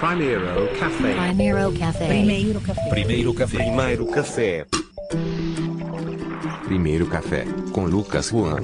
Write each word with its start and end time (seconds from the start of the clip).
Primeiro 0.00 0.66
café. 0.78 1.14
Primeiro 1.14 1.72
café. 1.72 2.06
Primeiro 2.06 2.60
café. 2.62 2.88
Primeiro 2.88 3.34
café. 3.34 3.56
Primeiro 3.58 4.06
café. 4.06 4.66
Primeiro 6.64 7.06
café 7.06 7.44
com 7.70 7.84
Lucas 7.84 8.30
Juan. 8.30 8.62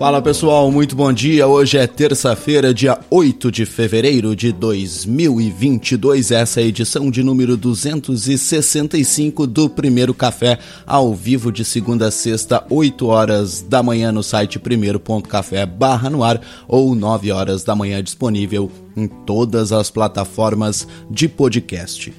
Fala 0.00 0.22
pessoal, 0.22 0.72
muito 0.72 0.96
bom 0.96 1.12
dia. 1.12 1.46
Hoje 1.46 1.76
é 1.76 1.86
terça-feira, 1.86 2.72
dia 2.72 2.98
8 3.10 3.52
de 3.52 3.66
fevereiro 3.66 4.34
de 4.34 4.50
2022. 4.50 6.30
Essa 6.30 6.62
é 6.62 6.64
a 6.64 6.66
edição 6.66 7.10
de 7.10 7.22
número 7.22 7.54
265 7.54 9.46
do 9.46 9.68
Primeiro 9.68 10.14
Café, 10.14 10.58
ao 10.86 11.14
vivo 11.14 11.52
de 11.52 11.66
segunda 11.66 12.06
a 12.06 12.10
sexta, 12.10 12.64
8 12.70 13.06
horas 13.06 13.60
da 13.60 13.82
manhã 13.82 14.10
no 14.10 14.22
site 14.22 14.58
primeiro.café 14.58 15.66
barra 15.66 16.08
no 16.08 16.24
ar 16.24 16.40
ou 16.66 16.94
9 16.94 17.30
horas 17.30 17.62
da 17.62 17.76
manhã 17.76 18.02
disponível 18.02 18.72
em 18.96 19.06
todas 19.06 19.70
as 19.70 19.90
plataformas 19.90 20.88
de 21.10 21.28
podcast 21.28 22.10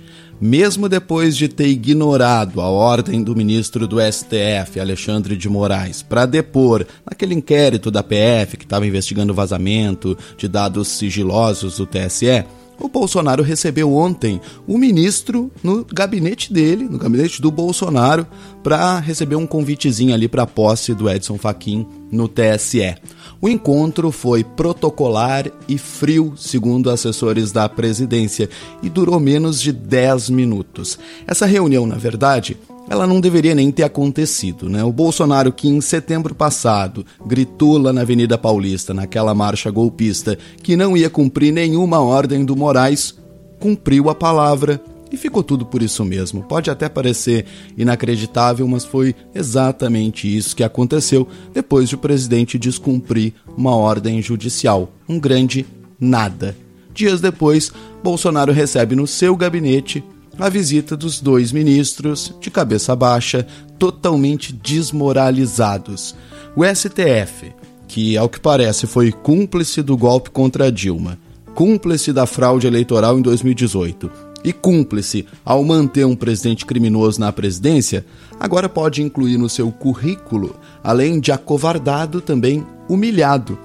mesmo 0.41 0.89
depois 0.89 1.37
de 1.37 1.47
ter 1.47 1.67
ignorado 1.67 2.59
a 2.59 2.67
ordem 2.67 3.21
do 3.21 3.35
ministro 3.35 3.87
do 3.87 3.97
STF, 4.01 4.79
Alexandre 4.79 5.37
de 5.37 5.47
Moraes, 5.47 6.01
para 6.01 6.25
depor 6.25 6.87
naquele 7.05 7.35
inquérito 7.35 7.91
da 7.91 8.01
PF 8.01 8.57
que 8.57 8.63
estava 8.63 8.87
investigando 8.87 9.31
o 9.31 9.35
vazamento 9.35 10.17
de 10.35 10.47
dados 10.47 10.87
sigilosos 10.87 11.77
do 11.77 11.85
TSE, 11.85 12.43
o 12.81 12.89
Bolsonaro 12.89 13.43
recebeu 13.43 13.93
ontem 13.93 14.41
o 14.67 14.77
ministro 14.77 15.51
no 15.63 15.85
gabinete 15.85 16.51
dele, 16.51 16.85
no 16.85 16.97
gabinete 16.97 17.41
do 17.41 17.51
Bolsonaro, 17.51 18.25
para 18.63 18.99
receber 18.99 19.35
um 19.35 19.45
convitezinho 19.45 20.13
ali 20.13 20.27
para 20.27 20.43
a 20.43 20.47
posse 20.47 20.93
do 20.93 21.09
Edson 21.09 21.37
Fachin 21.37 21.85
no 22.11 22.27
TSE. 22.27 22.95
O 23.39 23.47
encontro 23.47 24.11
foi 24.11 24.43
protocolar 24.43 25.49
e 25.67 25.77
frio, 25.77 26.33
segundo 26.35 26.89
assessores 26.89 27.51
da 27.51 27.67
presidência, 27.67 28.49
e 28.83 28.89
durou 28.89 29.19
menos 29.19 29.61
de 29.61 29.71
10 29.71 30.29
minutos. 30.29 30.99
Essa 31.25 31.45
reunião, 31.45 31.85
na 31.85 31.95
verdade, 31.95 32.57
ela 32.89 33.07
não 33.07 33.21
deveria 33.21 33.55
nem 33.55 33.71
ter 33.71 33.83
acontecido, 33.83 34.69
né? 34.69 34.83
O 34.83 34.91
Bolsonaro 34.91 35.51
que 35.51 35.67
em 35.67 35.79
setembro 35.81 36.35
passado 36.35 37.05
gritou 37.25 37.77
lá 37.77 37.93
na 37.93 38.01
Avenida 38.01 38.37
Paulista, 38.37 38.93
naquela 38.93 39.33
marcha 39.33 39.71
golpista, 39.71 40.37
que 40.61 40.75
não 40.75 40.97
ia 40.97 41.09
cumprir 41.09 41.53
nenhuma 41.53 41.99
ordem 41.99 42.43
do 42.43 42.55
Moraes, 42.55 43.17
cumpriu 43.59 44.09
a 44.09 44.15
palavra 44.15 44.81
e 45.11 45.17
ficou 45.17 45.43
tudo 45.43 45.65
por 45.65 45.81
isso 45.81 46.05
mesmo. 46.05 46.43
Pode 46.43 46.69
até 46.69 46.87
parecer 46.87 47.45
inacreditável, 47.77 48.67
mas 48.67 48.85
foi 48.85 49.13
exatamente 49.35 50.35
isso 50.35 50.55
que 50.55 50.63
aconteceu 50.63 51.27
depois 51.53 51.89
de 51.89 51.95
o 51.95 51.97
presidente 51.97 52.57
descumprir 52.57 53.33
uma 53.57 53.75
ordem 53.75 54.21
judicial. 54.21 54.91
Um 55.07 55.19
grande 55.19 55.65
nada. 55.99 56.55
Dias 56.93 57.21
depois, 57.21 57.71
Bolsonaro 58.03 58.51
recebe 58.51 58.95
no 58.95 59.05
seu 59.05 59.35
gabinete 59.35 60.03
a 60.41 60.49
visita 60.49 60.97
dos 60.97 61.21
dois 61.21 61.51
ministros, 61.51 62.33
de 62.41 62.49
cabeça 62.49 62.95
baixa, 62.95 63.45
totalmente 63.77 64.51
desmoralizados. 64.51 66.15
O 66.55 66.65
STF, 66.65 67.53
que 67.87 68.17
ao 68.17 68.27
que 68.27 68.39
parece 68.39 68.87
foi 68.87 69.11
cúmplice 69.11 69.83
do 69.83 69.95
golpe 69.95 70.31
contra 70.31 70.71
Dilma, 70.71 71.19
cúmplice 71.53 72.11
da 72.11 72.25
fraude 72.25 72.65
eleitoral 72.65 73.19
em 73.19 73.21
2018 73.21 74.09
e 74.43 74.51
cúmplice 74.51 75.27
ao 75.45 75.63
manter 75.63 76.07
um 76.07 76.15
presidente 76.15 76.65
criminoso 76.65 77.19
na 77.19 77.31
presidência, 77.31 78.03
agora 78.39 78.67
pode 78.67 79.03
incluir 79.03 79.37
no 79.37 79.47
seu 79.47 79.71
currículo, 79.71 80.55
além 80.83 81.19
de 81.19 81.31
acovardado, 81.31 82.19
também 82.19 82.65
humilhado. 82.89 83.59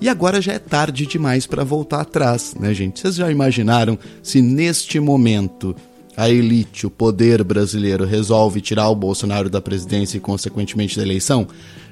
E 0.00 0.08
agora 0.08 0.40
já 0.40 0.52
é 0.52 0.60
tarde 0.60 1.06
demais 1.06 1.44
para 1.44 1.64
voltar 1.64 2.02
atrás, 2.02 2.54
né, 2.58 2.72
gente? 2.72 3.00
Vocês 3.00 3.16
já 3.16 3.28
imaginaram 3.32 3.98
se 4.22 4.40
neste 4.40 5.00
momento 5.00 5.74
a 6.16 6.28
elite, 6.28 6.86
o 6.86 6.90
poder 6.90 7.42
brasileiro 7.44 8.04
resolve 8.04 8.60
tirar 8.60 8.88
o 8.88 8.94
Bolsonaro 8.94 9.48
da 9.48 9.60
presidência 9.60 10.16
e, 10.16 10.20
consequentemente, 10.20 10.96
da 10.96 11.02
eleição? 11.02 11.46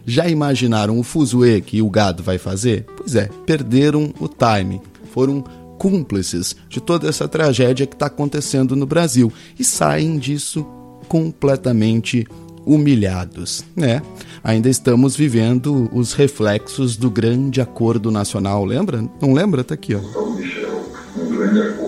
Já 0.06 0.28
imaginaram 0.28 0.98
o 0.98 1.02
fuzuê 1.02 1.60
que 1.60 1.82
o 1.82 1.90
gado 1.90 2.22
vai 2.22 2.38
fazer? 2.38 2.86
Pois 2.96 3.14
é, 3.14 3.28
perderam 3.46 4.12
o 4.18 4.28
time. 4.28 4.80
Foram 5.12 5.42
cúmplices 5.78 6.56
de 6.68 6.80
toda 6.80 7.08
essa 7.08 7.28
tragédia 7.28 7.86
que 7.86 7.94
está 7.94 8.06
acontecendo 8.06 8.74
no 8.74 8.86
Brasil 8.86 9.32
e 9.58 9.64
saem 9.64 10.18
disso 10.18 10.66
completamente 11.08 12.26
humilhados, 12.66 13.64
né? 13.74 14.02
Ainda 14.44 14.68
estamos 14.68 15.16
vivendo 15.16 15.88
os 15.92 16.12
reflexos 16.12 16.96
do 16.96 17.10
grande 17.10 17.60
acordo 17.60 18.10
nacional, 18.10 18.64
lembra? 18.64 19.02
Não 19.20 19.32
lembra? 19.32 19.64
Tá 19.64 19.74
aqui, 19.74 19.94
ó. 19.94 20.00
Um 20.00 21.30
grande 21.30 21.60
acordo 21.60 21.87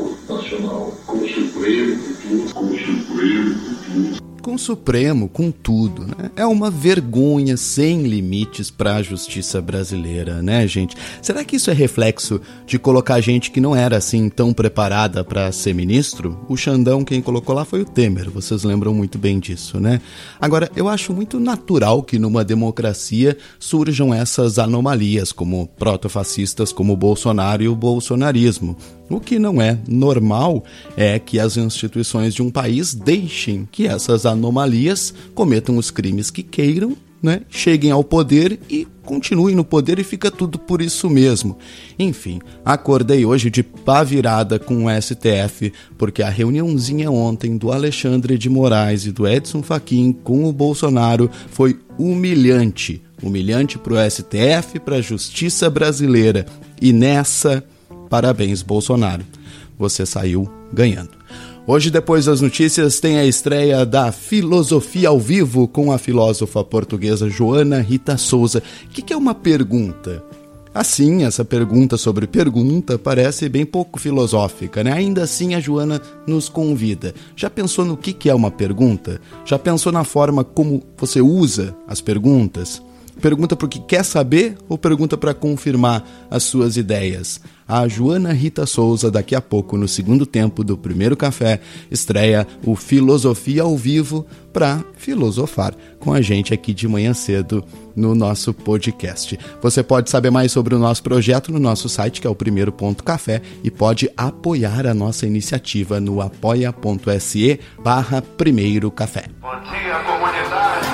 Com 4.43 4.55
o 4.55 4.59
Supremo, 4.59 5.29
com 5.29 5.51
tudo. 5.51 6.07
Né? 6.07 6.31
É 6.35 6.47
uma 6.47 6.71
vergonha 6.71 7.57
sem 7.57 8.05
limites 8.05 8.71
para 8.71 8.97
a 8.97 9.03
justiça 9.03 9.61
brasileira, 9.61 10.41
né, 10.41 10.67
gente? 10.67 10.97
Será 11.21 11.45
que 11.45 11.57
isso 11.57 11.71
é 11.71 11.75
reflexo 11.75 12.41
de 12.67 12.79
colocar 12.79 13.21
gente 13.21 13.51
que 13.51 13.61
não 13.61 13.77
era 13.77 13.99
assim 13.99 14.31
tão 14.31 14.53
preparada 14.53 15.23
para 15.23 15.53
ser 15.53 15.75
ministro? 15.75 16.39
O 16.49 16.57
Xandão, 16.57 17.05
quem 17.05 17.21
colocou 17.21 17.55
lá 17.55 17.67
foi 17.67 17.83
o 17.83 17.85
Temer, 17.85 18.31
vocês 18.31 18.65
lembram 18.65 18.95
muito 18.95 19.19
bem 19.19 19.39
disso, 19.39 19.79
né? 19.79 20.01
Agora, 20.41 20.71
eu 20.75 20.89
acho 20.89 21.12
muito 21.12 21.39
natural 21.39 22.03
que 22.03 22.19
numa 22.19 22.43
democracia 22.43 23.37
surjam 23.59 24.15
essas 24.15 24.59
anomalias, 24.59 25.33
como 25.33 25.69
protofascistas 25.79 26.73
como 26.73 26.95
o 26.95 26.97
Bolsonaro 26.97 27.62
e 27.62 27.69
o 27.69 27.77
bolsonarismo. 27.77 28.77
O 29.10 29.19
que 29.19 29.41
não 29.41 29.60
é 29.60 29.76
normal 29.88 30.65
é 30.97 31.19
que 31.19 31.41
as 31.41 31.56
instituições 31.56 32.32
de 32.32 32.43
um 32.43 32.50
país 32.50 32.94
deixem 32.94 33.69
que 33.71 33.88
essas 33.88 34.25
anomalias 34.25 35.12
cometam 35.34 35.76
os 35.76 35.91
crimes 35.91 36.31
que 36.31 36.44
queiram, 36.44 36.97
né, 37.20 37.43
cheguem 37.50 37.91
ao 37.91 38.04
poder 38.04 38.60
e 38.70 38.87
continuem 39.04 39.56
no 39.56 39.65
poder 39.65 39.99
e 39.99 40.04
fica 40.04 40.31
tudo 40.31 40.60
por 40.60 40.81
isso 40.81 41.10
mesmo. 41.10 41.59
Enfim, 41.99 42.41
acordei 42.65 43.26
hoje 43.26 43.50
de 43.50 43.65
pá 43.65 44.04
virada 44.04 44.60
com 44.60 44.87
o 44.87 45.03
STF, 45.03 45.72
porque 45.99 46.22
a 46.22 46.31
reuniãozinha 46.31 47.10
ontem 47.10 47.56
do 47.56 47.72
Alexandre 47.72 48.38
de 48.38 48.49
Moraes 48.49 49.06
e 49.06 49.10
do 49.10 49.26
Edson 49.26 49.60
Fachin 49.60 50.12
com 50.12 50.44
o 50.44 50.53
Bolsonaro 50.53 51.28
foi 51.50 51.81
humilhante. 51.99 53.03
Humilhante 53.20 53.76
para 53.76 53.94
o 53.94 54.10
STF, 54.10 54.78
para 54.78 54.97
a 54.97 55.03
justiça 55.03 55.69
brasileira. 55.69 56.47
E 56.81 56.93
nessa 56.93 57.62
Parabéns, 58.10 58.60
Bolsonaro. 58.60 59.25
Você 59.78 60.04
saiu 60.04 60.50
ganhando. 60.72 61.10
Hoje, 61.66 61.91
depois 61.91 62.25
das 62.25 62.41
notícias, 62.41 62.98
tem 62.98 63.19
a 63.19 63.25
estreia 63.25 63.87
da 63.87 64.10
Filosofia 64.10 65.09
ao 65.09 65.21
Vivo 65.21 65.69
com 65.69 65.93
a 65.93 65.99
filósofa 65.99 66.64
portuguesa 66.64 67.31
Joana 67.31 67.81
Rita 67.81 68.17
Souza. 68.17 68.61
O 68.85 68.88
que, 68.88 69.00
que 69.00 69.12
é 69.12 69.17
uma 69.17 69.35
pergunta? 69.35 70.25
Assim, 70.75 71.23
essa 71.25 71.44
pergunta 71.44 71.96
sobre 71.96 72.26
pergunta 72.26 72.99
parece 72.99 73.49
bem 73.49 73.64
pouco 73.64 74.00
filosófica, 74.00 74.82
né? 74.82 74.93
Ainda 74.93 75.23
assim, 75.23 75.55
a 75.55 75.61
Joana 75.61 76.00
nos 76.26 76.49
convida. 76.49 77.14
Já 77.37 77.49
pensou 77.49 77.85
no 77.85 77.96
que, 77.96 78.12
que 78.12 78.29
é 78.29 78.35
uma 78.35 78.50
pergunta? 78.50 79.20
Já 79.44 79.58
pensou 79.58 79.93
na 79.93 80.02
forma 80.02 80.43
como 80.43 80.82
você 80.96 81.20
usa 81.20 81.76
as 81.87 82.00
perguntas? 82.00 82.82
Pergunta 83.20 83.55
porque 83.55 83.79
quer 83.79 84.05
saber 84.05 84.56
ou 84.69 84.79
pergunta 84.79 85.17
para 85.17 85.35
confirmar 85.35 86.05
as 86.31 86.44
suas 86.44 86.76
ideias? 86.76 87.40
A 87.70 87.87
Joana 87.87 88.32
Rita 88.32 88.67
Souza, 88.67 89.12
daqui 89.12 89.32
a 89.32 89.40
pouco, 89.40 89.76
no 89.76 89.87
segundo 89.87 90.26
tempo 90.26 90.64
do 90.64 90.76
primeiro 90.76 91.17
café, 91.17 91.61
estreia 91.88 92.44
o 92.67 92.75
Filosofia 92.75 93.62
ao 93.62 93.76
Vivo 93.76 94.26
para 94.52 94.82
filosofar 94.96 95.72
com 96.00 96.12
a 96.12 96.20
gente 96.20 96.52
aqui 96.52 96.75
de 96.75 96.88
manhã 96.88 97.14
cedo 97.14 97.64
no 97.94 98.12
nosso 98.12 98.52
podcast. 98.52 99.38
Você 99.62 99.84
pode 99.84 100.11
saber 100.11 100.31
mais 100.31 100.50
sobre 100.50 100.75
o 100.75 100.81
nosso 100.81 101.00
projeto 101.00 101.52
no 101.52 101.61
nosso 101.61 101.88
site, 101.88 102.20
que 102.20 102.26
é 102.26 102.31
o 102.31 102.34
primeiro 102.34 102.72
ponto 102.72 103.05
café, 103.05 103.40
e 103.62 103.70
pode 103.70 104.11
apoiar 104.16 104.84
a 104.84 104.93
nossa 104.93 105.25
iniciativa 105.25 106.00
no 106.00 106.20
apoia.se 106.20 107.61
barra 107.84 108.20
primeiro 108.20 108.90
café. 108.90 109.26
Bom 109.40 109.61
dia, 109.61 109.94
comunidade. 110.02 110.90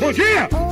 Bom 0.00 0.12
dia! 0.12 0.65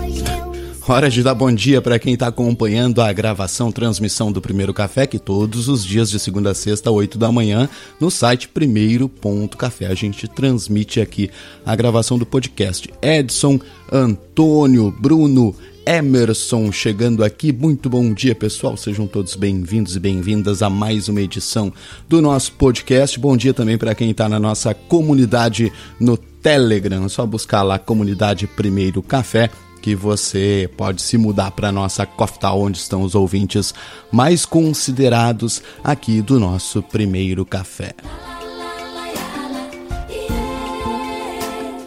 Hora 0.86 1.08
de 1.08 1.22
dar 1.22 1.34
bom 1.34 1.50
dia 1.50 1.80
para 1.80 1.98
quem 1.98 2.12
está 2.12 2.26
acompanhando 2.26 3.00
a 3.00 3.10
gravação, 3.10 3.72
transmissão 3.72 4.30
do 4.30 4.42
Primeiro 4.42 4.74
Café, 4.74 5.06
que 5.06 5.18
todos 5.18 5.66
os 5.66 5.82
dias 5.82 6.10
de 6.10 6.18
segunda 6.18 6.50
a 6.50 6.54
sexta, 6.54 6.90
8 6.90 7.16
da 7.16 7.32
manhã, 7.32 7.70
no 7.98 8.10
site 8.10 8.48
primeiro.café. 8.48 9.86
A 9.86 9.94
gente 9.94 10.28
transmite 10.28 11.00
aqui 11.00 11.30
a 11.64 11.74
gravação 11.74 12.18
do 12.18 12.26
podcast. 12.26 12.92
Edson, 13.00 13.58
Antônio, 13.90 14.90
Bruno, 15.00 15.56
Emerson 15.86 16.70
chegando 16.70 17.24
aqui. 17.24 17.50
Muito 17.50 17.88
bom 17.88 18.12
dia, 18.12 18.34
pessoal. 18.34 18.76
Sejam 18.76 19.06
todos 19.06 19.36
bem-vindos 19.36 19.96
e 19.96 20.00
bem-vindas 20.00 20.62
a 20.62 20.68
mais 20.68 21.08
uma 21.08 21.22
edição 21.22 21.72
do 22.06 22.20
nosso 22.20 22.52
podcast. 22.52 23.18
Bom 23.18 23.38
dia 23.38 23.54
também 23.54 23.78
para 23.78 23.94
quem 23.94 24.10
está 24.10 24.28
na 24.28 24.38
nossa 24.38 24.74
comunidade 24.74 25.72
no 25.98 26.18
Telegram. 26.18 27.06
É 27.06 27.08
só 27.08 27.24
buscar 27.24 27.62
lá 27.62 27.78
Comunidade 27.78 28.46
Primeiro 28.46 29.02
Café 29.02 29.48
que 29.84 29.94
você 29.94 30.66
pode 30.78 31.02
se 31.02 31.18
mudar 31.18 31.50
para 31.50 31.70
nossa 31.70 32.06
Coftal, 32.06 32.58
onde 32.58 32.78
estão 32.78 33.02
os 33.02 33.14
ouvintes 33.14 33.74
mais 34.10 34.46
considerados 34.46 35.62
aqui 35.84 36.22
do 36.22 36.40
nosso 36.40 36.82
primeiro 36.82 37.44
café. 37.44 37.92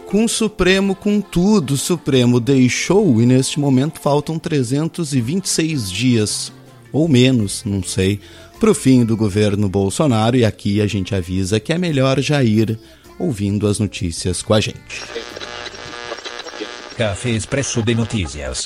Com 0.06 0.26
o 0.26 0.30
Supremo, 0.30 0.94
com 0.94 1.20
tudo, 1.20 1.74
o 1.74 1.78
Supremo 1.78 2.40
deixou 2.40 3.20
e 3.20 3.26
neste 3.26 3.60
momento 3.60 4.00
faltam 4.00 4.38
326 4.38 5.92
dias, 5.92 6.54
ou 6.94 7.08
menos, 7.08 7.64
não 7.66 7.82
sei, 7.82 8.20
para 8.60 8.70
o 8.70 8.76
fim 8.76 9.06
do 9.06 9.18
governo 9.18 9.68
Bolsonaro. 9.68 10.38
E 10.38 10.46
aqui 10.46 10.82
a 10.82 10.86
gente 10.86 11.16
avisa 11.16 11.60
que 11.60 11.74
é 11.74 11.80
melhor 11.80 12.22
já 12.22 12.44
ir 12.44 12.80
ouvindo 13.18 13.66
as 13.66 13.80
notícias 13.80 14.44
com 14.44 14.54
a 14.54 14.60
gente. 14.62 15.02
Café 16.98 17.30
Expresso 17.30 17.84
de 17.84 17.94
Notícias. 17.94 18.66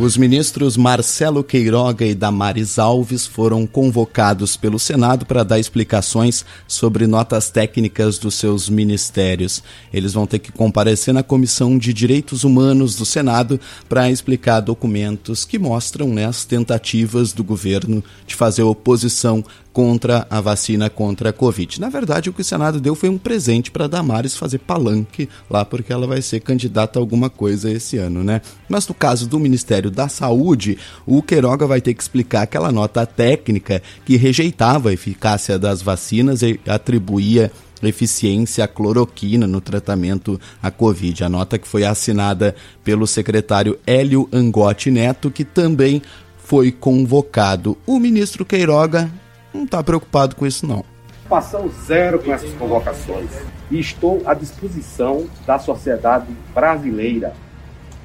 Os 0.00 0.16
ministros 0.16 0.76
Marcelo 0.76 1.44
Queiroga 1.44 2.04
e 2.04 2.12
Damares 2.12 2.76
Alves 2.76 3.24
foram 3.24 3.64
convocados 3.68 4.56
pelo 4.56 4.80
Senado 4.80 5.24
para 5.24 5.44
dar 5.44 5.60
explicações 5.60 6.44
sobre 6.66 7.06
notas 7.06 7.50
técnicas 7.50 8.18
dos 8.18 8.34
seus 8.34 8.68
ministérios. 8.68 9.62
Eles 9.92 10.12
vão 10.12 10.26
ter 10.26 10.40
que 10.40 10.50
comparecer 10.50 11.14
na 11.14 11.22
Comissão 11.22 11.78
de 11.78 11.92
Direitos 11.92 12.42
Humanos 12.42 12.96
do 12.96 13.06
Senado 13.06 13.60
para 13.88 14.10
explicar 14.10 14.58
documentos 14.58 15.44
que 15.44 15.56
mostram 15.56 16.08
né, 16.08 16.26
as 16.26 16.44
tentativas 16.44 17.32
do 17.32 17.44
governo 17.44 18.02
de 18.26 18.34
fazer 18.34 18.64
oposição 18.64 19.44
contra 19.74 20.24
a 20.30 20.40
vacina 20.40 20.88
contra 20.88 21.30
a 21.30 21.32
Covid. 21.32 21.80
Na 21.80 21.88
verdade, 21.88 22.30
o 22.30 22.32
que 22.32 22.42
o 22.42 22.44
Senado 22.44 22.80
deu 22.80 22.94
foi 22.94 23.08
um 23.08 23.18
presente 23.18 23.72
para 23.72 23.88
Damares 23.88 24.36
fazer 24.36 24.58
palanque 24.58 25.28
lá, 25.50 25.64
porque 25.64 25.92
ela 25.92 26.06
vai 26.06 26.22
ser 26.22 26.38
candidata 26.38 26.96
a 26.96 27.02
alguma 27.02 27.28
coisa 27.28 27.68
esse 27.68 27.98
ano, 27.98 28.22
né? 28.22 28.40
Mas 28.68 28.86
no 28.86 28.94
caso 28.94 29.28
do 29.28 29.36
Ministério 29.36 29.90
da 29.90 30.08
Saúde, 30.08 30.78
o 31.04 31.20
Queiroga 31.20 31.66
vai 31.66 31.80
ter 31.80 31.92
que 31.92 32.02
explicar 32.02 32.42
aquela 32.42 32.70
nota 32.70 33.04
técnica 33.04 33.82
que 34.06 34.16
rejeitava 34.16 34.90
a 34.90 34.92
eficácia 34.92 35.58
das 35.58 35.82
vacinas 35.82 36.42
e 36.42 36.60
atribuía 36.68 37.50
eficiência 37.82 38.64
à 38.64 38.68
cloroquina 38.68 39.46
no 39.46 39.60
tratamento 39.60 40.40
à 40.62 40.70
Covid. 40.70 41.24
A 41.24 41.28
nota 41.28 41.58
que 41.58 41.68
foi 41.68 41.84
assinada 41.84 42.54
pelo 42.84 43.06
secretário 43.06 43.78
Hélio 43.86 44.26
Angotti 44.32 44.90
Neto, 44.90 45.30
que 45.30 45.44
também 45.44 46.00
foi 46.38 46.70
convocado. 46.70 47.76
O 47.84 47.98
ministro 47.98 48.44
Queiroga 48.44 49.10
não 49.54 49.64
está 49.64 49.82
preocupado 49.82 50.34
com 50.34 50.46
isso, 50.46 50.66
não. 50.66 50.84
Passão 51.28 51.70
zero 51.86 52.18
com 52.18 52.32
essas 52.32 52.52
convocações 52.54 53.30
e 53.70 53.78
estou 53.78 54.22
à 54.26 54.34
disposição 54.34 55.26
da 55.46 55.58
sociedade 55.58 56.26
brasileira, 56.52 57.32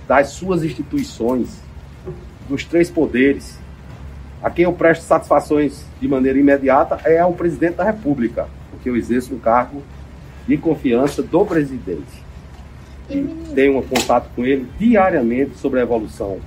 das 0.07 0.29
suas 0.29 0.63
instituições, 0.63 1.59
dos 2.47 2.63
três 2.63 2.89
poderes. 2.89 3.59
A 4.41 4.49
quem 4.49 4.63
eu 4.63 4.73
presto 4.73 5.03
satisfações 5.03 5.83
de 5.99 6.07
maneira 6.07 6.39
imediata 6.39 6.99
é 7.03 7.19
ao 7.19 7.33
presidente 7.33 7.75
da 7.75 7.83
República, 7.83 8.47
porque 8.71 8.89
eu 8.89 8.95
exerço 8.95 9.33
um 9.35 9.39
cargo 9.39 9.83
de 10.47 10.57
confiança 10.57 11.21
do 11.21 11.45
presidente. 11.45 12.23
E 13.09 13.21
tenho 13.53 13.79
um 13.79 13.81
contato 13.81 14.29
com 14.35 14.45
ele 14.45 14.69
diariamente 14.79 15.57
sobre 15.57 15.79
a 15.79 15.83
evolução 15.83 16.39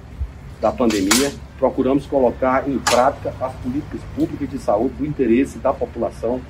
da 0.61 0.73
pandemia 0.73 1.31
procuramos 1.63 2.07
colocar 2.07 2.69
em 2.69 2.77
prática 2.77 3.33
as 3.41 3.53
políticas 3.55 4.01
públicas 4.17 4.51
de 4.51 4.59
saúde 4.59 4.95
do 4.95 5.07
interesse 5.07 5.61
da 5.61 5.73
população 5.73 6.41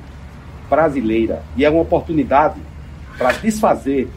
brasileira. 0.70 1.42
E 1.54 1.66
é 1.66 1.68
uma 1.68 1.82
oportunidade 1.82 2.58
para 3.18 3.32
desfazer 3.32 4.08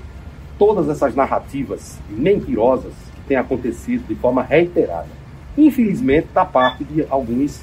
todas 0.58 0.88
essas 0.88 1.14
narrativas 1.14 2.00
mentirosas 2.08 2.94
que 3.14 3.22
têm 3.28 3.36
acontecido 3.36 4.08
de 4.08 4.16
forma 4.16 4.42
reiterada. 4.42 5.10
Infelizmente, 5.58 6.30
da 6.34 6.46
parte 6.46 6.86
de 6.86 7.06
alguns 7.10 7.60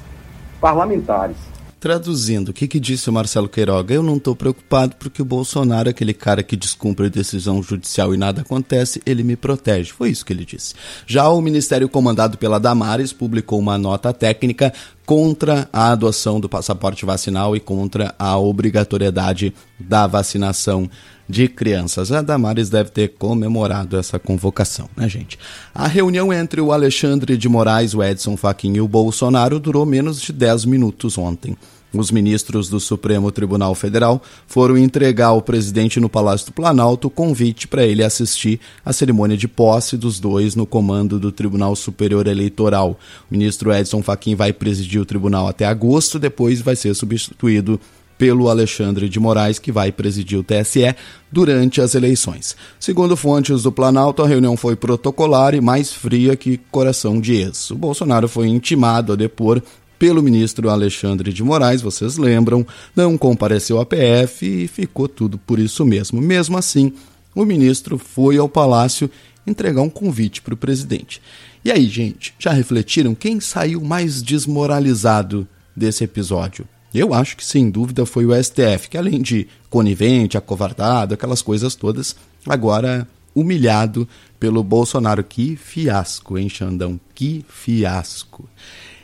parlamentares. 0.61 1.37
Traduzindo, 1.83 2.47
o 2.47 2.53
que, 2.53 2.65
que 2.65 2.79
disse 2.79 3.09
o 3.09 3.13
Marcelo 3.13 3.49
Queiroga? 3.49 3.93
Eu 3.93 4.01
não 4.01 4.15
estou 4.15 4.33
preocupado 4.33 4.95
porque 4.95 5.21
o 5.21 5.25
Bolsonaro, 5.25 5.89
aquele 5.89 6.13
cara 6.13 6.41
que 6.41 6.55
descumpre 6.55 7.09
decisão 7.09 7.61
judicial 7.61 8.13
e 8.13 8.17
nada 8.17 8.39
acontece, 8.39 9.01
ele 9.05 9.21
me 9.21 9.35
protege. 9.35 9.91
Foi 9.91 10.09
isso 10.09 10.25
que 10.25 10.31
ele 10.31 10.45
disse. 10.45 10.73
Já 11.05 11.27
o 11.27 11.41
ministério 11.41 11.89
comandado 11.89 12.37
pela 12.37 12.57
Damares 12.57 13.11
publicou 13.11 13.59
uma 13.59 13.77
nota 13.77 14.13
técnica 14.13 14.71
contra 15.05 15.67
a 15.73 15.91
adoção 15.91 16.39
do 16.39 16.47
passaporte 16.47 17.05
vacinal 17.05 17.53
e 17.53 17.59
contra 17.59 18.15
a 18.17 18.37
obrigatoriedade 18.37 19.53
da 19.77 20.07
vacinação 20.07 20.89
de 21.27 21.47
crianças. 21.47 22.11
A 22.11 22.21
Damares 22.21 22.69
deve 22.69 22.89
ter 22.89 23.09
comemorado 23.09 23.97
essa 23.97 24.19
convocação, 24.19 24.89
né, 24.95 25.07
gente? 25.07 25.37
A 25.73 25.87
reunião 25.87 26.31
entre 26.31 26.61
o 26.61 26.71
Alexandre 26.71 27.37
de 27.37 27.47
Moraes, 27.47 27.93
o 27.93 28.03
Edson 28.03 28.37
Fachin 28.37 28.73
e 28.73 28.81
o 28.81 28.87
Bolsonaro 28.87 29.59
durou 29.59 29.85
menos 29.85 30.21
de 30.21 30.33
10 30.33 30.65
minutos 30.65 31.17
ontem. 31.17 31.55
Os 31.93 32.09
ministros 32.09 32.69
do 32.69 32.79
Supremo 32.79 33.31
Tribunal 33.31 33.75
Federal 33.75 34.19
foram 34.47 34.75
entregar 34.75 35.27
ao 35.27 35.43
presidente 35.43 35.99
no 35.99 36.09
Palácio 36.09 36.47
do 36.47 36.51
Planalto 36.51 37.07
o 37.07 37.11
convite 37.11 37.67
para 37.67 37.85
ele 37.85 38.03
assistir 38.03 38.59
à 38.83 38.91
cerimônia 38.91 39.37
de 39.37 39.47
posse 39.47 39.95
dos 39.95 40.19
dois 40.19 40.55
no 40.55 40.65
comando 40.65 41.19
do 41.19 41.31
Tribunal 41.31 41.75
Superior 41.75 42.25
Eleitoral. 42.25 42.97
O 43.29 43.33
ministro 43.33 43.71
Edson 43.71 44.01
Fachin 44.01 44.33
vai 44.33 44.51
presidir 44.51 44.99
o 44.99 45.05
tribunal 45.05 45.47
até 45.47 45.65
agosto, 45.65 46.17
depois 46.17 46.61
vai 46.61 46.75
ser 46.75 46.95
substituído 46.95 47.79
pelo 48.23 48.47
Alexandre 48.47 49.09
de 49.09 49.19
Moraes, 49.19 49.59
que 49.59 49.69
vai 49.69 49.91
presidir 49.91 50.39
o 50.39 50.45
TSE 50.45 50.95
durante 51.29 51.81
as 51.81 51.93
eleições. 51.93 52.55
Segundo 52.79 53.17
fontes 53.17 53.63
do 53.63 53.69
Planalto, 53.69 54.23
a 54.23 54.27
reunião 54.27 54.55
foi 54.55 54.77
protocolar 54.77 55.53
e 55.53 55.59
mais 55.59 55.91
fria 55.91 56.33
que 56.33 56.57
coração 56.71 57.19
de 57.19 57.33
ex. 57.33 57.69
O 57.71 57.75
Bolsonaro 57.75 58.29
foi 58.29 58.47
intimado 58.47 59.11
a 59.11 59.17
depor 59.17 59.61
pelo 59.99 60.23
ministro 60.23 60.69
Alexandre 60.69 61.33
de 61.33 61.43
Moraes, 61.43 61.81
vocês 61.81 62.15
lembram, 62.15 62.65
não 62.95 63.17
compareceu 63.17 63.77
à 63.77 63.85
PF 63.85 64.45
e 64.63 64.69
ficou 64.69 65.09
tudo 65.09 65.37
por 65.37 65.59
isso 65.59 65.85
mesmo. 65.85 66.21
Mesmo 66.21 66.57
assim, 66.57 66.93
o 67.35 67.43
ministro 67.43 67.97
foi 67.97 68.37
ao 68.37 68.47
palácio 68.47 69.11
entregar 69.45 69.81
um 69.81 69.89
convite 69.89 70.41
para 70.41 70.53
o 70.53 70.57
presidente. 70.57 71.21
E 71.65 71.69
aí, 71.69 71.87
gente, 71.87 72.33
já 72.39 72.53
refletiram 72.53 73.13
quem 73.13 73.41
saiu 73.41 73.81
mais 73.81 74.23
desmoralizado 74.23 75.45
desse 75.75 76.05
episódio? 76.05 76.65
Eu 76.93 77.13
acho 77.13 77.35
que 77.35 77.45
sem 77.45 77.69
dúvida 77.69 78.05
foi 78.05 78.25
o 78.25 78.43
STF, 78.43 78.89
que 78.89 78.97
além 78.97 79.21
de 79.21 79.47
conivente, 79.69 80.37
acovardado, 80.37 81.13
aquelas 81.13 81.41
coisas 81.41 81.73
todas, 81.73 82.15
agora 82.47 83.07
humilhado 83.33 84.07
pelo 84.39 84.63
Bolsonaro. 84.63 85.23
Que 85.23 85.55
fiasco, 85.55 86.37
hein, 86.37 86.49
Xandão? 86.49 86.99
Que 87.15 87.43
fiasco. 87.49 88.47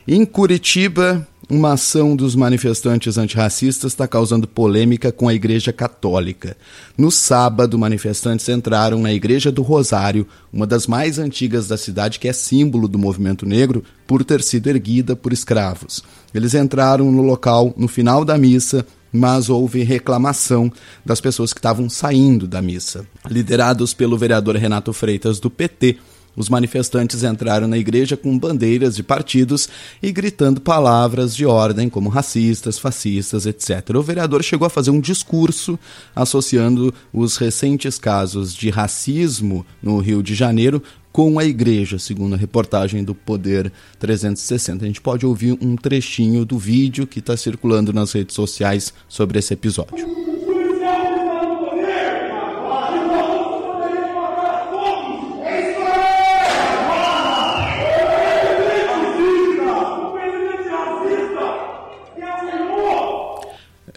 Em 0.07 0.25
Curitiba, 0.25 1.27
uma 1.49 1.73
ação 1.73 2.15
dos 2.15 2.35
manifestantes 2.35 3.17
antirracistas 3.17 3.91
está 3.91 4.07
causando 4.07 4.47
polêmica 4.47 5.11
com 5.11 5.27
a 5.27 5.33
Igreja 5.33 5.73
Católica. 5.73 6.55
No 6.95 7.09
sábado, 7.09 7.77
manifestantes 7.77 8.47
entraram 8.47 8.99
na 8.99 9.11
Igreja 9.11 9.51
do 9.51 9.63
Rosário, 9.63 10.27
uma 10.53 10.67
das 10.67 10.85
mais 10.85 11.17
antigas 11.17 11.67
da 11.67 11.75
cidade, 11.75 12.19
que 12.19 12.27
é 12.27 12.33
símbolo 12.33 12.87
do 12.87 12.99
movimento 12.99 13.47
negro, 13.47 13.83
por 14.05 14.23
ter 14.23 14.43
sido 14.43 14.67
erguida 14.67 15.15
por 15.15 15.33
escravos. 15.33 16.03
Eles 16.33 16.53
entraram 16.53 17.11
no 17.11 17.23
local 17.23 17.73
no 17.75 17.87
final 17.87 18.23
da 18.23 18.37
missa 18.37 18.85
mas 19.11 19.49
houve 19.49 19.81
reclamação 19.83 20.71
das 21.05 21.19
pessoas 21.19 21.51
que 21.51 21.59
estavam 21.59 21.89
saindo 21.89 22.47
da 22.47 22.61
missa. 22.61 23.05
Liderados 23.27 23.93
pelo 23.93 24.17
vereador 24.17 24.55
Renato 24.55 24.93
Freitas 24.93 25.39
do 25.39 25.49
PT, 25.49 25.97
os 26.39 26.47
manifestantes 26.47 27.21
entraram 27.21 27.67
na 27.67 27.77
igreja 27.77 28.15
com 28.15 28.39
bandeiras 28.39 28.95
de 28.95 29.03
partidos 29.03 29.67
e 30.01 30.09
gritando 30.09 30.61
palavras 30.61 31.35
de 31.35 31.45
ordem 31.45 31.89
como 31.89 32.07
racistas, 32.07 32.79
fascistas, 32.79 33.45
etc. 33.45 33.93
O 33.93 34.01
vereador 34.01 34.41
chegou 34.41 34.65
a 34.65 34.69
fazer 34.69 34.89
um 34.89 35.01
discurso 35.01 35.77
associando 36.15 36.93
os 37.11 37.35
recentes 37.35 37.99
casos 37.99 38.55
de 38.55 38.69
racismo 38.69 39.65
no 39.83 39.99
Rio 39.99 40.23
de 40.23 40.33
Janeiro 40.33 40.81
com 41.11 41.37
a 41.37 41.43
igreja, 41.43 41.99
segundo 41.99 42.35
a 42.35 42.37
reportagem 42.37 43.03
do 43.03 43.13
Poder 43.13 43.69
360. 43.99 44.85
A 44.85 44.87
gente 44.87 45.01
pode 45.01 45.25
ouvir 45.25 45.57
um 45.59 45.75
trechinho 45.75 46.45
do 46.45 46.57
vídeo 46.57 47.05
que 47.05 47.19
está 47.19 47.35
circulando 47.35 47.91
nas 47.91 48.13
redes 48.13 48.33
sociais 48.33 48.93
sobre 49.09 49.39
esse 49.39 49.53
episódio. 49.53 50.28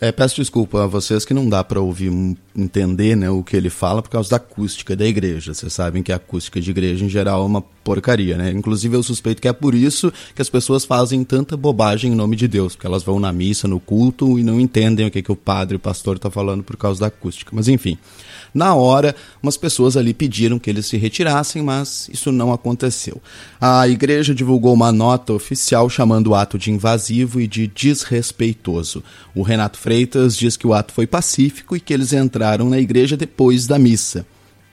É, 0.03 0.11
peço 0.11 0.35
desculpa 0.35 0.83
a 0.83 0.87
vocês 0.89 1.25
que 1.25 1.33
não 1.33 1.49
dá 1.49 1.63
para 1.63 1.81
ouvir, 1.81 2.11
entender 2.57 3.17
né, 3.17 3.31
o 3.31 3.41
que 3.41 3.57
ele 3.57 3.71
fala 3.71 4.03
por 4.03 4.11
causa 4.11 4.31
da 4.31 4.37
acústica 4.37 4.97
da 4.97 5.07
igreja. 5.07 5.55
Vocês 5.55 5.73
sabem 5.73 6.03
que 6.03 6.11
a 6.11 6.17
acústica 6.17 6.61
de 6.61 6.73
igreja 6.73 7.05
em 7.05 7.09
geral 7.09 7.41
é 7.41 7.47
uma 7.47 7.63
porcaria, 7.83 8.37
né? 8.37 8.51
Inclusive 8.51 8.97
eu 8.97 9.03
suspeito 9.03 9.41
que 9.41 9.49
é 9.49 9.53
por 9.53 9.75
isso 9.75 10.13
que 10.35 10.43
as 10.43 10.49
pessoas 10.49 10.85
fazem 10.85 11.25
tanta 11.25 11.57
bobagem 11.57 12.13
em 12.13 12.15
nome 12.15 12.37
de 12.37 12.49
Deus, 12.49 12.75
porque 12.75 12.87
elas 12.87 13.03
vão 13.03 13.19
na 13.19 13.33
missa, 13.33 13.69
no 13.69 13.81
culto 13.81 14.39
e 14.39 14.43
não 14.43 14.61
entendem 14.61 15.07
o 15.07 15.11
que, 15.11 15.23
que 15.23 15.33
o 15.33 15.37
padre, 15.37 15.77
o 15.77 15.81
pastor 15.81 16.17
está 16.17 16.31
falando 16.31 16.63
por 16.63 16.77
causa 16.77 17.01
da 17.01 17.07
acústica. 17.07 17.51
Mas 17.55 17.69
enfim. 17.69 17.99
Na 18.55 18.75
hora, 18.75 19.17
umas 19.43 19.57
pessoas 19.57 19.97
ali 19.97 20.13
pediram 20.13 20.59
que 20.59 20.69
eles 20.69 20.85
se 20.85 20.99
retirassem, 20.99 21.63
mas 21.63 22.09
isso 22.13 22.31
não 22.31 22.53
aconteceu. 22.53 23.21
A 23.59 23.89
igreja 23.89 24.35
divulgou 24.35 24.75
uma 24.75 24.93
nota 24.93 25.33
oficial 25.33 25.89
chamando 25.89 26.29
o 26.29 26.35
ato 26.35 26.59
de 26.59 26.71
invasivo 26.71 27.41
e 27.41 27.47
de 27.47 27.67
desrespeitoso. 27.67 29.03
O 29.35 29.43
Renato 29.43 29.79
Freitas 29.79 30.37
diz 30.37 30.57
que 30.57 30.67
o 30.67 30.75
ato 30.75 30.93
foi 30.93 31.07
pacífico 31.07 31.75
e 31.75 31.81
que 31.81 31.95
eles 31.95 32.13
entraram 32.13 32.69
na 32.69 32.79
igreja 32.79 33.17
depois 33.17 33.67
da 33.67 33.79
missa. 33.79 34.27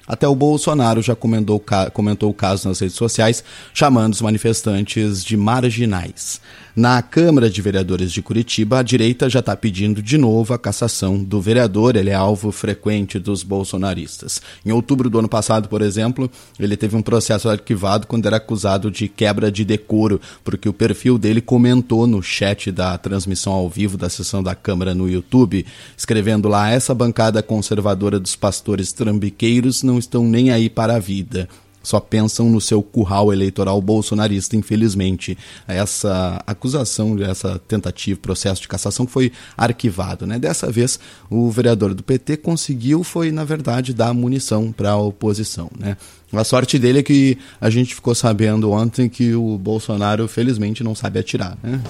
Até 0.09 0.27
o 0.27 0.33
Bolsonaro 0.33 1.03
já 1.03 1.15
comentou, 1.15 1.63
comentou 1.93 2.31
o 2.31 2.33
caso 2.33 2.67
nas 2.67 2.79
redes 2.79 2.95
sociais, 2.95 3.43
chamando 3.75 4.13
os 4.13 4.21
manifestantes 4.23 5.23
de 5.23 5.37
marginais. 5.37 6.41
Na 6.79 7.01
Câmara 7.01 7.49
de 7.49 7.61
Vereadores 7.61 8.09
de 8.09 8.21
Curitiba, 8.21 8.79
a 8.79 8.81
direita 8.81 9.29
já 9.29 9.41
está 9.41 9.53
pedindo 9.53 10.01
de 10.01 10.17
novo 10.17 10.53
a 10.53 10.57
cassação 10.57 11.21
do 11.21 11.41
vereador. 11.41 11.97
Ele 11.97 12.09
é 12.09 12.13
alvo 12.13 12.53
frequente 12.53 13.19
dos 13.19 13.43
bolsonaristas. 13.43 14.41
Em 14.65 14.71
outubro 14.71 15.09
do 15.09 15.19
ano 15.19 15.27
passado, 15.27 15.67
por 15.67 15.81
exemplo, 15.81 16.31
ele 16.57 16.77
teve 16.77 16.95
um 16.95 17.01
processo 17.01 17.49
arquivado 17.49 18.07
quando 18.07 18.27
era 18.27 18.37
acusado 18.37 18.89
de 18.89 19.09
quebra 19.09 19.51
de 19.51 19.65
decoro, 19.65 20.21
porque 20.41 20.69
o 20.69 20.73
perfil 20.73 21.17
dele 21.17 21.41
comentou 21.41 22.07
no 22.07 22.23
chat 22.23 22.71
da 22.71 22.97
transmissão 22.97 23.51
ao 23.51 23.67
vivo 23.67 23.97
da 23.97 24.07
sessão 24.07 24.41
da 24.41 24.55
Câmara 24.55 24.95
no 24.95 25.09
YouTube, 25.09 25.65
escrevendo 25.97 26.47
lá: 26.47 26.69
essa 26.69 26.95
bancada 26.95 27.43
conservadora 27.43 28.17
dos 28.21 28.37
pastores 28.37 28.93
trambiqueiros 28.93 29.83
não 29.83 29.99
estão 29.99 30.23
nem 30.23 30.49
aí 30.49 30.69
para 30.69 30.95
a 30.95 30.99
vida 30.99 31.49
só 31.81 31.99
pensam 31.99 32.49
no 32.49 32.59
seu 32.59 32.81
curral 32.81 33.31
eleitoral 33.31 33.81
bolsonarista, 33.81 34.55
infelizmente. 34.55 35.37
Essa 35.67 36.41
acusação, 36.45 37.17
essa 37.23 37.59
tentativa, 37.67 38.19
processo 38.19 38.61
de 38.61 38.67
cassação 38.67 39.07
foi 39.07 39.31
arquivado. 39.57 40.25
Né? 40.25 40.37
Dessa 40.39 40.71
vez, 40.71 40.99
o 41.29 41.49
vereador 41.49 41.93
do 41.93 42.03
PT 42.03 42.37
conseguiu, 42.37 43.03
foi, 43.03 43.31
na 43.31 43.43
verdade, 43.43 43.93
dar 43.93 44.13
munição 44.13 44.71
para 44.71 44.91
a 44.91 44.97
oposição. 44.97 45.69
Né? 45.77 45.97
A 46.31 46.43
sorte 46.43 46.77
dele 46.77 46.99
é 46.99 47.03
que 47.03 47.37
a 47.59 47.69
gente 47.69 47.95
ficou 47.95 48.13
sabendo 48.13 48.71
ontem 48.71 49.09
que 49.09 49.33
o 49.33 49.57
Bolsonaro, 49.57 50.27
felizmente, 50.27 50.83
não 50.83 50.93
sabe 50.93 51.19
atirar. 51.19 51.57
Né? 51.63 51.81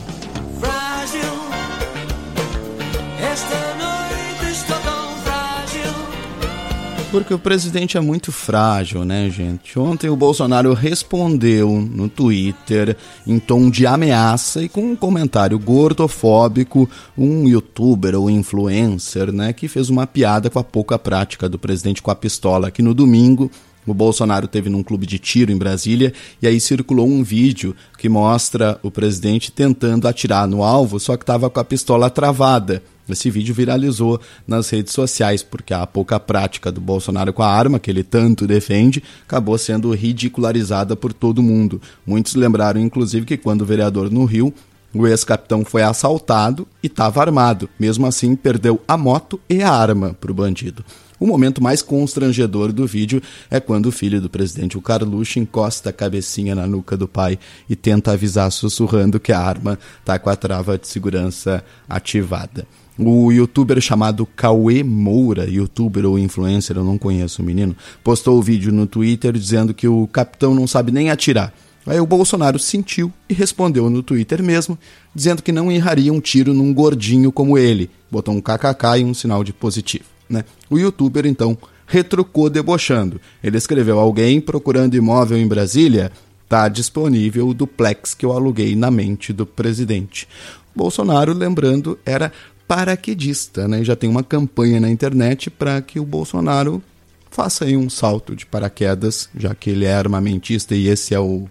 Porque 7.20 7.34
o 7.34 7.38
presidente 7.40 7.98
é 7.98 8.00
muito 8.00 8.32
frágil, 8.32 9.04
né, 9.04 9.30
gente? 9.30 9.78
Ontem 9.78 10.10
o 10.10 10.16
Bolsonaro 10.16 10.74
respondeu 10.74 11.70
no 11.70 12.08
Twitter 12.08 12.96
em 13.28 13.38
tom 13.38 13.70
de 13.70 13.86
ameaça 13.86 14.64
e 14.64 14.70
com 14.70 14.94
um 14.94 14.96
comentário 14.96 15.60
gordofóbico, 15.60 16.90
um 17.18 17.46
youtuber 17.46 18.16
ou 18.16 18.30
influencer, 18.30 19.34
né, 19.34 19.52
que 19.52 19.68
fez 19.68 19.90
uma 19.90 20.08
piada 20.08 20.50
com 20.50 20.60
a 20.60 20.64
pouca 20.64 20.98
prática 20.98 21.50
do 21.50 21.60
presidente 21.60 22.02
com 22.02 22.10
a 22.10 22.16
pistola, 22.16 22.72
que 22.72 22.82
no 22.82 22.94
domingo 22.94 23.52
o 23.86 23.94
Bolsonaro 23.94 24.48
teve 24.48 24.70
num 24.70 24.82
clube 24.82 25.06
de 25.06 25.20
tiro 25.20 25.52
em 25.52 25.58
Brasília 25.58 26.14
e 26.42 26.48
aí 26.48 26.58
circulou 26.58 27.06
um 27.06 27.22
vídeo 27.22 27.76
que 27.98 28.08
mostra 28.08 28.80
o 28.82 28.90
presidente 28.90 29.52
tentando 29.52 30.08
atirar 30.08 30.48
no 30.48 30.64
alvo, 30.64 30.98
só 31.02 31.18
que 31.18 31.24
estava 31.24 31.50
com 31.50 31.60
a 31.60 31.66
pistola 31.66 32.10
travada. 32.10 32.82
Esse 33.14 33.30
vídeo 33.30 33.54
viralizou 33.54 34.20
nas 34.48 34.70
redes 34.70 34.94
sociais 34.94 35.44
porque 35.44 35.74
a 35.74 35.86
pouca 35.86 36.20
prática 36.20 36.72
do 36.72 36.82
Bolsonaro 36.82 37.34
com 37.34 37.44
a 37.44 37.52
arma, 37.52 37.80
que 37.80 37.90
ele 37.90 38.04
tanto 38.04 38.48
defende, 38.48 39.04
acabou 39.24 39.58
sendo 39.58 39.92
ridicularizada 39.92 40.96
por 40.96 41.14
todo 41.14 41.44
mundo. 41.44 41.82
Muitos 42.06 42.36
lembraram, 42.36 42.80
inclusive, 42.80 43.26
que 43.26 43.38
quando 43.38 43.62
o 43.62 43.66
vereador 43.66 44.12
no 44.12 44.26
Rio, 44.26 44.54
o 44.94 45.06
ex-capitão 45.06 45.64
foi 45.64 45.84
assaltado 45.84 46.68
e 46.82 46.88
estava 46.88 47.22
armado. 47.22 47.70
Mesmo 47.80 48.06
assim, 48.08 48.36
perdeu 48.36 48.82
a 48.88 48.98
moto 48.98 49.40
e 49.50 49.62
a 49.62 49.72
arma 49.72 50.16
para 50.20 50.32
o 50.32 50.34
bandido. 50.34 50.84
O 51.20 51.28
momento 51.28 51.62
mais 51.62 51.82
constrangedor 51.82 52.72
do 52.72 52.88
vídeo 52.88 53.22
é 53.52 53.60
quando 53.60 53.88
o 53.88 53.92
filho 53.92 54.22
do 54.22 54.30
presidente, 54.30 54.78
o 54.78 54.82
Carluxo, 54.82 55.38
encosta 55.38 55.90
a 55.90 55.94
cabecinha 55.94 56.56
na 56.56 56.66
nuca 56.66 56.96
do 56.96 57.08
pai 57.08 57.38
e 57.70 57.76
tenta 57.76 58.14
avisar 58.14 58.50
sussurrando 58.52 59.20
que 59.20 59.34
a 59.34 59.40
arma 59.40 59.78
está 60.00 60.18
com 60.18 60.30
a 60.30 60.36
trava 60.36 60.78
de 60.78 60.88
segurança 60.88 61.64
ativada. 61.90 62.66
O 63.02 63.32
youtuber 63.32 63.80
chamado 63.80 64.26
Cauê 64.26 64.84
Moura, 64.84 65.50
youtuber 65.50 66.06
ou 66.06 66.20
influencer, 66.20 66.76
eu 66.76 66.84
não 66.84 66.98
conheço 66.98 67.42
o 67.42 67.46
menino, 67.46 67.74
postou 68.04 68.38
o 68.38 68.42
vídeo 68.42 68.74
no 68.74 68.86
Twitter 68.86 69.32
dizendo 69.32 69.74
que 69.74 69.88
o 69.88 70.06
capitão 70.08 70.54
não 70.54 70.68
sabe 70.68 70.92
nem 70.92 71.10
atirar. 71.10 71.54
Aí 71.86 71.98
o 71.98 72.06
Bolsonaro 72.06 72.60
sentiu 72.60 73.10
e 73.30 73.34
respondeu 73.34 73.90
no 73.90 74.04
Twitter 74.04 74.44
mesmo, 74.44 74.78
dizendo 75.16 75.42
que 75.42 75.54
não 75.54 75.72
erraria 75.72 76.12
um 76.12 76.20
tiro 76.20 76.54
num 76.54 76.74
gordinho 76.74 77.32
como 77.32 77.58
ele. 77.58 77.90
Botou 78.12 78.36
um 78.36 78.42
kkk 78.42 79.00
e 79.00 79.06
um 79.06 79.14
sinal 79.14 79.46
de 79.46 79.54
positivo. 79.54 80.04
Né? 80.30 80.44
O 80.70 80.78
youtuber 80.78 81.26
então 81.26 81.58
retrucou 81.88 82.50
debochando. 82.50 83.22
Ele 83.42 83.58
escreveu: 83.58 83.98
Alguém 83.98 84.42
procurando 84.42 84.96
imóvel 84.96 85.38
em 85.38 85.48
Brasília? 85.48 86.12
Tá 86.50 86.68
disponível 86.68 87.48
o 87.48 87.54
duplex 87.54 88.14
que 88.14 88.26
eu 88.26 88.34
aluguei 88.34 88.76
na 88.76 88.92
mente 88.92 89.32
do 89.32 89.46
presidente. 89.46 90.28
Bolsonaro, 90.76 91.34
lembrando, 91.34 91.98
era 92.06 92.32
paraquedista, 92.70 93.68
né? 93.68 93.84
Já 93.84 93.96
tem 93.96 94.08
uma 94.08 94.22
campanha 94.22 94.80
na 94.80 94.92
internet 94.92 95.50
para 95.50 95.82
que 95.82 96.00
o 96.00 96.06
Bolsonaro 96.06 96.84
faça 97.32 97.66
aí 97.66 97.76
um 97.76 97.90
salto 97.90 98.36
de 98.36 98.46
paraquedas, 98.46 99.28
já 99.36 99.56
que 99.56 99.72
ele 99.72 99.86
é 99.86 99.94
armamentista 99.96 100.76
e 100.76 100.88
esse 100.88 101.16
é 101.16 101.20
o 101.20 101.48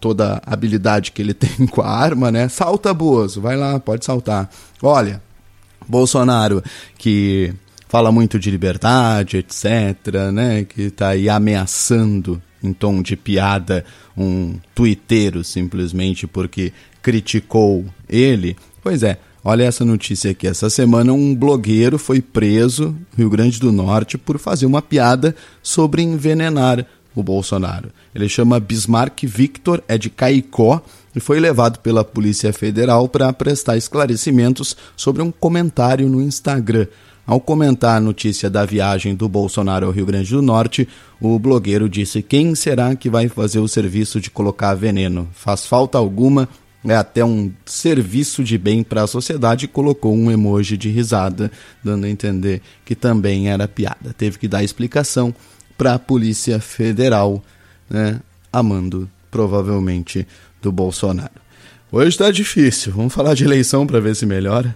toda 0.00 0.42
a 0.44 0.52
habilidade 0.52 1.12
que 1.12 1.22
ele 1.22 1.32
tem 1.34 1.68
com 1.68 1.82
a 1.82 1.88
arma, 1.88 2.32
né? 2.32 2.48
Salta, 2.48 2.92
Bozo, 2.92 3.40
vai 3.40 3.56
lá, 3.56 3.78
pode 3.78 4.04
saltar. 4.04 4.50
Olha, 4.82 5.22
Bolsonaro 5.86 6.60
que 6.98 7.54
fala 7.88 8.10
muito 8.10 8.36
de 8.36 8.50
liberdade, 8.50 9.36
etc., 9.36 10.32
né? 10.32 10.64
Que 10.64 10.82
está 10.82 11.10
aí 11.10 11.28
ameaçando 11.28 12.42
em 12.60 12.72
tom 12.72 13.02
de 13.02 13.14
piada 13.14 13.84
um 14.16 14.58
tuiteiro 14.74 15.44
simplesmente 15.44 16.26
porque 16.26 16.72
criticou 17.00 17.84
ele. 18.08 18.56
Pois 18.82 19.04
é, 19.04 19.16
Olha 19.48 19.62
essa 19.62 19.84
notícia 19.84 20.32
aqui. 20.32 20.48
Essa 20.48 20.68
semana, 20.68 21.12
um 21.12 21.32
blogueiro 21.32 22.00
foi 22.00 22.20
preso 22.20 22.96
no 23.16 23.18
Rio 23.18 23.30
Grande 23.30 23.60
do 23.60 23.70
Norte 23.70 24.18
por 24.18 24.40
fazer 24.40 24.66
uma 24.66 24.82
piada 24.82 25.36
sobre 25.62 26.02
envenenar 26.02 26.84
o 27.14 27.22
Bolsonaro. 27.22 27.92
Ele 28.12 28.28
chama 28.28 28.58
Bismarck 28.58 29.22
Victor, 29.22 29.84
é 29.86 29.96
de 29.96 30.10
Caicó 30.10 30.82
e 31.14 31.20
foi 31.20 31.38
levado 31.38 31.78
pela 31.78 32.02
Polícia 32.02 32.52
Federal 32.52 33.08
para 33.08 33.32
prestar 33.32 33.76
esclarecimentos 33.76 34.76
sobre 34.96 35.22
um 35.22 35.30
comentário 35.30 36.08
no 36.08 36.20
Instagram. 36.20 36.88
Ao 37.24 37.38
comentar 37.38 37.98
a 37.98 38.00
notícia 38.00 38.50
da 38.50 38.64
viagem 38.64 39.14
do 39.14 39.28
Bolsonaro 39.28 39.86
ao 39.86 39.92
Rio 39.92 40.06
Grande 40.06 40.32
do 40.32 40.42
Norte, 40.42 40.88
o 41.20 41.38
blogueiro 41.38 41.88
disse: 41.88 42.20
Quem 42.20 42.56
será 42.56 42.96
que 42.96 43.08
vai 43.08 43.28
fazer 43.28 43.60
o 43.60 43.68
serviço 43.68 44.20
de 44.20 44.28
colocar 44.28 44.74
veneno? 44.74 45.28
Faz 45.32 45.66
falta 45.66 45.98
alguma? 45.98 46.48
É 46.84 46.94
até 46.94 47.24
um 47.24 47.52
serviço 47.64 48.44
de 48.44 48.56
bem 48.56 48.82
para 48.82 49.02
a 49.02 49.06
sociedade 49.06 49.66
colocou 49.66 50.14
um 50.14 50.30
emoji 50.30 50.76
de 50.76 50.88
risada, 50.88 51.50
dando 51.82 52.06
a 52.06 52.08
entender 52.08 52.62
que 52.84 52.94
também 52.94 53.48
era 53.48 53.66
piada. 53.66 54.14
Teve 54.16 54.38
que 54.38 54.48
dar 54.48 54.62
explicação 54.62 55.34
para 55.76 55.94
a 55.94 55.98
Polícia 55.98 56.60
Federal, 56.60 57.42
né, 57.88 58.20
amando 58.52 59.10
provavelmente 59.30 60.26
do 60.62 60.70
Bolsonaro. 60.72 61.46
Hoje 61.90 62.08
está 62.08 62.30
difícil, 62.30 62.92
vamos 62.92 63.12
falar 63.12 63.34
de 63.34 63.44
eleição 63.44 63.86
para 63.86 64.00
ver 64.00 64.16
se 64.16 64.26
melhora. 64.26 64.74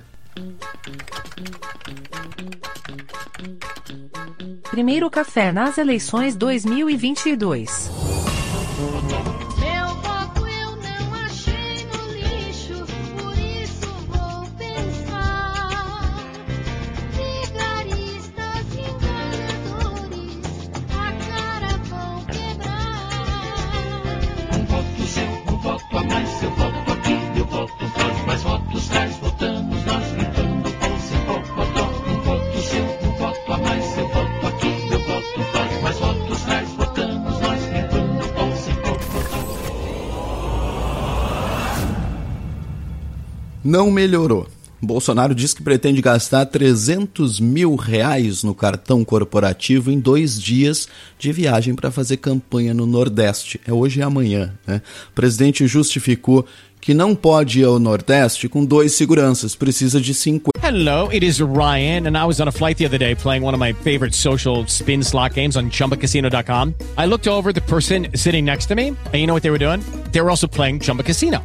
Primeiro 4.70 5.10
café 5.10 5.50
nas 5.50 5.78
eleições 5.78 6.36
2022. 6.36 8.09
Não 43.62 43.90
melhorou. 43.90 44.46
Bolsonaro 44.82 45.34
diz 45.34 45.52
que 45.52 45.62
pretende 45.62 46.00
gastar 46.00 46.46
300 46.46 47.38
mil 47.38 47.74
reais 47.74 48.42
no 48.42 48.54
cartão 48.54 49.04
corporativo 49.04 49.90
em 49.90 50.00
dois 50.00 50.40
dias 50.40 50.88
de 51.18 51.30
viagem 51.30 51.74
para 51.74 51.90
fazer 51.90 52.16
campanha 52.16 52.72
no 52.72 52.86
Nordeste. 52.86 53.60
É 53.66 53.72
hoje 53.72 54.00
e 54.00 54.02
amanhã. 54.02 54.54
Né? 54.66 54.80
O 55.10 55.14
presidente 55.14 55.66
justificou 55.66 56.46
que 56.80 56.94
não 56.94 57.14
pode 57.14 57.60
ir 57.60 57.64
ao 57.64 57.78
Nordeste 57.78 58.48
com 58.48 58.64
dois 58.64 58.92
seguranças, 58.92 59.54
precisa 59.54 60.00
de 60.00 60.14
50. 60.14 60.58
Hello, 60.66 61.10
it 61.12 61.22
is 61.22 61.40
Ryan, 61.40 62.06
and 62.06 62.16
I 62.16 62.24
was 62.24 62.40
on 62.40 62.48
a 62.48 62.52
flight 62.52 62.78
the 62.78 62.86
other 62.86 62.98
day 62.98 63.14
playing 63.14 63.44
one 63.44 63.54
of 63.54 63.60
my 63.60 63.74
favorite 63.82 64.16
social 64.16 64.64
spin 64.66 65.02
slot 65.02 65.34
games 65.34 65.56
on 65.56 65.68
chumbacasino.com. 65.68 66.74
I 66.96 67.04
looked 67.04 67.28
over 67.28 67.52
the 67.52 67.60
person 67.60 68.06
sitting 68.14 68.46
next 68.46 68.68
to 68.68 68.74
me, 68.74 68.96
and 69.12 69.14
you 69.14 69.26
know 69.26 69.34
what 69.34 69.42
they 69.42 69.50
were 69.50 69.58
doing? 69.58 69.82
They 70.12 70.22
were 70.22 70.30
also 70.30 70.46
playing 70.46 70.80
Chumba 70.80 71.02
Casino. 71.02 71.44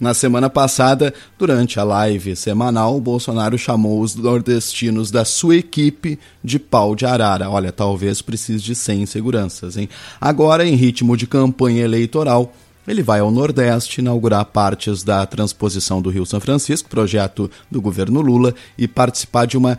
Na 0.00 0.14
semana 0.14 0.48
passada, 0.48 1.12
durante 1.38 1.78
a 1.78 1.84
live 1.84 2.34
semanal, 2.34 2.98
Bolsonaro 2.98 3.58
chamou 3.58 4.00
os 4.00 4.16
nordestinos 4.16 5.10
da 5.10 5.26
sua 5.26 5.56
equipe 5.56 6.18
de 6.42 6.58
pau 6.58 6.96
de 6.96 7.04
arara. 7.04 7.50
Olha, 7.50 7.70
talvez 7.70 8.22
precise 8.22 8.64
de 8.64 8.74
100 8.74 9.04
seguranças, 9.04 9.76
hein? 9.76 9.90
Agora, 10.18 10.66
em 10.66 10.74
ritmo 10.74 11.18
de 11.18 11.26
campanha 11.26 11.84
eleitoral, 11.84 12.50
ele 12.88 13.02
vai 13.02 13.20
ao 13.20 13.30
Nordeste 13.30 14.00
inaugurar 14.00 14.46
partes 14.46 15.02
da 15.02 15.26
transposição 15.26 16.00
do 16.00 16.08
Rio 16.08 16.24
São 16.24 16.40
Francisco, 16.40 16.88
projeto 16.88 17.50
do 17.70 17.82
governo 17.82 18.22
Lula, 18.22 18.54
e 18.78 18.88
participar 18.88 19.44
de 19.44 19.58
uma 19.58 19.76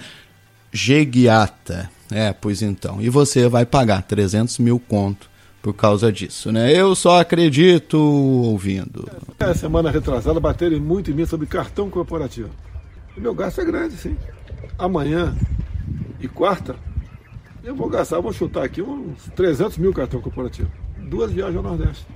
jeguiata. 0.71 1.89
É, 2.11 2.31
pois 2.31 2.61
então. 2.61 3.01
E 3.01 3.09
você 3.09 3.49
vai 3.49 3.65
pagar 3.65 4.03
300 4.03 4.59
mil 4.59 4.79
conto 4.79 5.30
por 5.61 5.73
causa 5.73 6.11
disso, 6.11 6.51
né? 6.51 6.73
Eu 6.73 6.95
só 6.95 7.19
acredito 7.19 7.97
ouvindo. 7.97 9.07
É, 9.39 9.53
semana 9.53 9.91
retrasada 9.91 10.39
bateram 10.39 10.79
muito 10.79 11.11
em 11.11 11.13
mim 11.13 11.25
sobre 11.25 11.45
cartão 11.45 11.89
corporativo. 11.89 12.49
E 13.15 13.19
meu 13.19 13.33
gasto 13.33 13.61
é 13.61 13.65
grande, 13.65 13.95
sim. 13.95 14.17
Amanhã 14.77 15.35
e 16.19 16.27
quarta, 16.27 16.75
eu 17.63 17.75
vou 17.75 17.89
gastar, 17.89 18.19
vou 18.19 18.33
chutar 18.33 18.63
aqui 18.63 18.81
uns 18.81 19.23
300 19.35 19.77
mil 19.77 19.93
cartão 19.93 20.19
corporativo. 20.19 20.71
Duas 20.97 21.31
viagens 21.31 21.57
ao 21.57 21.63
Nordeste. 21.63 22.07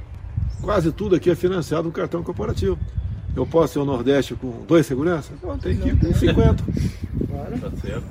Quase 0.62 0.92
tudo 0.92 1.16
aqui 1.16 1.30
é 1.30 1.36
financiado 1.36 1.84
no 1.84 1.92
cartão 1.92 2.24
corporativo. 2.24 2.80
Eu 3.36 3.46
posso 3.46 3.78
ir 3.78 3.80
ao 3.82 3.86
Nordeste 3.86 4.34
com 4.34 4.64
dois 4.66 4.86
seguranças? 4.86 5.36
Não, 5.44 5.58
tem 5.58 5.78
que 5.78 5.90
ir 5.90 6.00
com 6.00 6.14
50. 6.14 6.64
Tá 7.62 7.72
certo. 7.82 8.06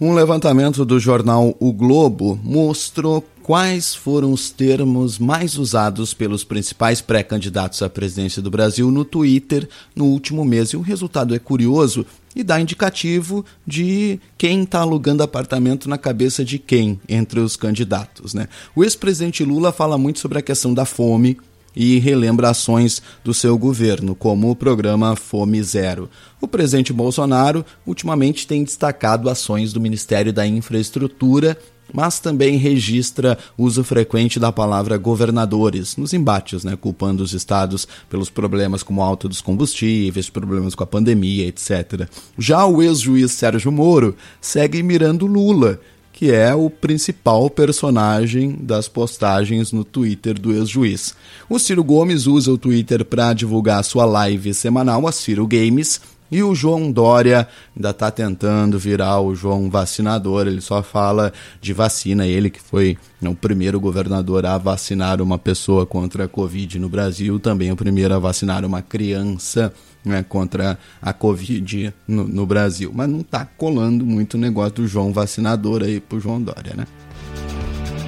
Um 0.00 0.12
levantamento 0.12 0.84
do 0.84 0.98
jornal 0.98 1.54
O 1.60 1.72
Globo 1.72 2.36
mostrou 2.42 3.24
quais 3.44 3.94
foram 3.94 4.32
os 4.32 4.50
termos 4.50 5.20
mais 5.20 5.56
usados 5.56 6.12
pelos 6.12 6.42
principais 6.42 7.00
pré-candidatos 7.00 7.80
à 7.80 7.88
presidência 7.88 8.42
do 8.42 8.50
Brasil 8.50 8.90
no 8.90 9.04
Twitter 9.04 9.68
no 9.94 10.06
último 10.06 10.44
mês. 10.44 10.70
E 10.70 10.76
o 10.76 10.80
resultado 10.80 11.32
é 11.32 11.38
curioso 11.38 12.04
e 12.34 12.42
dá 12.42 12.60
indicativo 12.60 13.44
de 13.64 14.18
quem 14.36 14.64
está 14.64 14.80
alugando 14.80 15.22
apartamento 15.22 15.88
na 15.88 15.96
cabeça 15.96 16.44
de 16.44 16.58
quem 16.58 17.00
entre 17.08 17.38
os 17.38 17.54
candidatos. 17.54 18.34
Né? 18.34 18.48
O 18.74 18.82
ex-presidente 18.82 19.44
Lula 19.44 19.70
fala 19.70 19.96
muito 19.96 20.18
sobre 20.18 20.40
a 20.40 20.42
questão 20.42 20.74
da 20.74 20.84
fome 20.84 21.38
e 21.74 21.98
relembra 21.98 22.50
ações 22.50 23.02
do 23.22 23.34
seu 23.34 23.56
governo, 23.58 24.14
como 24.14 24.50
o 24.50 24.56
programa 24.56 25.16
Fome 25.16 25.62
Zero. 25.62 26.08
O 26.40 26.48
presidente 26.48 26.92
Bolsonaro 26.92 27.64
ultimamente 27.86 28.46
tem 28.46 28.62
destacado 28.64 29.28
ações 29.30 29.72
do 29.72 29.80
Ministério 29.80 30.32
da 30.32 30.46
Infraestrutura, 30.46 31.58
mas 31.92 32.18
também 32.18 32.56
registra 32.56 33.38
uso 33.58 33.84
frequente 33.84 34.40
da 34.40 34.50
palavra 34.50 34.96
governadores 34.96 35.96
nos 35.96 36.12
embates, 36.12 36.64
né, 36.64 36.76
culpando 36.76 37.22
os 37.22 37.32
estados 37.32 37.86
pelos 38.08 38.30
problemas 38.30 38.82
como 38.82 39.02
alta 39.02 39.28
dos 39.28 39.40
combustíveis, 39.40 40.30
problemas 40.30 40.74
com 40.74 40.82
a 40.82 40.86
pandemia, 40.86 41.46
etc. 41.46 42.08
Já 42.38 42.64
o 42.66 42.82
ex-juiz 42.82 43.32
Sérgio 43.32 43.70
Moro 43.70 44.16
segue 44.40 44.82
mirando 44.82 45.26
Lula 45.26 45.80
que 46.24 46.32
é 46.32 46.54
o 46.54 46.70
principal 46.70 47.50
personagem 47.50 48.56
das 48.58 48.88
postagens 48.88 49.72
no 49.72 49.84
Twitter 49.84 50.40
do 50.40 50.54
ex-juiz. 50.54 51.14
O 51.50 51.58
Ciro 51.58 51.84
Gomes 51.84 52.26
usa 52.26 52.50
o 52.50 52.56
Twitter 52.56 53.04
para 53.04 53.34
divulgar 53.34 53.84
sua 53.84 54.06
live 54.06 54.54
semanal, 54.54 55.06
a 55.06 55.12
Ciro 55.12 55.46
Games, 55.46 56.00
e 56.32 56.42
o 56.42 56.54
João 56.54 56.90
Dória 56.90 57.46
ainda 57.76 57.90
está 57.90 58.10
tentando 58.10 58.78
virar 58.78 59.20
o 59.20 59.34
João 59.34 59.68
vacinador, 59.68 60.46
ele 60.46 60.62
só 60.62 60.82
fala 60.82 61.30
de 61.60 61.74
vacina, 61.74 62.26
ele 62.26 62.48
que 62.48 62.58
foi 62.58 62.96
o 63.20 63.34
primeiro 63.34 63.78
governador 63.78 64.46
a 64.46 64.56
vacinar 64.56 65.20
uma 65.20 65.38
pessoa 65.38 65.84
contra 65.84 66.24
a 66.24 66.28
Covid 66.28 66.78
no 66.78 66.88
Brasil, 66.88 67.38
também 67.38 67.70
o 67.70 67.76
primeiro 67.76 68.14
a 68.14 68.18
vacinar 68.18 68.64
uma 68.64 68.80
criança 68.80 69.70
né, 70.04 70.24
contra 70.28 70.78
a 71.00 71.12
Covid 71.12 71.94
no, 72.06 72.24
no 72.24 72.46
Brasil. 72.46 72.92
Mas 72.94 73.08
não 73.08 73.20
está 73.20 73.44
colando 73.44 74.04
muito 74.04 74.34
o 74.34 74.38
negócio 74.38 74.74
do 74.74 74.88
João 74.88 75.12
vacinador 75.12 75.82
aí 75.82 76.00
pro 76.00 76.20
João 76.20 76.40
Dória, 76.40 76.74
né? 76.76 76.86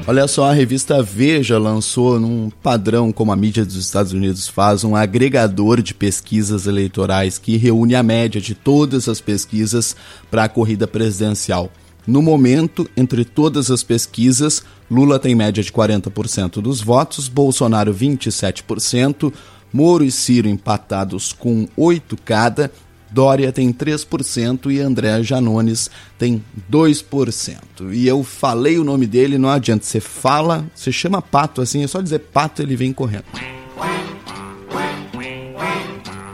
Olha 0.09 0.29
só, 0.29 0.45
a 0.45 0.53
revista 0.53 1.03
Veja 1.03 1.59
lançou, 1.59 2.21
num 2.21 2.49
padrão 2.63 3.11
como 3.11 3.33
a 3.33 3.37
mídia 3.37 3.65
dos 3.65 3.75
Estados 3.75 4.13
Unidos 4.13 4.47
faz, 4.47 4.85
um 4.85 4.95
agregador 4.95 5.83
de 5.83 5.93
pesquisas 5.93 6.69
eleitorais 6.69 7.39
que 7.39 7.57
reúne 7.57 7.97
a 7.97 8.05
média 8.05 8.41
de 8.41 8.55
todas 8.55 9.09
as 9.09 9.21
pesquisas 9.21 9.97
para 10.31 10.45
a 10.45 10.49
corrida 10.49 10.87
presidencial. 10.87 11.73
No 12.07 12.23
momento, 12.23 12.89
entre 12.97 13.25
todas 13.25 13.69
as 13.69 13.83
pesquisas, 13.83 14.63
Lula 14.89 15.19
tem 15.19 15.35
média 15.35 15.61
de 15.61 15.73
40% 15.73 16.61
dos 16.61 16.81
votos, 16.81 17.27
Bolsonaro 17.27 17.93
27%, 17.93 19.33
Moro 19.73 20.05
e 20.05 20.11
Ciro 20.11 20.49
empatados 20.49 21.33
com 21.33 21.69
8 21.77 22.17
cada, 22.25 22.71
Dória 23.11 23.53
tem 23.53 23.73
3% 23.73 24.71
e 24.71 24.81
André 24.81 25.23
Janones 25.23 25.91
tem 26.19 26.43
2%. 26.71 27.93
E 27.93 28.07
eu 28.07 28.23
falei 28.25 28.79
o 28.79 28.85
nome 28.85 29.07
dele, 29.07 29.39
não 29.39 29.49
adianta. 29.49 29.85
Você 29.85 30.01
fala, 30.01 30.67
você 30.75 30.91
chama 30.91 31.23
Pato 31.23 31.63
assim, 31.63 31.85
é 31.85 31.87
só 31.87 32.01
dizer 32.01 32.19
Pato, 32.19 32.63
ele 32.63 32.77
vem 32.77 32.93
correndo. 32.93 33.25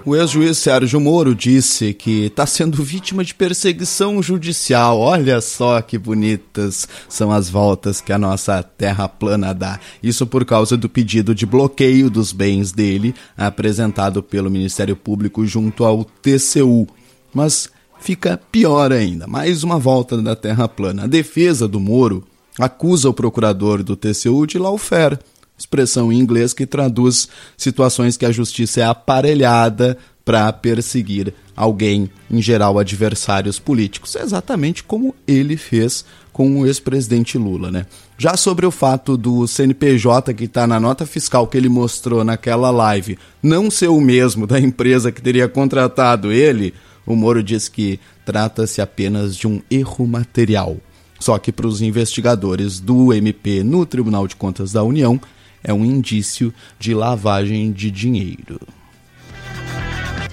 O 0.04 0.16
ex-juiz 0.16 0.58
Sérgio 0.58 1.00
Moro 1.00 1.32
disse 1.32 1.94
que 1.94 2.24
está 2.24 2.44
sendo 2.44 2.82
vítima 2.82 3.22
de 3.22 3.32
perseguição 3.32 4.20
judicial. 4.20 4.98
Olha 4.98 5.40
só 5.40 5.80
que 5.80 5.96
bonitas 5.96 6.88
são 7.08 7.30
as 7.30 7.48
voltas 7.48 8.00
que 8.00 8.12
a 8.12 8.18
nossa 8.18 8.64
terra 8.64 9.08
plana 9.08 9.54
dá. 9.54 9.78
Isso 10.02 10.26
por 10.26 10.44
causa 10.44 10.76
do 10.76 10.88
pedido 10.88 11.32
de 11.32 11.46
bloqueio 11.46 12.10
dos 12.10 12.32
bens 12.32 12.72
dele, 12.72 13.14
apresentado 13.36 14.24
pelo 14.24 14.50
Ministério 14.50 14.96
Público 14.96 15.46
junto 15.46 15.84
ao 15.84 16.04
TCU. 16.04 16.88
Mas 17.32 17.70
fica 18.00 18.40
pior 18.50 18.90
ainda. 18.90 19.28
Mais 19.28 19.62
uma 19.62 19.78
volta 19.78 20.20
da 20.20 20.34
terra 20.34 20.66
plana. 20.66 21.04
A 21.04 21.06
defesa 21.06 21.68
do 21.68 21.78
Moro 21.78 22.24
acusa 22.58 23.08
o 23.08 23.14
procurador 23.14 23.84
do 23.84 23.94
TCU 23.94 24.48
de 24.48 24.58
lawfare 24.58 25.20
expressão 25.56 26.12
em 26.12 26.18
inglês 26.18 26.52
que 26.52 26.66
traduz 26.66 27.28
situações 27.56 28.16
que 28.16 28.26
a 28.26 28.32
justiça 28.32 28.80
é 28.80 28.84
aparelhada 28.84 29.96
para 30.24 30.52
perseguir 30.52 31.34
alguém, 31.56 32.10
em 32.30 32.40
geral 32.40 32.78
adversários 32.78 33.58
políticos, 33.58 34.16
é 34.16 34.22
exatamente 34.22 34.82
como 34.82 35.14
ele 35.26 35.56
fez 35.56 36.04
com 36.32 36.60
o 36.60 36.66
ex-presidente 36.66 37.36
Lula, 37.36 37.70
né? 37.70 37.86
Já 38.16 38.36
sobre 38.36 38.64
o 38.64 38.70
fato 38.70 39.16
do 39.16 39.46
CNPJ 39.46 40.32
que 40.32 40.44
está 40.44 40.66
na 40.66 40.80
nota 40.80 41.04
fiscal 41.04 41.46
que 41.46 41.56
ele 41.56 41.68
mostrou 41.68 42.24
naquela 42.24 42.70
live 42.70 43.18
não 43.42 43.70
ser 43.70 43.88
o 43.88 44.00
mesmo 44.00 44.46
da 44.46 44.58
empresa 44.58 45.12
que 45.12 45.20
teria 45.20 45.48
contratado 45.48 46.32
ele, 46.32 46.72
o 47.04 47.14
Moro 47.14 47.42
diz 47.42 47.68
que 47.68 47.98
trata-se 48.24 48.80
apenas 48.80 49.36
de 49.36 49.46
um 49.46 49.60
erro 49.70 50.06
material. 50.06 50.76
Só 51.18 51.38
que 51.38 51.52
para 51.52 51.66
os 51.66 51.82
investigadores 51.82 52.80
do 52.80 53.12
MP 53.12 53.62
no 53.62 53.84
Tribunal 53.84 54.26
de 54.26 54.36
Contas 54.36 54.72
da 54.72 54.82
União, 54.82 55.20
é 55.62 55.72
um 55.72 55.85
indício 55.85 56.53
de 56.79 56.94
lavagem 56.94 57.72
de 57.72 57.90
dinheiro. 57.90 58.61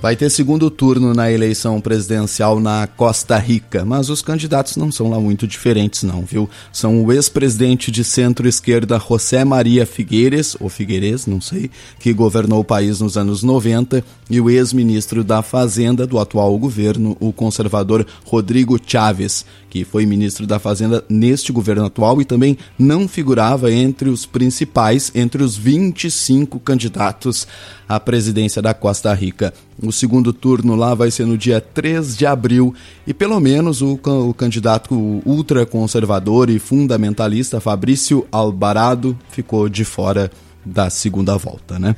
Vai 0.01 0.15
ter 0.15 0.29
segundo 0.29 0.69
turno 0.69 1.13
na 1.13 1.29
eleição 1.29 1.81
presidencial 1.81 2.61
na 2.61 2.87
Costa 2.87 3.37
Rica, 3.37 3.83
mas 3.83 4.09
os 4.09 4.21
candidatos 4.21 4.77
não 4.77 4.93
são 4.93 5.09
lá 5.09 5.19
muito 5.19 5.45
diferentes 5.45 6.03
não, 6.03 6.21
viu? 6.21 6.49
São 6.71 7.03
o 7.03 7.11
ex-presidente 7.11 7.91
de 7.91 8.05
centro-esquerda 8.05 8.97
José 8.97 9.43
Maria 9.43 9.85
Figueires, 9.85 10.55
ou 10.57 10.69
Figueiredo, 10.69 11.23
não 11.27 11.41
sei, 11.41 11.69
que 11.99 12.13
governou 12.13 12.61
o 12.61 12.63
país 12.63 13.01
nos 13.01 13.17
anos 13.17 13.43
90, 13.43 14.01
e 14.29 14.39
o 14.39 14.49
ex-ministro 14.49 15.21
da 15.21 15.41
Fazenda 15.41 16.07
do 16.07 16.17
atual 16.17 16.57
governo, 16.57 17.17
o 17.19 17.33
conservador 17.33 18.05
Rodrigo 18.23 18.79
Chávez, 18.81 19.45
que 19.69 19.83
foi 19.83 20.05
ministro 20.05 20.47
da 20.47 20.59
Fazenda 20.59 21.03
neste 21.09 21.51
governo 21.51 21.85
atual 21.85 22.21
e 22.21 22.25
também 22.25 22.57
não 22.77 23.05
figurava 23.05 23.69
entre 23.69 24.09
os 24.09 24.25
principais, 24.25 25.11
entre 25.13 25.43
os 25.43 25.57
25 25.57 26.57
candidatos 26.59 27.45
à 27.87 27.99
presidência 27.99 28.61
da 28.61 28.73
Costa 28.73 29.13
Rica. 29.13 29.53
O 29.81 29.93
segundo 29.93 30.33
turno 30.33 30.75
lá 30.75 30.93
vai 30.93 31.09
ser 31.09 31.25
no 31.25 31.37
dia 31.37 31.61
3 31.61 32.17
de 32.17 32.25
abril 32.25 32.75
e 33.07 33.13
pelo 33.13 33.39
menos 33.39 33.81
o, 33.81 33.97
o 34.03 34.33
candidato 34.33 34.93
ultraconservador 35.25 36.49
e 36.49 36.59
fundamentalista 36.59 37.61
Fabrício 37.61 38.27
Alvarado 38.29 39.17
ficou 39.31 39.69
de 39.69 39.85
fora 39.85 40.29
da 40.65 40.89
segunda 40.89 41.37
volta, 41.37 41.79
né? 41.79 41.95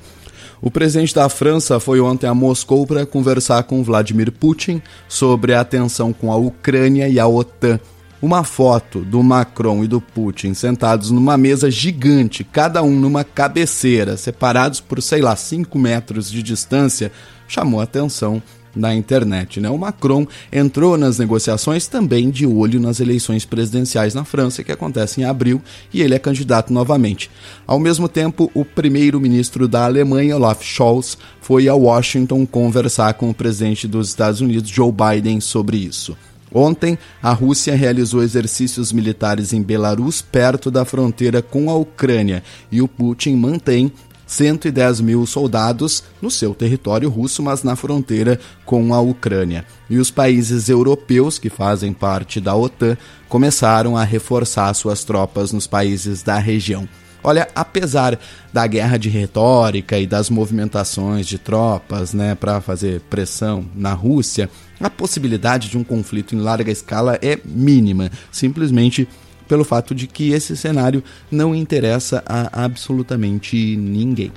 O 0.61 0.69
presidente 0.69 1.15
da 1.15 1.27
França 1.27 1.79
foi 1.79 1.99
ontem 1.99 2.27
a 2.27 2.35
Moscou 2.35 2.85
para 2.85 3.03
conversar 3.03 3.63
com 3.63 3.83
Vladimir 3.83 4.31
Putin 4.31 4.79
sobre 5.07 5.55
a 5.55 5.65
tensão 5.65 6.13
com 6.13 6.31
a 6.31 6.35
Ucrânia 6.35 7.09
e 7.09 7.19
a 7.19 7.25
OTAN. 7.25 7.79
Uma 8.21 8.43
foto 8.43 8.99
do 8.99 9.23
Macron 9.23 9.83
e 9.83 9.87
do 9.87 9.99
Putin 9.99 10.53
sentados 10.53 11.09
numa 11.09 11.35
mesa 11.35 11.71
gigante, 11.71 12.43
cada 12.43 12.83
um 12.83 12.91
numa 12.91 13.23
cabeceira, 13.23 14.15
separados 14.15 14.79
por, 14.79 15.01
sei 15.01 15.23
lá, 15.23 15.35
5 15.35 15.79
metros 15.79 16.29
de 16.29 16.43
distância, 16.43 17.11
chamou 17.51 17.81
atenção 17.81 18.41
na 18.75 18.95
internet. 18.95 19.59
Né? 19.59 19.69
O 19.69 19.77
Macron 19.77 20.25
entrou 20.51 20.97
nas 20.97 21.19
negociações 21.19 21.87
também 21.87 22.29
de 22.29 22.45
olho 22.45 22.79
nas 22.79 22.99
eleições 22.99 23.45
presidenciais 23.45 24.13
na 24.13 24.23
França, 24.23 24.63
que 24.63 24.71
acontecem 24.71 25.23
em 25.23 25.27
abril, 25.27 25.61
e 25.93 26.01
ele 26.01 26.15
é 26.15 26.19
candidato 26.19 26.71
novamente. 26.71 27.29
Ao 27.67 27.79
mesmo 27.79 28.07
tempo, 28.07 28.49
o 28.53 28.63
primeiro-ministro 28.63 29.67
da 29.67 29.85
Alemanha, 29.85 30.35
Olaf 30.35 30.63
Scholz, 30.63 31.17
foi 31.41 31.67
a 31.67 31.75
Washington 31.75 32.45
conversar 32.45 33.13
com 33.15 33.29
o 33.29 33.33
presidente 33.33 33.87
dos 33.87 34.09
Estados 34.09 34.41
Unidos, 34.41 34.69
Joe 34.69 34.91
Biden, 34.91 35.39
sobre 35.41 35.77
isso. 35.77 36.15
Ontem, 36.53 36.97
a 37.23 37.31
Rússia 37.31 37.73
realizou 37.75 38.21
exercícios 38.21 38.91
militares 38.91 39.53
em 39.53 39.61
Belarus, 39.61 40.21
perto 40.21 40.69
da 40.69 40.83
fronteira 40.83 41.41
com 41.41 41.69
a 41.69 41.75
Ucrânia, 41.75 42.43
e 42.69 42.81
o 42.81 42.89
Putin 42.89 43.35
mantém 43.35 43.89
110 44.31 45.01
mil 45.01 45.25
soldados 45.25 46.05
no 46.21 46.31
seu 46.31 46.55
território 46.55 47.09
russo, 47.09 47.43
mas 47.43 47.63
na 47.63 47.75
fronteira 47.75 48.39
com 48.65 48.93
a 48.93 49.01
Ucrânia. 49.01 49.65
E 49.89 49.97
os 49.97 50.09
países 50.09 50.69
europeus 50.69 51.37
que 51.37 51.49
fazem 51.49 51.91
parte 51.91 52.39
da 52.39 52.55
OTAN 52.55 52.97
começaram 53.27 53.97
a 53.97 54.05
reforçar 54.05 54.73
suas 54.73 55.03
tropas 55.03 55.51
nos 55.51 55.67
países 55.67 56.23
da 56.23 56.37
região. 56.37 56.87
Olha, 57.21 57.49
apesar 57.53 58.17
da 58.53 58.65
guerra 58.65 58.97
de 58.97 59.09
retórica 59.09 59.99
e 59.99 60.07
das 60.07 60.29
movimentações 60.29 61.27
de 61.27 61.37
tropas, 61.37 62.13
né, 62.13 62.33
para 62.33 62.61
fazer 62.61 63.01
pressão 63.01 63.65
na 63.75 63.91
Rússia, 63.91 64.49
a 64.79 64.89
possibilidade 64.89 65.69
de 65.69 65.77
um 65.77 65.83
conflito 65.83 66.33
em 66.35 66.39
larga 66.39 66.71
escala 66.71 67.19
é 67.21 67.37
mínima, 67.43 68.09
simplesmente 68.31 69.07
pelo 69.51 69.65
fato 69.65 69.93
de 69.93 70.07
que 70.07 70.31
esse 70.31 70.55
cenário 70.55 71.03
não 71.29 71.53
interessa 71.53 72.23
a 72.25 72.63
absolutamente 72.63 73.75
ninguém. 73.75 74.31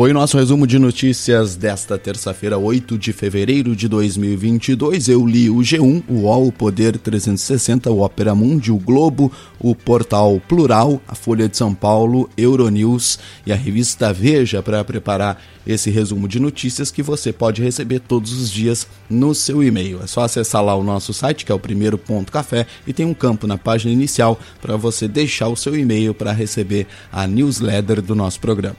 Foi 0.00 0.12
o 0.12 0.14
nosso 0.14 0.38
resumo 0.38 0.66
de 0.66 0.78
notícias 0.78 1.56
desta 1.56 1.98
terça-feira, 1.98 2.56
8 2.56 2.96
de 2.96 3.12
fevereiro 3.12 3.76
de 3.76 3.86
2022. 3.86 5.10
Eu 5.10 5.26
li 5.26 5.50
o 5.50 5.56
G1, 5.56 6.04
o 6.08 6.20
UOL, 6.20 6.46
o 6.46 6.52
Poder 6.52 6.96
360, 6.96 7.90
o 7.90 8.00
Opera 8.00 8.34
Mundi, 8.34 8.72
o 8.72 8.78
Globo, 8.78 9.30
o 9.58 9.74
Portal 9.74 10.40
Plural, 10.48 11.02
a 11.06 11.14
Folha 11.14 11.46
de 11.46 11.54
São 11.54 11.74
Paulo, 11.74 12.30
Euronews 12.34 13.18
e 13.44 13.52
a 13.52 13.54
revista 13.54 14.10
Veja 14.10 14.62
para 14.62 14.82
preparar 14.82 15.38
esse 15.66 15.90
resumo 15.90 16.26
de 16.26 16.40
notícias 16.40 16.90
que 16.90 17.02
você 17.02 17.30
pode 17.30 17.62
receber 17.62 18.00
todos 18.00 18.32
os 18.32 18.50
dias 18.50 18.86
no 19.10 19.34
seu 19.34 19.62
e-mail. 19.62 20.00
É 20.02 20.06
só 20.06 20.22
acessar 20.22 20.64
lá 20.64 20.74
o 20.74 20.82
nosso 20.82 21.12
site, 21.12 21.44
que 21.44 21.52
é 21.52 21.54
o 21.54 21.60
primeiro 21.60 21.98
ponto 21.98 22.32
café, 22.32 22.66
e 22.86 22.94
tem 22.94 23.04
um 23.04 23.12
campo 23.12 23.46
na 23.46 23.58
página 23.58 23.92
inicial 23.92 24.40
para 24.62 24.78
você 24.78 25.06
deixar 25.06 25.48
o 25.48 25.56
seu 25.56 25.76
e-mail 25.76 26.14
para 26.14 26.32
receber 26.32 26.86
a 27.12 27.26
newsletter 27.26 28.00
do 28.00 28.14
nosso 28.14 28.40
programa. 28.40 28.78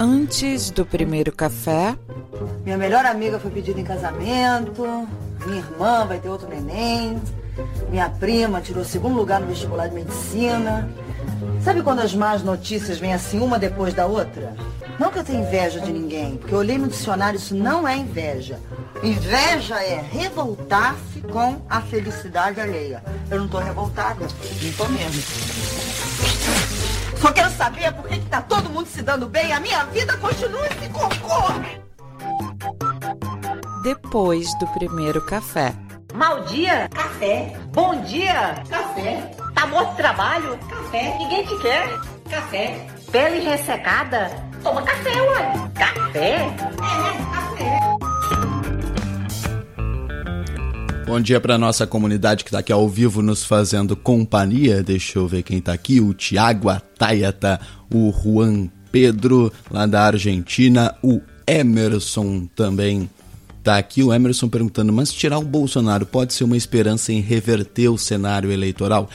Antes 0.00 0.70
do 0.70 0.86
primeiro 0.86 1.32
café. 1.32 1.96
Minha 2.64 2.78
melhor 2.78 3.04
amiga 3.04 3.40
foi 3.40 3.50
pedida 3.50 3.80
em 3.80 3.84
casamento. 3.84 5.08
Minha 5.44 5.58
irmã 5.58 6.06
vai 6.06 6.20
ter 6.20 6.28
outro 6.28 6.48
neném. 6.48 7.20
Minha 7.90 8.08
prima 8.08 8.60
tirou 8.60 8.84
segundo 8.84 9.16
lugar 9.16 9.40
no 9.40 9.48
vestibular 9.48 9.88
de 9.88 9.96
medicina. 9.96 10.88
Sabe 11.64 11.82
quando 11.82 11.98
as 11.98 12.14
más 12.14 12.44
notícias 12.44 12.98
vêm 12.98 13.12
assim 13.12 13.40
uma 13.40 13.58
depois 13.58 13.92
da 13.92 14.06
outra? 14.06 14.54
Não 15.00 15.10
que 15.10 15.18
eu 15.18 15.24
tenha 15.24 15.40
inveja 15.40 15.80
de 15.80 15.92
ninguém, 15.92 16.36
porque 16.36 16.54
eu 16.54 16.58
olhei 16.58 16.78
no 16.78 16.86
dicionário, 16.86 17.36
isso 17.36 17.54
não 17.54 17.86
é 17.86 17.96
inveja. 17.96 18.60
Inveja 19.02 19.82
é 19.82 20.00
revoltar-se 20.00 21.20
com 21.22 21.60
a 21.68 21.80
felicidade 21.80 22.60
alheia. 22.60 23.02
Eu 23.28 23.40
não 23.40 23.48
tô 23.48 23.58
revoltada, 23.58 24.26
não 24.62 24.72
tô 24.72 24.88
mesmo. 24.88 25.22
Só 27.20 27.32
quero 27.32 27.50
saber 27.50 27.92
por 27.92 28.08
que, 28.08 28.18
que 28.18 28.26
tá 28.26 28.40
todo 28.42 28.70
mundo 28.70 28.86
se 28.86 29.02
dando 29.02 29.26
bem 29.26 29.48
e 29.48 29.52
a 29.52 29.60
minha 29.60 29.84
vida 29.86 30.16
continua 30.18 30.66
esse 30.66 30.88
cocô. 30.90 31.52
Depois 33.82 34.46
do 34.58 34.66
primeiro 34.68 35.24
café. 35.26 35.74
Mau 36.14 36.40
dia? 36.44 36.88
Café. 36.88 37.56
Bom 37.72 38.00
dia? 38.02 38.62
Café. 38.68 39.30
Tá 39.54 39.66
morto 39.66 39.90
de 39.90 39.96
trabalho? 39.96 40.58
Café. 40.68 41.16
Ninguém 41.18 41.44
te 41.46 41.56
quer? 41.58 41.88
Café. 42.30 42.86
Pele 43.10 43.40
ressecada? 43.40 44.30
Toma 44.62 44.82
café, 44.82 45.22
ué. 45.22 45.52
Café? 45.74 46.34
É, 46.34 46.54
café. 47.34 47.97
Bom 51.08 51.22
dia 51.22 51.40
para 51.40 51.56
nossa 51.56 51.86
comunidade 51.86 52.44
que 52.44 52.50
está 52.50 52.58
aqui 52.58 52.70
ao 52.70 52.86
vivo 52.86 53.22
nos 53.22 53.42
fazendo 53.42 53.96
companhia. 53.96 54.82
Deixa 54.82 55.18
eu 55.18 55.26
ver 55.26 55.42
quem 55.42 55.56
está 55.56 55.72
aqui. 55.72 56.02
O 56.02 56.12
Tiago 56.12 56.68
Atayata, 56.68 57.58
o 57.90 58.12
Juan 58.12 58.68
Pedro, 58.92 59.50
lá 59.70 59.86
da 59.86 60.02
Argentina, 60.02 60.94
o 61.02 61.22
Emerson 61.46 62.46
também 62.54 63.08
tá 63.62 63.78
aqui. 63.78 64.02
O 64.02 64.12
Emerson 64.12 64.48
perguntando: 64.48 64.92
mas 64.92 65.12
tirar 65.12 65.38
o 65.38 65.44
Bolsonaro 65.44 66.06
pode 66.06 66.32
ser 66.32 66.44
uma 66.44 66.56
esperança 66.56 67.12
em 67.12 67.20
reverter 67.20 67.88
o 67.88 67.98
cenário 67.98 68.50
eleitoral? 68.50 69.08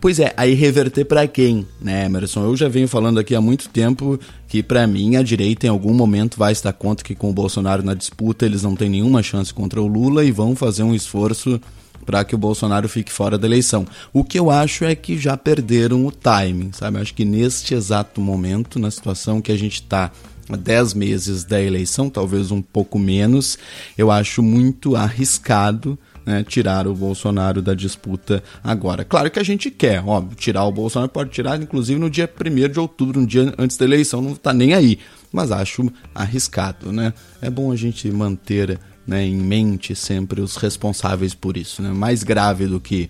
Pois 0.00 0.18
é, 0.18 0.32
aí 0.36 0.54
reverter 0.54 1.04
para 1.04 1.26
quem, 1.26 1.66
né, 1.80 2.06
Emerson? 2.06 2.44
Eu 2.44 2.56
já 2.56 2.68
venho 2.68 2.88
falando 2.88 3.20
aqui 3.20 3.34
há 3.34 3.40
muito 3.40 3.68
tempo 3.68 4.18
que 4.48 4.62
para 4.62 4.86
mim 4.86 5.16
a 5.16 5.22
direita 5.22 5.66
em 5.66 5.70
algum 5.70 5.92
momento 5.92 6.38
vai 6.38 6.52
estar 6.52 6.72
contra 6.72 7.04
que 7.04 7.14
com 7.14 7.30
o 7.30 7.34
Bolsonaro 7.34 7.82
na 7.82 7.94
disputa 7.94 8.46
eles 8.46 8.62
não 8.62 8.74
têm 8.74 8.88
nenhuma 8.88 9.22
chance 9.22 9.52
contra 9.52 9.80
o 9.80 9.86
Lula 9.86 10.24
e 10.24 10.32
vão 10.32 10.56
fazer 10.56 10.82
um 10.82 10.94
esforço 10.94 11.60
para 12.04 12.24
que 12.24 12.34
o 12.34 12.38
Bolsonaro 12.38 12.88
fique 12.88 13.12
fora 13.12 13.38
da 13.38 13.46
eleição. 13.46 13.86
O 14.12 14.24
que 14.24 14.38
eu 14.38 14.50
acho 14.50 14.84
é 14.84 14.94
que 14.94 15.18
já 15.18 15.36
perderam 15.36 16.06
o 16.06 16.10
timing, 16.10 16.72
sabe? 16.72 16.96
Eu 16.96 17.02
acho 17.02 17.14
que 17.14 17.24
neste 17.24 17.74
exato 17.74 18.20
momento, 18.20 18.78
na 18.78 18.90
situação 18.90 19.40
que 19.40 19.52
a 19.52 19.56
gente 19.56 19.74
está 19.74 20.10
10 20.56 20.94
meses 20.94 21.44
da 21.44 21.60
eleição, 21.60 22.10
talvez 22.10 22.50
um 22.50 22.62
pouco 22.62 22.98
menos, 22.98 23.58
eu 23.96 24.10
acho 24.10 24.42
muito 24.42 24.96
arriscado 24.96 25.98
né, 26.24 26.44
tirar 26.44 26.86
o 26.86 26.94
Bolsonaro 26.94 27.62
da 27.62 27.74
disputa 27.74 28.42
agora. 28.62 29.04
Claro 29.04 29.30
que 29.30 29.38
a 29.38 29.42
gente 29.42 29.70
quer, 29.70 30.02
óbvio, 30.04 30.36
tirar 30.36 30.64
o 30.64 30.72
Bolsonaro, 30.72 31.10
pode 31.10 31.30
tirar 31.30 31.60
inclusive 31.60 31.98
no 31.98 32.10
dia 32.10 32.28
1 32.28 32.68
de 32.68 32.80
outubro, 32.80 33.20
um 33.20 33.26
dia 33.26 33.52
antes 33.58 33.76
da 33.76 33.84
eleição, 33.84 34.22
não 34.22 34.32
está 34.32 34.52
nem 34.52 34.74
aí. 34.74 34.98
Mas 35.32 35.52
acho 35.52 35.90
arriscado, 36.14 36.90
né? 36.90 37.14
É 37.40 37.48
bom 37.48 37.70
a 37.70 37.76
gente 37.76 38.10
manter 38.10 38.78
né, 39.06 39.24
em 39.24 39.36
mente 39.36 39.94
sempre 39.94 40.40
os 40.40 40.56
responsáveis 40.56 41.34
por 41.34 41.56
isso. 41.56 41.82
Né? 41.82 41.90
Mais 41.90 42.22
grave 42.22 42.66
do 42.66 42.80
que 42.80 43.08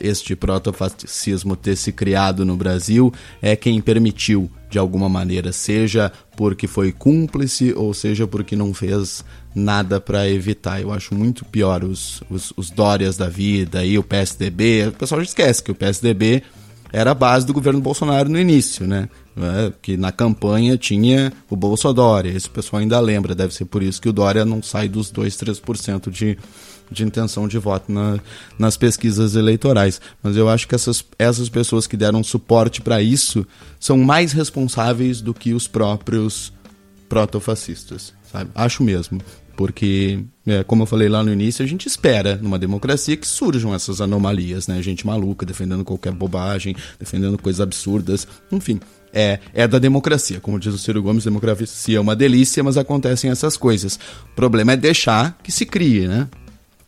este 0.00 0.34
protofascismo 0.34 1.56
ter 1.56 1.76
se 1.76 1.92
criado 1.92 2.44
no 2.44 2.56
Brasil 2.56 3.12
é 3.40 3.54
quem 3.54 3.80
permitiu 3.80 4.50
de 4.70 4.78
alguma 4.78 5.08
maneira, 5.08 5.52
seja 5.52 6.12
porque 6.36 6.66
foi 6.66 6.92
cúmplice 6.92 7.74
ou 7.76 7.92
seja 7.92 8.26
porque 8.26 8.54
não 8.54 8.72
fez 8.72 9.24
nada 9.54 10.00
para 10.00 10.28
evitar. 10.28 10.80
Eu 10.80 10.92
acho 10.92 11.14
muito 11.14 11.44
pior 11.44 11.82
os, 11.82 12.22
os, 12.30 12.52
os 12.56 12.70
Dórias 12.70 13.16
da 13.16 13.28
vida 13.28 13.84
e 13.84 13.98
o 13.98 14.02
PSDB. 14.02 14.88
O 14.88 14.92
pessoal 14.92 15.20
já 15.20 15.26
esquece 15.26 15.62
que 15.62 15.72
o 15.72 15.74
PSDB 15.74 16.42
era 16.92 17.10
a 17.10 17.14
base 17.14 17.46
do 17.46 17.52
governo 17.52 17.80
Bolsonaro 17.80 18.28
no 18.28 18.38
início, 18.38 18.86
né? 18.86 19.08
É, 19.36 19.72
que 19.80 19.96
na 19.96 20.10
campanha 20.10 20.76
tinha 20.76 21.32
o 21.48 21.56
Bolsodória. 21.56 22.30
Esse 22.30 22.50
pessoal 22.50 22.80
ainda 22.80 22.98
lembra, 23.00 23.34
deve 23.34 23.54
ser 23.54 23.64
por 23.64 23.82
isso 23.82 24.00
que 24.00 24.08
o 24.08 24.12
Dória 24.12 24.44
não 24.44 24.62
sai 24.62 24.88
dos 24.88 25.10
2, 25.10 25.34
3% 25.36 26.10
de, 26.10 26.36
de 26.90 27.04
intenção 27.04 27.46
de 27.46 27.58
voto 27.58 27.90
na, 27.92 28.18
nas 28.58 28.76
pesquisas 28.76 29.36
eleitorais. 29.36 30.00
Mas 30.22 30.36
eu 30.36 30.48
acho 30.48 30.66
que 30.66 30.74
essas, 30.74 31.04
essas 31.18 31.48
pessoas 31.48 31.86
que 31.86 31.96
deram 31.96 32.22
suporte 32.22 32.80
para 32.80 33.00
isso 33.00 33.46
são 33.78 33.96
mais 33.98 34.32
responsáveis 34.32 35.20
do 35.20 35.32
que 35.32 35.52
os 35.54 35.66
próprios 35.66 36.52
protofascistas, 37.08 38.12
sabe? 38.30 38.50
Acho 38.54 38.82
mesmo. 38.82 39.20
Porque, 39.56 40.20
é, 40.46 40.64
como 40.64 40.84
eu 40.84 40.86
falei 40.86 41.08
lá 41.08 41.22
no 41.22 41.30
início, 41.30 41.62
a 41.62 41.68
gente 41.68 41.86
espera 41.86 42.38
numa 42.40 42.58
democracia 42.58 43.16
que 43.16 43.28
surjam 43.28 43.74
essas 43.74 44.00
anomalias, 44.00 44.66
né? 44.66 44.80
Gente 44.80 45.06
maluca 45.06 45.44
defendendo 45.44 45.84
qualquer 45.84 46.12
bobagem, 46.12 46.74
defendendo 46.98 47.36
coisas 47.36 47.60
absurdas, 47.60 48.26
enfim 48.50 48.80
é, 49.12 49.38
é 49.52 49.66
da 49.66 49.78
democracia. 49.78 50.40
Como 50.40 50.58
diz 50.58 50.74
o 50.74 50.78
Ciro 50.78 51.02
Gomes, 51.02 51.24
democracia 51.24 51.96
é 51.96 52.00
uma 52.00 52.16
delícia, 52.16 52.62
mas 52.62 52.76
acontecem 52.76 53.30
essas 53.30 53.56
coisas. 53.56 53.98
O 54.32 54.34
problema 54.34 54.72
é 54.72 54.76
deixar 54.76 55.38
que 55.42 55.52
se 55.52 55.66
crie, 55.66 56.06
né? 56.06 56.28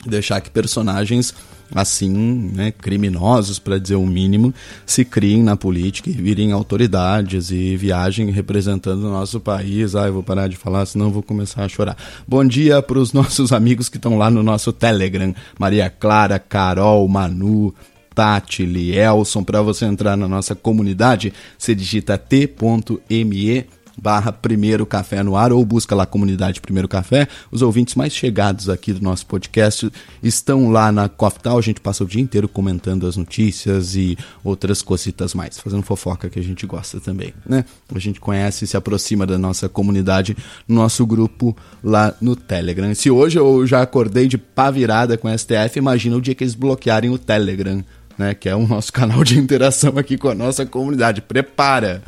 Deixar 0.06 0.40
que 0.40 0.50
personagens 0.50 1.34
assim, 1.74 2.50
né, 2.54 2.70
criminosos, 2.70 3.58
para 3.58 3.78
dizer 3.78 3.96
o 3.96 4.06
mínimo, 4.06 4.52
se 4.84 5.04
criem 5.04 5.42
na 5.42 5.56
política 5.56 6.10
e 6.10 6.12
virem 6.12 6.52
autoridades 6.52 7.50
e 7.50 7.76
viajem 7.76 8.30
representando 8.30 9.04
o 9.04 9.10
nosso 9.10 9.40
país. 9.40 9.94
Ah, 9.94 10.06
eu 10.06 10.12
vou 10.12 10.22
parar 10.22 10.48
de 10.48 10.56
falar, 10.56 10.84
senão 10.86 11.10
vou 11.10 11.22
começar 11.22 11.64
a 11.64 11.68
chorar. 11.68 11.96
Bom 12.26 12.44
dia 12.44 12.82
para 12.82 12.98
os 12.98 13.12
nossos 13.14 13.52
amigos 13.52 13.88
que 13.88 13.96
estão 13.96 14.18
lá 14.18 14.30
no 14.30 14.42
nosso 14.42 14.72
Telegram: 14.72 15.34
Maria 15.58 15.88
Clara, 15.88 16.38
Carol, 16.38 17.06
Manu, 17.08 17.74
Tati, 18.14 18.64
Lielson, 18.64 19.42
para 19.42 19.62
você 19.62 19.86
entrar 19.86 20.16
na 20.16 20.28
nossa 20.28 20.54
comunidade, 20.54 21.32
você 21.58 21.74
digita 21.74 22.18
t.me 22.18 23.66
barra 24.00 24.32
Primeiro 24.32 24.86
Café 24.86 25.22
no 25.22 25.36
ar 25.36 25.52
ou 25.52 25.64
busca 25.64 25.94
lá 25.94 26.06
Comunidade 26.06 26.60
Primeiro 26.60 26.88
Café. 26.88 27.28
Os 27.50 27.62
ouvintes 27.62 27.94
mais 27.94 28.12
chegados 28.14 28.68
aqui 28.68 28.92
do 28.92 29.02
nosso 29.02 29.26
podcast 29.26 29.90
estão 30.22 30.70
lá 30.70 30.90
na 30.92 31.08
Coftal. 31.08 31.58
A 31.58 31.62
gente 31.62 31.80
passa 31.80 32.04
o 32.04 32.06
dia 32.06 32.20
inteiro 32.20 32.48
comentando 32.48 33.06
as 33.06 33.16
notícias 33.16 33.94
e 33.94 34.16
outras 34.42 34.82
cositas 34.82 35.34
mais, 35.34 35.58
fazendo 35.58 35.82
fofoca 35.82 36.28
que 36.28 36.38
a 36.38 36.42
gente 36.42 36.66
gosta 36.66 37.00
também, 37.00 37.32
né? 37.46 37.64
A 37.94 37.98
gente 37.98 38.20
conhece 38.20 38.64
e 38.64 38.68
se 38.68 38.76
aproxima 38.76 39.26
da 39.26 39.38
nossa 39.38 39.68
comunidade 39.68 40.36
no 40.66 40.76
nosso 40.76 41.04
grupo 41.06 41.56
lá 41.82 42.14
no 42.20 42.34
Telegram. 42.36 42.94
Se 42.94 43.10
hoje 43.10 43.38
eu 43.38 43.66
já 43.66 43.82
acordei 43.82 44.26
de 44.26 44.38
pá 44.38 44.70
virada 44.70 45.16
com 45.16 45.28
o 45.28 45.38
STF, 45.38 45.78
imagina 45.78 46.16
o 46.16 46.20
dia 46.20 46.34
que 46.34 46.44
eles 46.44 46.54
bloquearem 46.54 47.10
o 47.10 47.18
Telegram. 47.18 47.84
Né, 48.18 48.34
que 48.34 48.46
é 48.46 48.54
o 48.54 48.68
nosso 48.68 48.92
canal 48.92 49.24
de 49.24 49.38
interação 49.38 49.96
aqui 49.96 50.18
com 50.18 50.28
a 50.28 50.34
nossa 50.34 50.66
comunidade. 50.66 51.22
Prepara! 51.22 52.02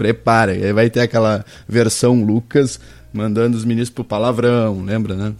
Prepara. 0.00 0.56
E 0.56 0.64
aí 0.64 0.72
vai 0.72 0.88
ter 0.88 1.00
aquela 1.00 1.44
versão 1.68 2.24
Lucas 2.24 2.80
mandando 3.12 3.54
os 3.54 3.66
ministros 3.66 3.94
pro 3.94 4.02
palavrão, 4.02 4.82
lembra, 4.82 5.14
né? 5.14 5.34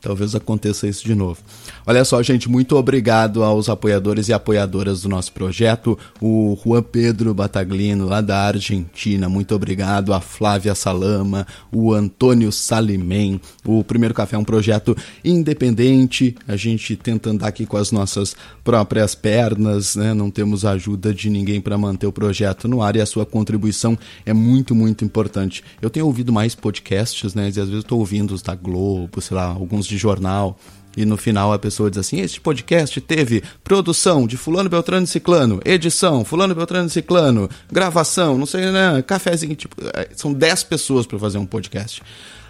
Talvez 0.00 0.32
aconteça 0.36 0.86
isso 0.86 1.04
de 1.04 1.14
novo. 1.14 1.40
Olha 1.84 2.04
só, 2.04 2.22
gente, 2.22 2.48
muito 2.48 2.76
obrigado 2.76 3.42
aos 3.42 3.68
apoiadores 3.68 4.28
e 4.28 4.32
apoiadoras 4.32 5.02
do 5.02 5.08
nosso 5.08 5.32
projeto. 5.32 5.98
O 6.20 6.56
Juan 6.62 6.82
Pedro 6.82 7.34
Bataglino, 7.34 8.06
lá 8.06 8.20
da 8.20 8.42
Argentina, 8.42 9.28
muito 9.28 9.54
obrigado. 9.54 10.12
A 10.12 10.20
Flávia 10.20 10.74
Salama, 10.76 11.44
o 11.72 11.92
Antônio 11.92 12.52
Salimem. 12.52 13.40
O 13.64 13.82
Primeiro 13.82 14.14
Café 14.14 14.36
é 14.36 14.38
um 14.38 14.44
projeto 14.44 14.96
independente. 15.24 16.36
A 16.46 16.54
gente 16.54 16.94
tenta 16.94 17.30
andar 17.30 17.48
aqui 17.48 17.66
com 17.66 17.76
as 17.76 17.90
nossas 17.90 18.36
próprias 18.66 19.14
pernas, 19.14 19.94
né? 19.94 20.12
Não 20.12 20.28
temos 20.28 20.64
ajuda 20.64 21.14
de 21.14 21.30
ninguém 21.30 21.60
para 21.60 21.78
manter 21.78 22.08
o 22.08 22.12
projeto 22.12 22.66
no 22.66 22.82
ar 22.82 22.96
e 22.96 23.00
a 23.00 23.06
sua 23.06 23.24
contribuição 23.24 23.96
é 24.26 24.32
muito, 24.32 24.74
muito 24.74 25.04
importante. 25.04 25.62
Eu 25.80 25.88
tenho 25.88 26.04
ouvido 26.04 26.32
mais 26.32 26.56
podcasts, 26.56 27.32
né? 27.32 27.44
E 27.44 27.48
às 27.50 27.54
vezes 27.54 27.72
eu 27.72 27.78
estou 27.78 28.00
ouvindo 28.00 28.34
os 28.34 28.42
da 28.42 28.56
Globo, 28.56 29.20
sei 29.20 29.36
lá, 29.36 29.44
alguns 29.44 29.86
de 29.86 29.96
jornal. 29.96 30.58
E 30.96 31.04
no 31.04 31.16
final 31.16 31.52
a 31.52 31.58
pessoa 31.60 31.88
diz 31.88 31.98
assim: 31.98 32.18
Este 32.18 32.40
podcast 32.40 33.00
teve 33.02 33.40
produção 33.62 34.26
de 34.26 34.36
Fulano 34.36 34.68
Beltrano 34.68 35.04
e 35.04 35.06
Ciclano, 35.06 35.60
edição, 35.64 36.24
Fulano 36.24 36.52
Beltrano 36.52 36.88
e 36.88 36.90
Ciclano, 36.90 37.48
gravação, 37.70 38.36
não 38.36 38.46
sei, 38.46 38.72
né? 38.72 39.00
Cafézinho. 39.06 39.54
Tipo, 39.54 39.76
são 40.16 40.32
10 40.32 40.64
pessoas 40.64 41.06
para 41.06 41.20
fazer 41.20 41.38
um 41.38 41.46
podcast. 41.46 42.02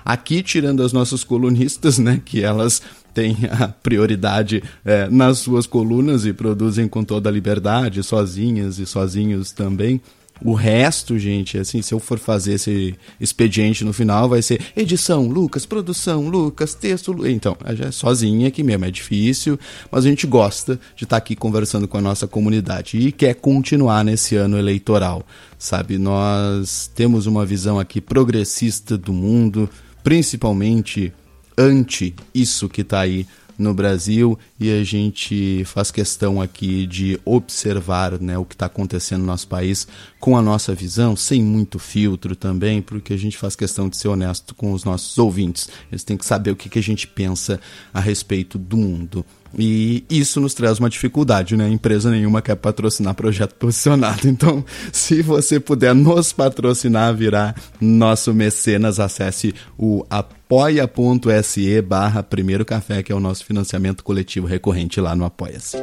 Aqui, 0.07 0.41
tirando 0.41 0.85
as 0.85 0.93
nossas 0.93 1.25
colunistas, 1.25 1.99
né? 1.99 2.23
Que 2.25 2.45
elas 2.45 2.81
têm 3.13 3.37
a 3.51 3.67
prioridade 3.67 4.63
é, 4.85 5.09
nas 5.11 5.39
suas 5.39 5.67
colunas 5.67 6.25
e 6.25 6.33
produzem 6.33 6.87
com 6.87 7.03
toda 7.03 7.29
a 7.29 7.33
liberdade, 7.33 8.05
sozinhas 8.05 8.79
e 8.79 8.87
sozinhos 8.87 9.51
também. 9.51 10.01
O 10.45 10.53
resto, 10.53 11.19
gente, 11.19 11.59
assim, 11.59 11.81
se 11.83 11.93
eu 11.93 11.99
for 11.99 12.19
fazer 12.19 12.53
esse 12.53 12.95
expediente 13.19 13.85
no 13.85 13.93
final, 13.93 14.29
vai 14.29 14.43
ser 14.43 14.61
edição, 14.77 15.27
Lucas, 15.27 15.65
produção, 15.65 16.29
Lucas, 16.29 16.75
texto. 16.75 17.11
Lu... 17.11 17.27
Então, 17.27 17.57
é 17.65 17.91
sozinha 17.91 18.47
aqui 18.47 18.63
mesmo, 18.63 18.85
é 18.85 18.91
difícil, 18.91 19.59
mas 19.91 20.05
a 20.05 20.09
gente 20.09 20.27
gosta 20.27 20.79
de 20.95 21.05
estar 21.05 21.17
aqui 21.17 21.35
conversando 21.35 21.89
com 21.89 21.97
a 21.97 22.03
nossa 22.03 22.29
comunidade 22.29 22.99
e 22.99 23.11
quer 23.11 23.35
continuar 23.35 24.05
nesse 24.05 24.37
ano 24.37 24.57
eleitoral, 24.57 25.27
sabe? 25.59 25.99
Nós 25.99 26.89
temos 26.95 27.27
uma 27.27 27.45
visão 27.45 27.81
aqui 27.81 28.01
progressista 28.01 28.97
do 28.97 29.13
mundo, 29.15 29.69
principalmente 30.07 31.13
anti 31.59 32.15
isso 32.33 32.69
que 32.69 32.83
está 32.83 33.01
aí 33.01 33.27
no 33.59 33.75
Brasil 33.75 34.39
e 34.61 34.71
a 34.71 34.85
gente 34.85 35.65
faz 35.65 35.91
questão 35.91 36.41
aqui 36.41 36.87
de 36.87 37.19
observar 37.25 38.21
né, 38.21 38.39
o 38.39 38.45
que 38.45 38.55
está 38.55 38.67
acontecendo 38.67 39.23
no 39.23 39.27
nosso 39.27 39.49
país 39.49 39.89
com 40.21 40.37
a 40.37 40.43
nossa 40.43 40.73
visão, 40.77 41.17
sem 41.17 41.43
muito 41.43 41.81
filtro 41.81 42.37
também, 42.37 42.81
porque 42.81 43.15
a 43.15 43.17
gente 43.17 43.37
faz 43.37 43.57
questão 43.57 43.89
de 43.89 43.97
ser 43.97 44.07
honesto 44.07 44.55
com 44.55 44.73
os 44.73 44.85
nossos 44.85 45.19
ouvintes. 45.19 45.69
Eles 45.91 46.05
têm 46.05 46.17
que 46.17 46.25
saber 46.25 46.53
o 46.53 46.57
que, 46.57 46.69
que 46.69 46.79
a 46.79 46.83
gente 46.83 47.09
pensa 47.09 47.61
a 47.93 47.99
respeito 47.99 48.59
do 48.59 48.77
mundo. 48.77 49.27
E 49.59 50.05
isso 50.11 50.41
nos 50.41 50.55
traz 50.55 50.79
uma 50.79 50.91
dificuldade, 50.91 51.57
né? 51.57 51.69
Empresa 51.69 52.11
nenhuma 52.11 52.43
quer 52.43 52.57
patrocinar 52.57 53.15
projeto 53.15 53.55
posicionado. 53.55 54.27
Então, 54.37 54.65
se 54.93 55.23
você 55.23 55.59
puder 55.59 55.95
nos 55.95 56.33
patrocinar, 56.33 57.15
virar 57.15 57.55
nosso 57.81 58.35
mecenas, 58.35 59.01
acesse 59.01 59.55
o 59.79 60.05
apoia.se 60.11 61.81
barra 61.81 62.23
Primeiro 62.23 62.65
Café, 62.65 63.03
que 63.03 63.11
é 63.11 63.15
o 63.15 63.21
nosso 63.21 63.45
financiamento 63.47 64.05
coletivo 64.05 64.47
recorrente 64.47 65.01
lá 65.01 65.17
no 65.17 65.25
Apoia-se. 65.25 65.79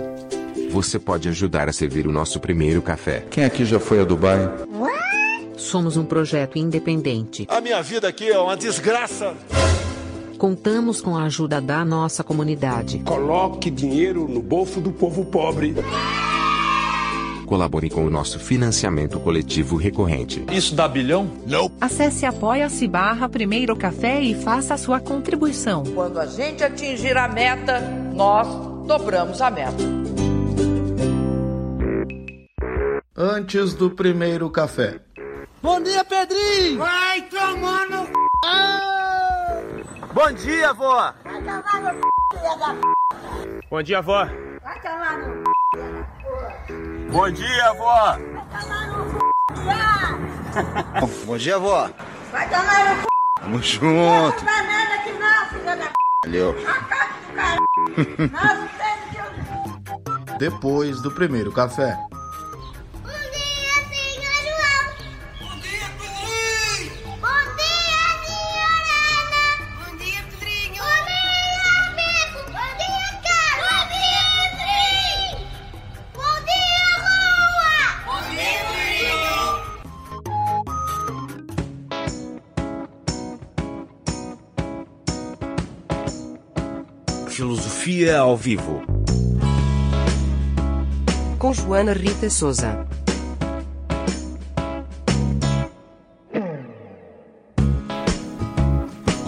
Você 0.70 1.00
pode 1.00 1.30
ajudar 1.30 1.70
a 1.70 1.74
servir 1.74 2.08
o 2.08 2.12
nosso 2.12 2.40
primeiro 2.40 2.82
café. 2.82 3.24
Quem 3.30 3.44
aqui 3.44 3.64
já 3.64 3.80
foi 3.80 4.02
a 4.02 4.04
Dubai? 4.04 4.52
Somos 5.56 5.98
um 5.98 6.04
projeto 6.04 6.58
independente. 6.58 7.46
A 7.48 7.62
minha 7.62 7.82
vida 7.82 8.08
aqui 8.08 8.28
é 8.28 8.38
uma 8.38 8.58
desgraça. 8.58 9.36
Contamos 10.44 11.00
com 11.00 11.16
a 11.16 11.24
ajuda 11.24 11.62
da 11.62 11.86
nossa 11.86 12.22
comunidade. 12.22 13.00
Coloque 13.00 13.72
dinheiro 13.72 14.28
no 14.28 14.42
bolso 14.42 14.82
do 14.82 14.92
povo 14.92 15.24
pobre. 15.24 15.74
Colabore 17.46 17.90
com 17.90 18.06
o 18.06 18.10
nosso 18.10 18.38
financiamento 18.40 19.22
coletivo 19.22 19.78
recorrente. 19.78 20.44
Isso 20.52 20.76
dá 20.76 20.86
bilhão? 20.86 21.32
Não. 21.48 21.72
Acesse 21.80 22.26
apoia-se 22.26 22.86
barra 22.90 23.30
Primeiro 23.30 23.74
Café 23.74 24.20
e 24.20 24.36
faça 24.36 24.74
a 24.74 24.78
sua 24.78 25.00
contribuição. 25.00 25.84
Quando 25.96 26.20
a 26.20 26.26
gente 26.26 26.62
atingir 26.62 27.16
a 27.16 27.30
meta, 27.30 27.80
nós 28.14 28.46
dobramos 28.86 29.40
a 29.42 29.50
meta. 29.50 29.82
Antes 33.16 33.74
do 33.74 33.92
primeiro 33.92 34.50
café. 34.50 35.00
Bom 35.62 35.82
dia, 35.82 36.04
Pedrinho! 36.04 36.80
Vai 36.80 37.22
tomar 37.30 37.90
no 37.90 38.06
c... 38.08 38.12
ah! 38.44 39.13
Bom 40.14 40.32
dia, 40.32 40.74
vó! 40.74 41.12
Vai 41.24 41.42
tomar 41.42 41.82
no 41.82 41.90
c... 41.90 42.02
filha 42.34 42.56
da 42.58 42.74
p... 42.76 42.82
Bom 43.70 43.82
dia, 43.82 44.02
vó! 44.02 44.26
Vai 44.64 44.80
tomar 44.82 45.18
no 45.18 45.44
filha 45.74 45.92
da 45.92 46.04
p... 46.68 46.74
Bom 47.12 47.32
dia, 47.32 47.74
vó! 47.74 48.18
Vai 48.18 48.62
tomar 48.62 48.88
no 48.88 49.10
c... 49.10 49.18
Bom 51.26 51.38
dia, 51.38 51.58
vó! 51.58 51.90
Vai 52.32 52.48
tomar 52.48 52.96
no 52.96 53.02
c... 53.02 53.08
Tamo 53.40 53.58
Não 53.58 53.62
junto. 53.64 54.46
dá 54.46 54.64
nada 54.64 54.94
aqui 54.94 55.12
não, 55.14 55.48
filha 55.50 55.76
da 55.78 55.86
c... 55.86 55.92
Valeu. 56.26 56.56
A 56.68 56.84
casa 56.84 57.14
do 57.14 57.34
cara. 57.34 57.60
Nós 58.32 58.60
não 58.60 58.68
temos 58.68 59.06
que 59.10 59.18
eu... 59.18 60.38
Depois 60.38 61.02
do 61.02 61.12
primeiro 61.12 61.52
café. 61.52 61.98
Ao 88.02 88.36
vivo. 88.36 88.82
Com 91.38 91.54
Joana 91.54 91.94
Rita 91.94 92.28
Souza. 92.28 92.88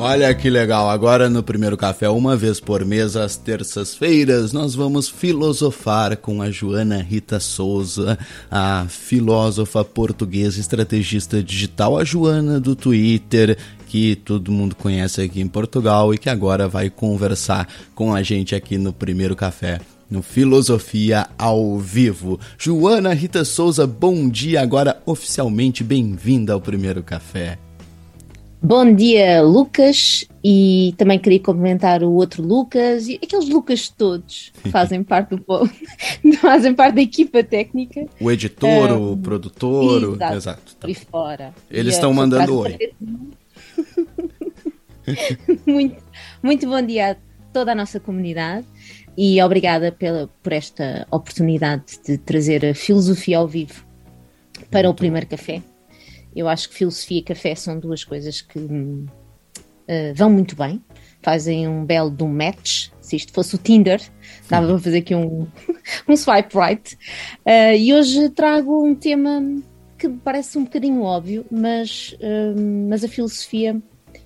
Olha 0.07 0.33
que 0.33 0.49
legal, 0.49 0.89
agora 0.89 1.29
no 1.29 1.41
primeiro 1.41 1.77
café, 1.77 2.09
uma 2.09 2.35
vez 2.35 2.59
por 2.59 2.83
mês, 2.83 3.15
às 3.15 3.37
terças-feiras, 3.37 4.51
nós 4.51 4.75
vamos 4.75 5.09
filosofar 5.09 6.17
com 6.17 6.41
a 6.41 6.51
Joana 6.51 7.01
Rita 7.01 7.39
Souza, 7.39 8.17
a 8.51 8.85
filósofa 8.87 9.83
portuguesa, 9.83 10.59
estrategista 10.59 11.41
digital, 11.41 11.97
a 11.97 12.03
Joana 12.03 12.59
do 12.59 12.75
Twitter, 12.75 13.57
que 13.85 14.15
todo 14.15 14.51
mundo 14.51 14.75
conhece 14.75 15.21
aqui 15.21 15.39
em 15.41 15.47
Portugal 15.47 16.13
e 16.13 16.17
que 16.17 16.29
agora 16.29 16.67
vai 16.67 16.89
conversar 16.89 17.67
com 17.93 18.13
a 18.13 18.21
gente 18.23 18.55
aqui 18.55 18.77
no 18.77 18.91
primeiro 18.91 19.35
café. 19.35 19.79
No 20.09 20.21
Filosofia 20.21 21.27
ao 21.37 21.77
Vivo. 21.79 22.39
Joana 22.57 23.13
Rita 23.13 23.43
Souza, 23.43 23.87
bom 23.87 24.29
dia, 24.29 24.61
agora 24.61 25.01
oficialmente 25.05 25.83
bem-vinda 25.83 26.53
ao 26.53 26.61
primeiro 26.61 27.01
café. 27.01 27.57
Bom 28.61 28.91
dia, 28.95 29.43
Lucas, 29.43 30.25
e 30.43 30.93
também 30.97 31.19
queria 31.19 31.39
cumprimentar 31.39 32.01
o 32.01 32.13
outro 32.13 32.41
Lucas 32.41 33.07
e 33.07 33.19
aqueles 33.21 33.47
Lucas 33.47 33.89
todos 33.89 34.51
que 34.63 34.69
fazem 34.71 35.01
parte 35.03 35.29
do 35.35 35.37
povo, 35.39 35.69
fazem 36.41 36.73
parte 36.73 36.95
da 36.95 37.01
equipa 37.01 37.43
técnica. 37.43 38.05
O 38.19 38.31
editor, 38.31 38.89
Ah, 38.89 38.97
o 38.97 39.17
produtor, 39.17 40.03
o- 40.03 40.15
exato, 40.15 40.35
exato. 40.35 40.75
tá. 40.79 40.87
aí 40.87 40.95
fora. 40.95 41.53
Eles 41.69 41.93
E, 41.93 41.97
estão 41.97 42.09
eh, 42.11 42.13
mandando 42.15 42.57
oi. 42.57 42.75
muito, 45.65 46.03
muito 46.41 46.67
bom 46.67 46.81
dia 46.81 47.11
a 47.11 47.15
toda 47.53 47.71
a 47.71 47.75
nossa 47.75 47.99
comunidade 47.99 48.65
e 49.17 49.41
obrigada 49.41 49.91
pela, 49.91 50.27
por 50.43 50.51
esta 50.51 51.07
oportunidade 51.09 51.99
de 52.05 52.17
trazer 52.17 52.65
a 52.65 52.75
filosofia 52.75 53.37
ao 53.37 53.47
vivo 53.47 53.85
para 54.69 54.89
o 54.89 54.93
primeiro 54.93 55.25
café. 55.27 55.61
Eu 56.35 56.49
acho 56.49 56.67
que 56.67 56.75
filosofia 56.75 57.19
e 57.19 57.23
café 57.23 57.55
são 57.55 57.79
duas 57.79 58.03
coisas 58.03 58.41
que 58.41 58.59
eh, 59.87 60.13
vão 60.13 60.29
muito 60.29 60.55
bem, 60.55 60.83
fazem 61.21 61.67
um 61.67 61.85
belo 61.85 62.11
de 62.11 62.23
um 62.23 62.27
match. 62.27 62.89
Se 62.99 63.15
isto 63.15 63.31
fosse 63.31 63.55
o 63.55 63.57
Tinder, 63.57 64.01
dava 64.49 64.67
para 64.67 64.79
fazer 64.79 64.97
aqui 64.97 65.15
um, 65.15 65.47
um 66.09 66.17
swipe 66.17 66.57
right. 66.57 66.97
Eh, 67.45 67.77
e 67.77 67.93
hoje 67.93 68.29
trago 68.31 68.85
um 68.85 68.93
tema 68.93 69.41
que 69.97 70.09
parece 70.09 70.57
um 70.57 70.63
bocadinho 70.63 71.01
óbvio, 71.01 71.45
mas, 71.49 72.15
hum, 72.21 72.87
mas 72.89 73.03
a 73.03 73.07
filosofia 73.07 73.81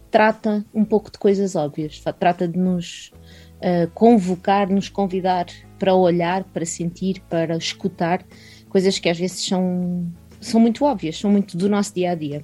trata 0.10 0.65
um 0.73 0.84
pouco 0.84 1.12
de 1.12 1.17
coisas 1.17 1.55
óbvias, 1.55 2.01
trata 2.19 2.47
de 2.47 2.58
nos 2.58 3.12
uh, 3.58 3.89
convocar, 3.93 4.69
nos 4.69 4.89
convidar 4.89 5.45
para 5.77 5.93
olhar, 5.95 6.43
para 6.45 6.65
sentir, 6.65 7.21
para 7.29 7.55
escutar 7.55 8.25
coisas 8.69 8.97
que 8.99 9.10
às 9.10 9.17
vezes 9.17 9.45
são, 9.45 10.12
são 10.41 10.60
muito 10.60 10.84
óbvias, 10.86 11.17
são 11.17 11.32
muito 11.32 11.58
do 11.58 11.69
nosso 11.69 11.93
dia 11.93 12.12
a 12.12 12.15
dia. 12.15 12.43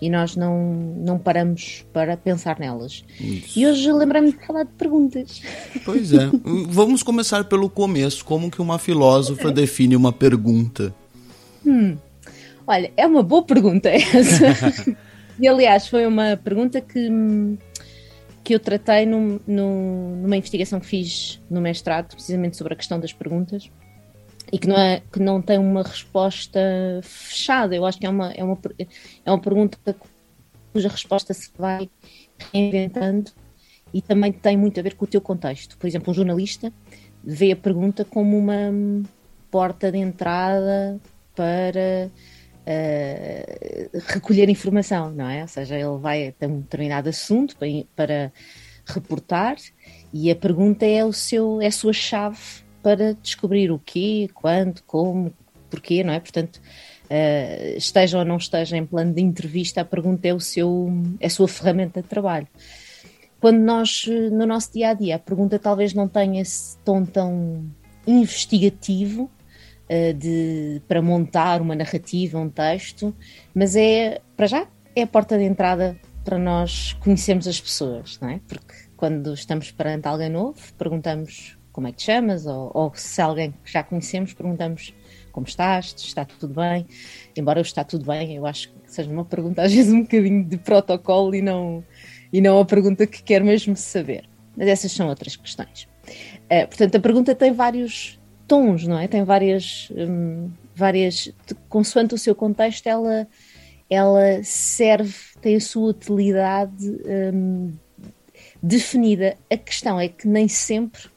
E 0.00 0.10
nós 0.10 0.36
não, 0.36 0.74
não 0.98 1.18
paramos 1.18 1.84
para 1.92 2.16
pensar 2.18 2.58
nelas. 2.58 3.02
E 3.56 3.66
hoje 3.66 3.90
lembrei-me 3.92 4.32
de 4.32 4.46
falar 4.46 4.64
de 4.64 4.72
perguntas. 4.72 5.40
Pois 5.84 6.12
é. 6.12 6.30
Vamos 6.68 7.02
começar 7.02 7.44
pelo 7.44 7.70
começo. 7.70 8.24
Como 8.24 8.50
que 8.50 8.60
uma 8.60 8.78
filósofa 8.78 9.50
define 9.50 9.96
uma 9.96 10.12
pergunta? 10.12 10.94
Hum, 11.64 11.96
olha, 12.66 12.92
é 12.96 13.06
uma 13.06 13.22
boa 13.22 13.42
pergunta 13.42 13.88
essa. 13.88 14.94
e 15.40 15.48
aliás, 15.48 15.88
foi 15.88 16.06
uma 16.06 16.36
pergunta 16.36 16.78
que, 16.80 17.08
que 18.44 18.54
eu 18.54 18.60
tratei 18.60 19.06
num- 19.06 19.40
num- 19.46 20.20
numa 20.22 20.36
investigação 20.36 20.78
que 20.78 20.86
fiz 20.86 21.40
no 21.50 21.60
mestrado, 21.62 22.14
precisamente 22.14 22.56
sobre 22.58 22.74
a 22.74 22.76
questão 22.76 23.00
das 23.00 23.14
perguntas, 23.14 23.70
e 24.52 24.58
que 24.58 24.68
não, 24.68 24.78
é, 24.78 25.02
que 25.12 25.18
não 25.18 25.42
tem 25.42 25.58
uma 25.58 25.82
resposta 25.82 26.60
fechada. 27.02 27.74
Eu 27.74 27.84
acho 27.84 27.98
que 27.98 28.06
é 28.06 28.10
uma, 28.10 28.32
é 28.32 28.44
uma, 28.44 28.58
é 29.24 29.30
uma 29.30 29.40
pergunta 29.40 29.78
cuja 30.72 30.88
resposta 30.88 31.34
se 31.34 31.50
vai 31.58 31.88
reinventando 32.52 33.30
e 33.92 34.02
também 34.02 34.32
tem 34.32 34.56
muito 34.56 34.78
a 34.78 34.82
ver 34.82 34.94
com 34.94 35.04
o 35.04 35.08
teu 35.08 35.20
contexto. 35.20 35.76
Por 35.78 35.86
exemplo, 35.86 36.10
um 36.10 36.14
jornalista 36.14 36.72
vê 37.24 37.52
a 37.52 37.56
pergunta 37.56 38.04
como 38.04 38.38
uma 38.38 38.72
porta 39.50 39.90
de 39.90 39.98
entrada 39.98 41.00
para 41.34 42.10
eh, 42.64 43.88
recolher 44.06 44.48
informação, 44.48 45.10
não 45.10 45.28
é? 45.28 45.42
Ou 45.42 45.48
seja, 45.48 45.76
ele 45.76 45.98
vai 45.98 46.32
ter 46.32 46.46
um 46.46 46.60
determinado 46.60 47.08
assunto 47.08 47.56
para, 47.56 47.68
para 47.94 48.32
reportar 48.86 49.56
e 50.12 50.30
a 50.30 50.36
pergunta 50.36 50.84
é 50.84 51.04
o 51.04 51.12
seu 51.12 51.60
é 51.60 51.66
a 51.66 51.72
sua 51.72 51.92
chave 51.92 52.65
para 52.82 53.14
descobrir 53.14 53.70
o 53.70 53.78
quê, 53.78 54.28
quando, 54.34 54.82
como, 54.82 55.32
porquê, 55.70 56.04
não 56.04 56.12
é? 56.12 56.20
Portanto, 56.20 56.60
eh, 57.10 57.74
esteja 57.76 58.18
ou 58.18 58.24
não 58.24 58.36
esteja 58.36 58.76
em 58.76 58.86
plano 58.86 59.12
de 59.12 59.22
entrevista, 59.22 59.80
a 59.80 59.84
pergunta 59.84 60.26
é 60.28 60.34
o 60.34 60.40
seu 60.40 60.92
é 61.20 61.26
a 61.26 61.30
sua 61.30 61.48
ferramenta 61.48 62.02
de 62.02 62.08
trabalho 62.08 62.48
quando 63.40 63.58
nós, 63.58 64.06
no 64.32 64.46
nosso 64.46 64.72
dia 64.72 64.90
a 64.90 64.94
dia, 64.94 65.16
a 65.16 65.18
pergunta 65.18 65.58
talvez 65.58 65.94
não 65.94 66.08
tenha 66.08 66.40
esse 66.40 66.78
tom 66.78 67.04
tão 67.04 67.64
investigativo 68.06 69.30
eh, 69.88 70.12
de, 70.12 70.82
para 70.88 71.02
montar 71.02 71.60
uma 71.60 71.74
narrativa, 71.74 72.38
um 72.38 72.48
texto, 72.48 73.14
mas 73.54 73.76
é, 73.76 74.20
para 74.36 74.46
já, 74.46 74.66
é 74.94 75.02
a 75.02 75.06
porta 75.06 75.36
de 75.36 75.44
entrada 75.44 75.96
para 76.24 76.38
nós 76.38 76.94
conhecermos 76.94 77.46
as 77.46 77.60
pessoas, 77.60 78.18
não 78.20 78.30
é? 78.30 78.40
Porque 78.48 78.74
quando 78.96 79.32
estamos 79.34 79.70
perante 79.70 80.08
alguém 80.08 80.30
novo, 80.30 80.58
perguntamos 80.78 81.55
como 81.76 81.88
é 81.88 81.92
que 81.92 81.98
te 81.98 82.04
chamas, 82.04 82.46
ou, 82.46 82.70
ou 82.72 82.90
se 82.94 83.20
alguém 83.20 83.52
que 83.62 83.70
já 83.70 83.82
conhecemos, 83.82 84.32
perguntamos 84.32 84.94
como 85.30 85.46
estás, 85.46 85.94
está 85.98 86.24
tudo 86.24 86.54
bem. 86.54 86.86
Embora 87.36 87.58
o 87.58 87.62
está 87.62 87.84
tudo 87.84 88.06
bem, 88.06 88.34
eu 88.34 88.46
acho 88.46 88.70
que 88.70 88.74
seja 88.86 89.10
uma 89.10 89.26
pergunta 89.26 89.60
às 89.62 89.74
vezes 89.74 89.92
um 89.92 90.00
bocadinho 90.00 90.42
de 90.42 90.56
protocolo 90.56 91.34
e 91.34 91.42
não, 91.42 91.84
e 92.32 92.40
não 92.40 92.58
a 92.58 92.64
pergunta 92.64 93.06
que 93.06 93.22
quer 93.22 93.44
mesmo 93.44 93.76
saber. 93.76 94.24
Mas 94.56 94.68
essas 94.68 94.90
são 94.90 95.06
outras 95.08 95.36
questões. 95.36 95.86
Eh, 96.48 96.64
portanto, 96.64 96.96
a 96.96 97.00
pergunta 97.00 97.34
tem 97.34 97.52
vários 97.52 98.18
tons, 98.48 98.86
não 98.86 98.98
é? 98.98 99.06
Tem 99.06 99.22
várias, 99.22 99.92
hum, 99.94 100.50
várias, 100.74 101.30
consoante 101.68 102.14
o 102.14 102.18
seu 102.18 102.34
contexto, 102.34 102.86
ela, 102.86 103.28
ela 103.90 104.42
serve, 104.42 105.14
tem 105.42 105.56
a 105.56 105.60
sua 105.60 105.90
utilidade 105.90 106.88
hum, 107.34 107.74
definida. 108.62 109.36
A 109.52 109.58
questão 109.58 110.00
é 110.00 110.08
que 110.08 110.26
nem 110.26 110.48
sempre 110.48 111.14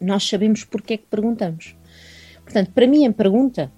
nós 0.00 0.28
sabemos 0.28 0.64
porque 0.64 0.94
é 0.94 0.96
que 0.96 1.06
perguntamos. 1.06 1.76
Portanto, 2.44 2.70
para 2.72 2.86
mim, 2.86 3.06
a 3.06 3.12
pergunta, 3.12 3.72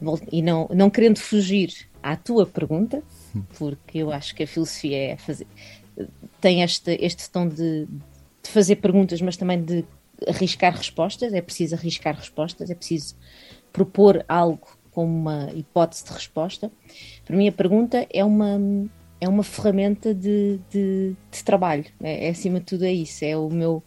vol- 0.00 0.20
e 0.30 0.42
não, 0.42 0.68
não 0.74 0.88
querendo 0.90 1.18
fugir 1.18 1.72
à 2.02 2.16
tua 2.16 2.46
pergunta, 2.46 3.02
porque 3.58 3.98
eu 3.98 4.12
acho 4.12 4.34
que 4.34 4.44
a 4.44 4.46
filosofia 4.46 5.12
é 5.12 5.16
fazer, 5.16 5.46
tem 6.40 6.62
este, 6.62 6.96
este 7.00 7.28
tom 7.30 7.48
de, 7.48 7.86
de 7.86 8.50
fazer 8.50 8.76
perguntas, 8.76 9.20
mas 9.20 9.36
também 9.36 9.62
de 9.62 9.84
arriscar 10.28 10.74
respostas. 10.74 11.32
É 11.34 11.40
preciso 11.40 11.74
arriscar 11.74 12.16
respostas, 12.16 12.70
é 12.70 12.74
preciso 12.74 13.16
propor 13.72 14.24
algo 14.28 14.78
como 14.92 15.12
uma 15.14 15.50
hipótese 15.54 16.04
de 16.04 16.12
resposta. 16.12 16.70
Para 17.24 17.36
mim, 17.36 17.48
a 17.48 17.52
pergunta 17.52 18.06
é 18.10 18.24
uma, 18.24 18.58
é 19.20 19.28
uma 19.28 19.42
ferramenta 19.42 20.14
de, 20.14 20.58
de, 20.70 21.14
de 21.30 21.44
trabalho. 21.44 21.84
É, 22.02 22.28
é, 22.28 22.30
acima 22.30 22.60
de 22.60 22.66
tudo, 22.66 22.84
é 22.84 22.92
isso. 22.92 23.24
É 23.24 23.36
o 23.36 23.50
meu. 23.50 23.82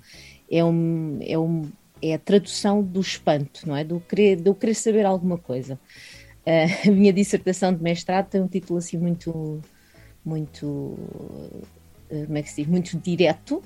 É, 0.49 0.63
um, 0.63 1.19
é, 1.21 1.37
um, 1.37 1.69
é 2.01 2.13
a 2.13 2.19
tradução 2.19 2.81
do 2.81 2.99
espanto, 2.99 3.67
não 3.67 3.75
é? 3.75 3.83
Do 3.83 3.99
querer, 3.99 4.37
do 4.37 4.53
querer 4.55 4.73
saber 4.73 5.05
alguma 5.05 5.37
coisa. 5.37 5.79
Uh, 6.45 6.87
a 6.89 6.91
minha 6.91 7.13
dissertação 7.13 7.73
de 7.73 7.81
mestrado 7.81 8.29
tem 8.29 8.41
um 8.41 8.47
título 8.47 8.79
assim 8.79 8.97
muito. 8.97 9.61
Muito. 10.23 10.65
uh, 10.65 11.67
como 12.25 12.37
é 12.37 12.41
que 12.41 12.49
se 12.49 12.61
diz? 12.61 12.67
Muito 12.67 12.97
direto, 12.97 13.61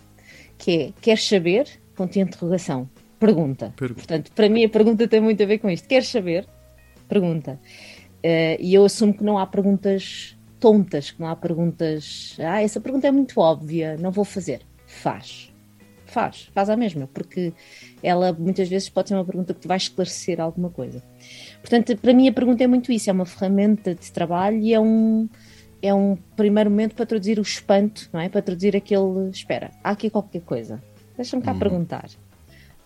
que 0.57 0.71
é 0.71 0.93
Queres 1.01 1.27
saber? 1.27 1.67
Ponto 1.95 2.13
de 2.13 2.19
interrogação. 2.19 2.89
Pergunta. 3.19 3.73
Portanto, 3.77 4.31
para 4.33 4.49
mim 4.49 4.65
a 4.65 4.69
pergunta 4.69 5.07
tem 5.07 5.21
muito 5.21 5.41
a 5.41 5.45
ver 5.45 5.59
com 5.59 5.69
isto. 5.69 5.87
Queres 5.87 6.07
saber? 6.09 6.47
Pergunta. 7.07 7.59
Uh, 8.17 8.59
e 8.59 8.73
eu 8.73 8.83
assumo 8.83 9.13
que 9.13 9.23
não 9.23 9.37
há 9.37 9.47
perguntas 9.47 10.35
tontas, 10.63 11.11
que 11.11 11.19
não 11.19 11.27
há 11.27 11.35
perguntas. 11.35 12.37
Ah, 12.39 12.61
essa 12.61 12.79
pergunta 12.79 13.05
é 13.05 13.11
muito 13.11 13.37
óbvia, 13.37 13.97
não 13.97 14.11
vou 14.11 14.23
fazer. 14.23 14.61
Faz. 14.87 15.52
Faz, 16.13 16.51
faz 16.53 16.69
a 16.69 16.77
mesma, 16.77 17.09
porque 17.11 17.51
ela 18.03 18.31
muitas 18.31 18.69
vezes 18.69 18.87
pode 18.87 19.09
ser 19.09 19.15
uma 19.15 19.25
pergunta 19.25 19.51
que 19.51 19.61
te 19.61 19.67
vai 19.67 19.77
esclarecer 19.77 20.39
alguma 20.39 20.69
coisa. 20.69 21.01
Portanto, 21.59 21.97
para 21.97 22.13
mim 22.13 22.27
a 22.27 22.31
pergunta 22.33 22.63
é 22.63 22.67
muito 22.67 22.91
isso, 22.91 23.09
é 23.09 23.13
uma 23.13 23.25
ferramenta 23.25 23.95
de 23.95 24.11
trabalho 24.11 24.59
e 24.59 24.75
é 24.75 24.79
um, 24.79 25.27
é 25.81 25.91
um 25.91 26.15
primeiro 26.35 26.69
momento 26.69 26.93
para 26.93 27.07
traduzir 27.07 27.39
o 27.39 27.41
espanto, 27.41 28.09
não 28.13 28.19
é? 28.19 28.29
Para 28.29 28.43
traduzir 28.43 28.75
aquele, 28.75 29.29
espera, 29.31 29.71
há 29.83 29.89
aqui 29.89 30.07
qualquer 30.07 30.41
coisa, 30.41 30.79
deixa-me 31.17 31.41
cá 31.41 31.51
Uhum. 31.51 31.59
perguntar. 31.59 32.09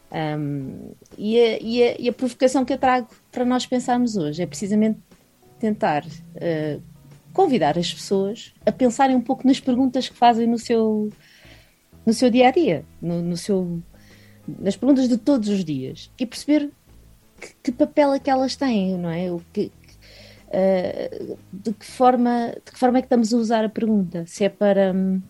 Um, 0.10 0.92
e, 1.18 1.38
a, 1.38 1.60
e, 1.62 1.84
a, 1.84 1.96
e 2.00 2.08
a 2.08 2.14
provocação 2.14 2.64
que 2.64 2.72
eu 2.72 2.78
trago 2.78 3.10
para 3.30 3.44
nós 3.44 3.66
pensarmos 3.66 4.16
hoje 4.16 4.42
é 4.42 4.46
precisamente 4.46 5.00
tentar 5.60 6.06
uh, 6.06 6.82
convidar 7.34 7.78
as 7.78 7.94
pessoas 7.94 8.54
a 8.66 8.72
pensarem 8.72 9.18
um 9.18 9.22
pouco 9.22 9.46
nas 9.46 9.60
perguntas 9.60 10.08
que 10.08 10.16
fazem 10.16 10.48
no 10.48 10.58
seu, 10.58 11.12
no 12.08 12.14
seu 12.14 12.30
dia 12.30 12.48
a 12.48 12.52
dia, 12.52 12.86
no, 13.02 13.22
no 13.22 13.36
seu, 13.36 13.84
nas 14.48 14.78
perguntas 14.78 15.10
de 15.10 15.18
todos 15.18 15.50
os 15.50 15.66
dias 15.66 16.10
e 16.18 16.26
perceber 16.26 16.72
que, 17.38 17.50
que 17.64 17.72
papel 17.74 18.14
é 18.14 18.20
que 18.20 18.30
elas 18.30 18.56
têm, 18.56 18.98
não 18.98 19.10
é? 19.10 19.30
O 19.30 19.42
que, 19.52 19.70
uh, 20.48 21.38
de, 21.52 21.74
que 21.74 21.86
forma, 21.86 22.56
de 22.66 22.72
que 22.72 22.80
forma 22.80 23.00
é 23.00 23.02
que 23.02 23.08
estamos 23.08 23.34
a 23.34 23.38
usar 23.38 23.66
a 23.66 23.70
pergunta? 23.70 24.26
Se 24.26 24.46
é 24.46 24.50
para 24.50 24.94
hum, 24.94 25.22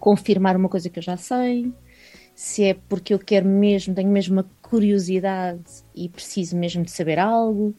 confirmar 0.00 0.56
uma 0.56 0.70
coisa 0.70 0.88
que 0.88 0.98
eu 0.98 1.02
já 1.02 1.18
sei, 1.18 1.70
se 2.34 2.64
é 2.64 2.74
porque 2.88 3.12
eu 3.12 3.18
quero 3.18 3.46
mesmo, 3.46 3.94
tenho 3.94 4.08
mesmo 4.08 4.36
uma 4.36 4.46
curiosidade 4.62 5.84
e 5.94 6.08
preciso 6.08 6.56
mesmo 6.56 6.82
de 6.82 6.92
saber 6.92 7.18
algo, 7.18 7.74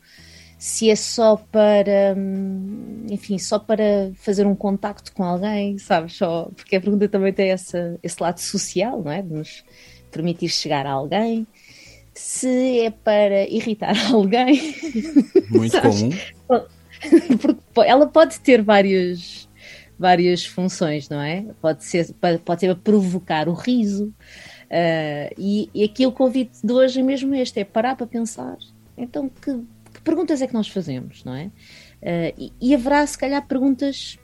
se 0.65 0.89
é 0.89 0.95
só 0.95 1.35
para, 1.35 2.15
hum, 2.17 3.05
enfim, 3.07 3.37
só 3.37 3.59
para 3.59 4.11
fazer 4.15 4.47
um 4.47 4.55
contacto 4.55 5.13
com 5.13 5.23
alguém, 5.23 5.77
sabes? 5.77 6.13
Só, 6.13 6.49
porque 6.55 6.75
a 6.75 6.81
pergunta 6.81 7.07
também 7.07 7.31
tem 7.31 7.51
essa, 7.51 7.99
esse 8.01 8.17
lado 8.19 8.39
social, 8.39 8.99
não 8.99 9.11
é? 9.11 9.21
De 9.21 9.31
nos 9.31 9.63
permitir 10.11 10.49
chegar 10.49 10.87
a 10.87 10.91
alguém. 10.91 11.45
Se 12.15 12.79
é 12.79 12.89
para 12.89 13.47
irritar 13.47 13.93
alguém. 14.11 14.73
Muito 15.51 15.71
sabes? 15.71 16.01
comum. 16.01 16.65
Porque 17.39 17.87
ela 17.87 18.07
pode 18.07 18.39
ter 18.39 18.63
várias, 18.63 19.47
várias 19.99 20.47
funções, 20.47 21.07
não 21.09 21.21
é? 21.21 21.45
Pode 21.61 21.83
ser, 21.83 22.11
pode 22.43 22.61
ser 22.61 22.73
para 22.73 22.75
provocar 22.75 23.47
o 23.47 23.53
riso. 23.53 24.07
Uh, 24.07 25.29
e, 25.37 25.69
e 25.75 25.83
aqui 25.83 26.07
o 26.07 26.11
convite 26.11 26.57
de 26.63 26.73
hoje 26.73 27.01
é 27.01 27.03
mesmo 27.03 27.35
este: 27.35 27.59
é 27.59 27.63
parar 27.63 27.95
para 27.95 28.07
pensar. 28.07 28.57
Então, 28.97 29.29
que 29.29 29.63
perguntas 30.05 30.41
é 30.41 30.47
que 30.47 30.53
nós 30.53 30.69
fazemos, 30.69 31.25
não 31.25 31.35
é? 31.35 31.45
Uh, 31.45 32.33
e, 32.37 32.53
e, 32.61 32.75
haverá, 32.75 33.05
se 33.05 33.17
calhar, 33.17 33.45
perguntas 33.45 34.17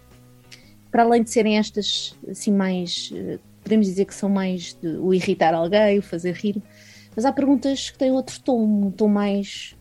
para 0.89 1.03
além 1.03 1.23
de 1.23 1.29
serem 1.29 1.57
estas, 1.57 2.15
assim, 2.29 2.51
mais. 2.51 3.11
Uh, 3.11 3.39
podemos 3.63 3.87
dizer 3.87 4.05
que 4.05 4.15
são 4.15 4.29
mais 4.29 4.73
de, 4.81 4.87
o 4.97 5.13
irritar 5.13 5.53
alguém, 5.53 5.99
o 5.99 6.01
fazer 6.01 6.33
rir, 6.33 6.61
mas 7.15 7.25
há 7.25 7.33
perguntas 7.33 7.89
que 7.89 7.97
têm 7.97 8.11
outro 8.11 8.39
tom, 8.39 8.63
um 8.87 8.91
tom 8.91 9.09
mais. 9.09 9.75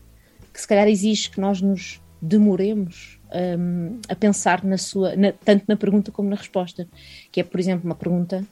que 0.53 0.59
se 0.59 0.67
calhar 0.67 0.87
exige 0.87 1.29
que 1.29 1.39
nós 1.39 1.61
nos 1.61 2.01
demoremos 2.21 3.19
um, 3.33 3.99
a 4.07 4.15
pensar 4.15 4.63
na 4.63 4.77
sua, 4.77 5.15
na, 5.15 5.31
tanto 5.31 5.65
na 5.67 5.75
pergunta 5.75 6.11
como 6.11 6.29
na 6.29 6.35
resposta, 6.35 6.87
que 7.31 7.39
é, 7.39 7.43
por 7.43 7.59
exemplo, 7.59 7.85
uma 7.85 7.95
pergunta 7.95 8.45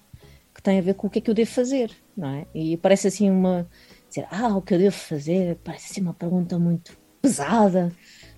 que 0.55 0.61
tem 0.61 0.79
a 0.79 0.81
ver 0.81 0.95
com 0.95 1.07
o 1.07 1.09
que 1.09 1.19
é 1.19 1.21
que 1.21 1.29
eu 1.29 1.35
devo 1.35 1.51
fazer, 1.51 1.91
não 2.17 2.29
é? 2.29 2.45
E 2.53 2.77
parece 2.77 3.07
assim 3.07 3.29
uma 3.29 3.67
dizer, 4.09 4.27
ah, 4.31 4.57
o 4.57 4.61
que 4.61 4.73
eu 4.73 4.79
devo 4.79 4.95
fazer, 4.95 5.57
parece 5.63 5.91
assim 5.91 6.01
uma 6.01 6.13
pergunta 6.13 6.57
muito 6.57 6.97
pesada, 7.21 7.91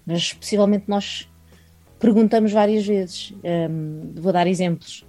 mas 0.06 0.34
possivelmente 0.34 0.86
nós 0.88 1.30
perguntamos 2.00 2.52
várias 2.52 2.86
vezes. 2.86 3.34
Um, 3.44 4.14
vou 4.16 4.34
dar 4.34 4.48
exemplos. 4.48 5.06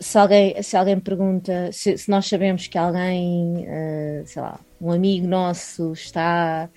Se 0.00 0.18
alguém, 0.18 0.62
se 0.62 0.76
alguém 0.76 0.98
pergunta, 0.98 1.70
se, 1.72 1.96
se 1.98 2.10
nós 2.10 2.26
sabemos 2.26 2.66
que 2.66 2.78
alguém, 2.78 3.66
uh, 3.66 4.26
sei 4.26 4.40
lá, 4.40 4.58
um 4.80 4.92
amigo 4.92 5.26
nosso 5.26 5.92
está 5.92 6.68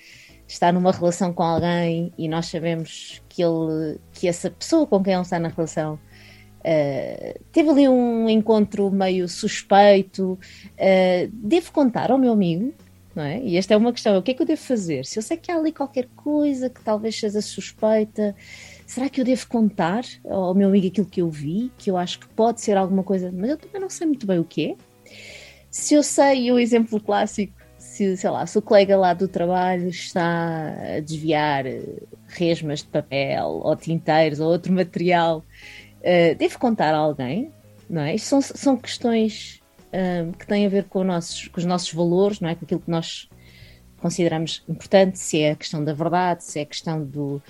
está 0.46 0.72
numa 0.72 0.90
relação 0.90 1.32
com 1.32 1.42
alguém 1.42 2.10
e 2.16 2.26
nós 2.26 2.46
sabemos 2.46 3.22
que 3.28 3.42
ele 3.42 4.00
que 4.12 4.26
essa 4.26 4.50
pessoa 4.50 4.86
com 4.86 5.02
quem 5.02 5.12
ele 5.12 5.22
está 5.22 5.38
na 5.38 5.48
relação 5.48 5.94
uh, 5.94 7.44
teve 7.52 7.68
ali 7.68 7.86
um 7.86 8.28
encontro 8.30 8.90
meio 8.90 9.28
suspeito 9.28 10.32
uh, 10.32 11.30
devo 11.30 11.70
contar 11.70 12.10
ao 12.10 12.16
meu 12.18 12.32
amigo 12.32 12.72
não 13.18 13.24
é? 13.24 13.40
e 13.40 13.56
esta 13.56 13.74
é 13.74 13.76
uma 13.76 13.92
questão 13.92 14.16
o 14.16 14.22
que 14.22 14.30
é 14.30 14.34
que 14.34 14.42
eu 14.42 14.46
devo 14.46 14.60
fazer 14.60 15.04
se 15.04 15.18
eu 15.18 15.22
sei 15.22 15.36
que 15.36 15.50
há 15.50 15.56
ali 15.56 15.72
qualquer 15.72 16.06
coisa 16.14 16.70
que 16.70 16.80
talvez 16.80 17.18
seja 17.18 17.42
suspeita 17.42 18.34
será 18.86 19.08
que 19.08 19.20
eu 19.20 19.24
devo 19.24 19.46
contar 19.48 20.04
ao 20.24 20.54
meu 20.54 20.68
amigo 20.68 20.86
aquilo 20.86 21.06
que 21.06 21.20
eu 21.20 21.28
vi 21.28 21.72
que 21.76 21.90
eu 21.90 21.96
acho 21.96 22.20
que 22.20 22.28
pode 22.28 22.60
ser 22.60 22.76
alguma 22.76 23.02
coisa 23.02 23.32
mas 23.34 23.50
eu 23.50 23.56
também 23.56 23.80
não 23.80 23.90
sei 23.90 24.06
muito 24.06 24.26
bem 24.26 24.38
o 24.38 24.44
que 24.44 24.70
é 24.70 24.76
se 25.68 25.94
eu 25.94 26.02
sei 26.02 26.52
o 26.52 26.58
exemplo 26.58 27.00
clássico 27.00 27.58
se, 27.76 28.16
sei 28.16 28.30
lá, 28.30 28.46
se 28.46 28.58
o 28.58 28.62
colega 28.62 28.96
lá 28.96 29.12
do 29.14 29.26
trabalho 29.26 29.88
está 29.88 30.74
a 30.96 31.00
desviar 31.00 31.64
resmas 32.28 32.80
de 32.80 32.86
papel 32.86 33.46
ou 33.46 33.74
tinteiros 33.76 34.40
ou 34.40 34.50
outro 34.50 34.72
material, 34.72 35.44
uh, 36.00 36.34
devo 36.36 36.58
contar 36.58 36.94
a 36.94 36.98
alguém, 36.98 37.52
não 37.88 38.02
é? 38.02 38.14
Isto 38.14 38.26
são, 38.26 38.40
são 38.40 38.76
questões 38.76 39.60
um, 39.92 40.32
que 40.32 40.46
têm 40.46 40.66
a 40.66 40.68
ver 40.68 40.84
com, 40.84 41.04
nossos, 41.04 41.48
com 41.48 41.58
os 41.58 41.64
nossos 41.64 41.92
valores, 41.92 42.40
não 42.40 42.48
é? 42.48 42.54
Com 42.54 42.64
aquilo 42.64 42.80
que 42.80 42.90
nós 42.90 43.28
consideramos 44.00 44.62
importante, 44.68 45.18
se 45.18 45.40
é 45.40 45.52
a 45.52 45.56
questão 45.56 45.84
da 45.84 45.92
verdade, 45.92 46.44
se 46.44 46.58
é 46.58 46.62
a 46.62 46.66
questão 46.66 47.04
do. 47.04 47.42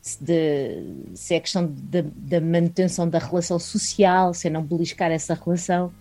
Se, 0.00 0.22
de, 0.22 0.84
se 1.14 1.34
é 1.34 1.38
a 1.38 1.40
questão 1.40 1.68
da 1.68 2.40
manutenção 2.40 3.08
da 3.08 3.18
relação 3.18 3.58
social, 3.58 4.32
se 4.32 4.46
é 4.46 4.50
não 4.50 4.62
beliscar 4.62 5.10
essa 5.10 5.34
relação. 5.34 5.92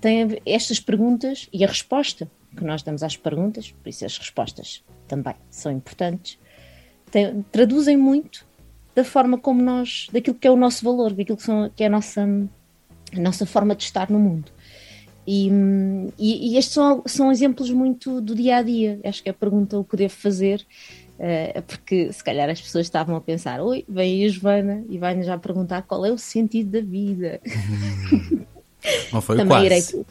Tem 0.00 0.40
estas 0.46 0.78
perguntas 0.78 1.48
e 1.52 1.64
a 1.64 1.66
resposta 1.66 2.30
que 2.56 2.62
nós 2.62 2.82
damos 2.82 3.02
às 3.02 3.16
perguntas, 3.16 3.72
por 3.72 3.88
isso 3.88 4.04
as 4.04 4.16
respostas 4.16 4.84
também 5.08 5.34
são 5.50 5.72
importantes, 5.72 6.38
tem, 7.10 7.42
traduzem 7.50 7.96
muito 7.96 8.46
da 8.94 9.04
forma 9.04 9.38
como 9.38 9.62
nós, 9.62 10.08
daquilo 10.12 10.36
que 10.36 10.46
é 10.46 10.50
o 10.50 10.56
nosso 10.56 10.84
valor, 10.84 11.12
daquilo 11.12 11.36
que, 11.36 11.42
são, 11.42 11.70
que 11.74 11.82
é 11.82 11.86
a 11.86 11.90
nossa, 11.90 12.22
a 12.22 13.20
nossa 13.20 13.46
forma 13.46 13.74
de 13.74 13.84
estar 13.84 14.10
no 14.10 14.18
mundo. 14.18 14.50
E, 15.30 15.50
e, 16.18 16.52
e 16.54 16.56
estes 16.56 16.72
são, 16.72 17.02
são 17.04 17.30
exemplos 17.30 17.70
muito 17.70 18.18
do 18.18 18.34
dia 18.34 18.56
a 18.56 18.62
dia. 18.62 18.98
Acho 19.04 19.22
que 19.22 19.28
é 19.28 19.32
a 19.32 19.34
pergunta 19.34 19.78
o 19.78 19.84
que 19.84 19.94
devo 19.94 20.14
fazer, 20.14 20.66
uh, 21.18 21.60
porque 21.66 22.10
se 22.10 22.24
calhar 22.24 22.48
as 22.48 22.58
pessoas 22.58 22.86
estavam 22.86 23.14
a 23.14 23.20
pensar: 23.20 23.60
oi, 23.60 23.84
vem 23.86 24.22
aí 24.22 24.24
a 24.24 24.28
Joana 24.30 24.82
e 24.88 24.96
vai-nos 24.96 25.26
já 25.26 25.36
perguntar 25.36 25.82
qual 25.82 26.06
é 26.06 26.10
o 26.10 26.16
sentido 26.16 26.70
da 26.70 26.80
vida. 26.80 27.42
Não 29.12 29.20
foi 29.20 29.36
Também 29.36 29.48
quase. 29.48 29.66
irei 29.66 30.06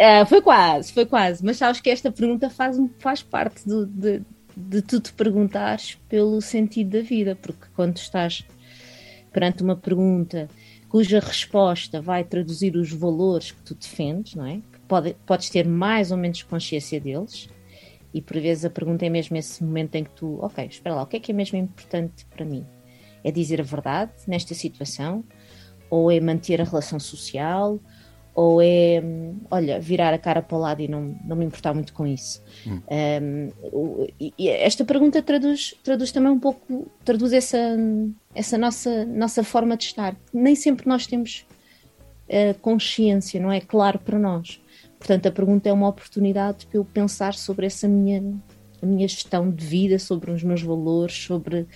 Uh, 0.00 0.24
foi 0.24 0.40
quase, 0.40 0.92
foi 0.94 1.04
quase. 1.04 1.44
Mas 1.44 1.58
sabes 1.58 1.78
que 1.78 1.90
esta 1.90 2.10
pergunta 2.10 2.48
faz, 2.48 2.78
faz 3.00 3.22
parte 3.22 3.68
do, 3.68 3.84
de, 3.84 4.22
de 4.56 4.80
tu 4.80 4.98
te 4.98 5.12
perguntares 5.12 5.98
pelo 6.08 6.40
sentido 6.40 6.96
da 6.96 7.02
vida, 7.02 7.36
porque 7.42 7.66
quando 7.76 7.98
estás 7.98 8.42
perante 9.30 9.62
uma 9.62 9.76
pergunta 9.76 10.48
cuja 10.90 11.20
resposta 11.20 12.02
vai 12.02 12.24
traduzir 12.24 12.76
os 12.76 12.92
valores 12.92 13.52
que 13.52 13.62
tu 13.62 13.76
defendes, 13.76 14.34
não 14.34 14.44
é? 14.44 14.56
Que 14.56 14.80
pode, 14.88 15.16
podes 15.24 15.48
ter 15.48 15.66
mais 15.66 16.10
ou 16.10 16.18
menos 16.18 16.42
consciência 16.42 17.00
deles, 17.00 17.48
e 18.12 18.20
por 18.20 18.38
vezes 18.40 18.64
a 18.64 18.70
pergunta 18.70 19.06
é 19.06 19.08
mesmo 19.08 19.36
esse 19.36 19.62
momento 19.62 19.94
em 19.94 20.02
que 20.02 20.10
tu, 20.10 20.40
ok, 20.42 20.66
espera 20.66 20.96
lá, 20.96 21.02
o 21.04 21.06
que 21.06 21.16
é 21.16 21.20
que 21.20 21.30
é 21.30 21.34
mesmo 21.34 21.56
importante 21.56 22.26
para 22.26 22.44
mim? 22.44 22.66
É 23.22 23.30
dizer 23.30 23.60
a 23.60 23.64
verdade 23.64 24.12
nesta 24.26 24.52
situação? 24.52 25.24
Ou 25.88 26.10
é 26.10 26.20
manter 26.20 26.60
a 26.60 26.64
relação 26.64 26.98
social? 26.98 27.78
Ou 28.34 28.62
é, 28.62 29.02
olha, 29.50 29.80
virar 29.80 30.14
a 30.14 30.18
cara 30.18 30.40
para 30.40 30.56
o 30.56 30.60
lado 30.60 30.80
e 30.80 30.88
não, 30.88 31.18
não 31.24 31.36
me 31.36 31.44
importar 31.44 31.74
muito 31.74 31.92
com 31.92 32.06
isso? 32.06 32.42
Hum. 32.66 32.80
Um, 33.22 34.06
e- 34.20 34.48
esta 34.48 34.84
pergunta 34.84 35.20
traduz, 35.20 35.74
traduz 35.82 36.12
também 36.12 36.30
um 36.30 36.38
pouco, 36.38 36.90
traduz 37.04 37.32
essa, 37.32 37.76
essa 38.34 38.56
nossa, 38.56 39.04
nossa 39.04 39.42
forma 39.42 39.76
de 39.76 39.84
estar. 39.84 40.16
Nem 40.32 40.54
sempre 40.54 40.86
nós 40.86 41.06
temos 41.06 41.44
eh, 42.28 42.54
consciência, 42.54 43.40
não 43.40 43.50
é 43.50 43.60
claro 43.60 43.98
para 43.98 44.16
nós. 44.18 44.60
Portanto, 45.00 45.26
a 45.26 45.32
pergunta 45.32 45.68
é 45.68 45.72
uma 45.72 45.88
oportunidade 45.88 46.66
para 46.66 46.78
eu 46.78 46.84
pensar 46.84 47.34
sobre 47.34 47.66
essa 47.66 47.88
minha, 47.88 48.22
a 48.80 48.86
minha 48.86 49.08
gestão 49.08 49.50
de 49.50 49.66
vida, 49.66 49.98
sobre 49.98 50.30
os 50.30 50.44
meus 50.44 50.62
valores, 50.62 51.24
sobre, 51.24 51.66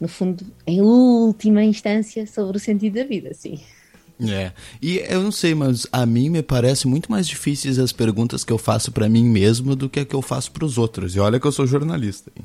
no 0.00 0.06
fundo, 0.06 0.46
em 0.66 0.80
última 0.80 1.64
instância, 1.64 2.26
sobre 2.26 2.58
o 2.58 2.60
sentido 2.60 2.94
da 2.94 3.04
vida, 3.04 3.34
sim. 3.34 3.58
É. 4.20 4.52
E 4.82 4.98
eu 5.08 5.22
não 5.22 5.30
sei, 5.30 5.54
mas 5.54 5.86
a 5.92 6.04
mim 6.04 6.28
me 6.28 6.42
parece 6.42 6.88
muito 6.88 7.10
mais 7.10 7.26
difíceis 7.28 7.78
as 7.78 7.92
perguntas 7.92 8.42
que 8.44 8.52
eu 8.52 8.58
faço 8.58 8.90
pra 8.90 9.08
mim 9.08 9.24
mesmo 9.24 9.76
do 9.76 9.88
que 9.88 10.00
a 10.00 10.04
que 10.04 10.14
eu 10.14 10.22
faço 10.22 10.50
pros 10.50 10.76
outros. 10.76 11.14
E 11.14 11.20
olha 11.20 11.38
que 11.38 11.46
eu 11.46 11.52
sou 11.52 11.66
jornalista. 11.66 12.32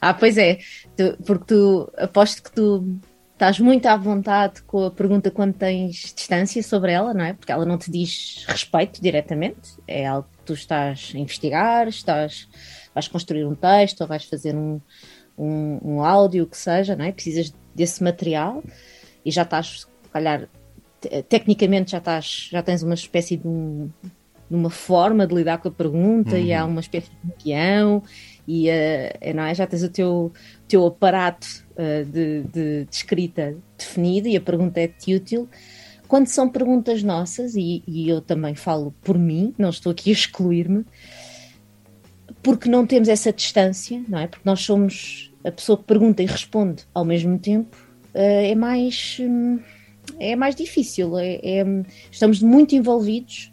Ah, 0.00 0.14
pois 0.14 0.38
é, 0.38 0.58
Tu- 0.96 1.16
porque 1.26 1.44
tu 1.54 1.92
aposto 1.98 2.42
que 2.42 2.50
tu 2.52 2.96
estás 3.32 3.58
muito 3.60 3.86
à 3.86 3.96
vontade 3.96 4.62
com 4.62 4.84
a 4.86 4.90
pergunta 4.90 5.30
quando 5.30 5.52
tens 5.54 6.12
distância 6.16 6.62
sobre 6.62 6.92
ela, 6.92 7.12
não 7.14 7.24
é? 7.24 7.32
Porque 7.34 7.52
ela 7.52 7.64
não 7.64 7.76
te 7.78 7.90
diz 7.90 8.44
respeito 8.48 9.00
diretamente, 9.02 9.76
é 9.86 10.06
algo 10.06 10.28
que 10.38 10.44
tu 10.44 10.54
estás 10.54 11.12
a 11.14 11.18
investigar, 11.18 11.88
estás, 11.88 12.48
vais 12.94 13.06
construir 13.08 13.44
um 13.44 13.54
texto 13.54 14.00
ou 14.00 14.06
vais 14.06 14.24
fazer 14.24 14.54
um, 14.56 14.80
um, 15.36 15.78
um 15.82 16.02
áudio, 16.02 16.44
o 16.44 16.46
que 16.46 16.56
seja, 16.56 16.96
não 16.96 17.04
é? 17.04 17.12
Precisas 17.12 17.52
desse 17.74 18.02
material 18.02 18.62
e 19.24 19.30
já 19.30 19.42
estás, 19.42 19.86
calhar, 20.10 20.48
te- 21.00 21.22
tecnicamente 21.22 21.92
já 21.92 21.98
estás, 21.98 22.48
já 22.50 22.62
tens 22.62 22.82
uma 22.82 22.94
espécie 22.94 23.36
de 23.36 23.46
um, 23.46 23.90
de 24.50 24.56
uma 24.56 24.70
forma 24.70 25.26
de 25.26 25.34
lidar 25.34 25.58
com 25.58 25.68
a 25.68 25.72
pergunta 25.72 26.38
e 26.38 26.52
há 26.52 26.64
uma 26.64 26.80
espécie 26.80 27.10
de 27.22 27.44
guião 27.44 28.02
e 28.46 28.68
eh, 28.68 29.32
não 29.34 29.42
é? 29.42 29.54
já 29.54 29.66
tens 29.66 29.82
o 29.82 29.90
teu, 29.90 30.32
teu 30.66 30.86
aparato 30.86 31.46
eh, 31.76 32.04
de, 32.04 32.42
de, 32.44 32.84
de 32.84 32.88
escrita 32.90 33.54
definido 33.76 34.26
e 34.26 34.36
a 34.36 34.40
pergunta 34.40 34.80
é-te 34.80 35.14
útil. 35.14 35.48
Quando 36.08 36.28
são 36.28 36.48
perguntas 36.48 37.02
nossas, 37.02 37.54
e, 37.54 37.82
e 37.86 38.08
eu 38.08 38.22
também 38.22 38.54
falo 38.54 38.94
por 39.02 39.18
mim, 39.18 39.54
não 39.58 39.68
estou 39.68 39.92
aqui 39.92 40.08
a 40.08 40.14
excluir-me, 40.14 40.86
porque 42.42 42.70
não 42.70 42.86
temos 42.86 43.10
essa 43.10 43.30
distância, 43.30 44.02
não 44.08 44.18
é? 44.18 44.26
Porque 44.26 44.48
nós 44.48 44.60
somos 44.60 45.30
a 45.44 45.52
pessoa 45.52 45.76
que 45.76 45.84
pergunta 45.84 46.22
e 46.22 46.26
responde 46.26 46.84
ao 46.94 47.04
mesmo 47.04 47.38
tempo, 47.38 47.76
eh, 48.14 48.52
é 48.52 48.54
mais 48.54 49.18
hum, 49.20 49.60
é 50.18 50.36
mais 50.36 50.54
difícil. 50.54 51.18
É, 51.18 51.34
é- 51.42 51.84
estamos 52.10 52.40
muito 52.42 52.74
envolvidos 52.74 53.52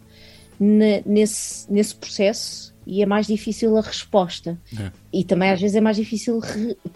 ne- 0.58 1.02
nesse, 1.06 1.70
nesse 1.72 1.94
processo 1.94 2.74
e 2.86 3.02
é 3.02 3.06
mais 3.06 3.26
difícil 3.26 3.76
a 3.76 3.80
resposta. 3.80 4.58
É. 4.78 4.90
E 5.12 5.24
também 5.24 5.50
às 5.50 5.60
vezes 5.60 5.76
é 5.76 5.80
mais 5.80 5.96
difícil 5.96 6.40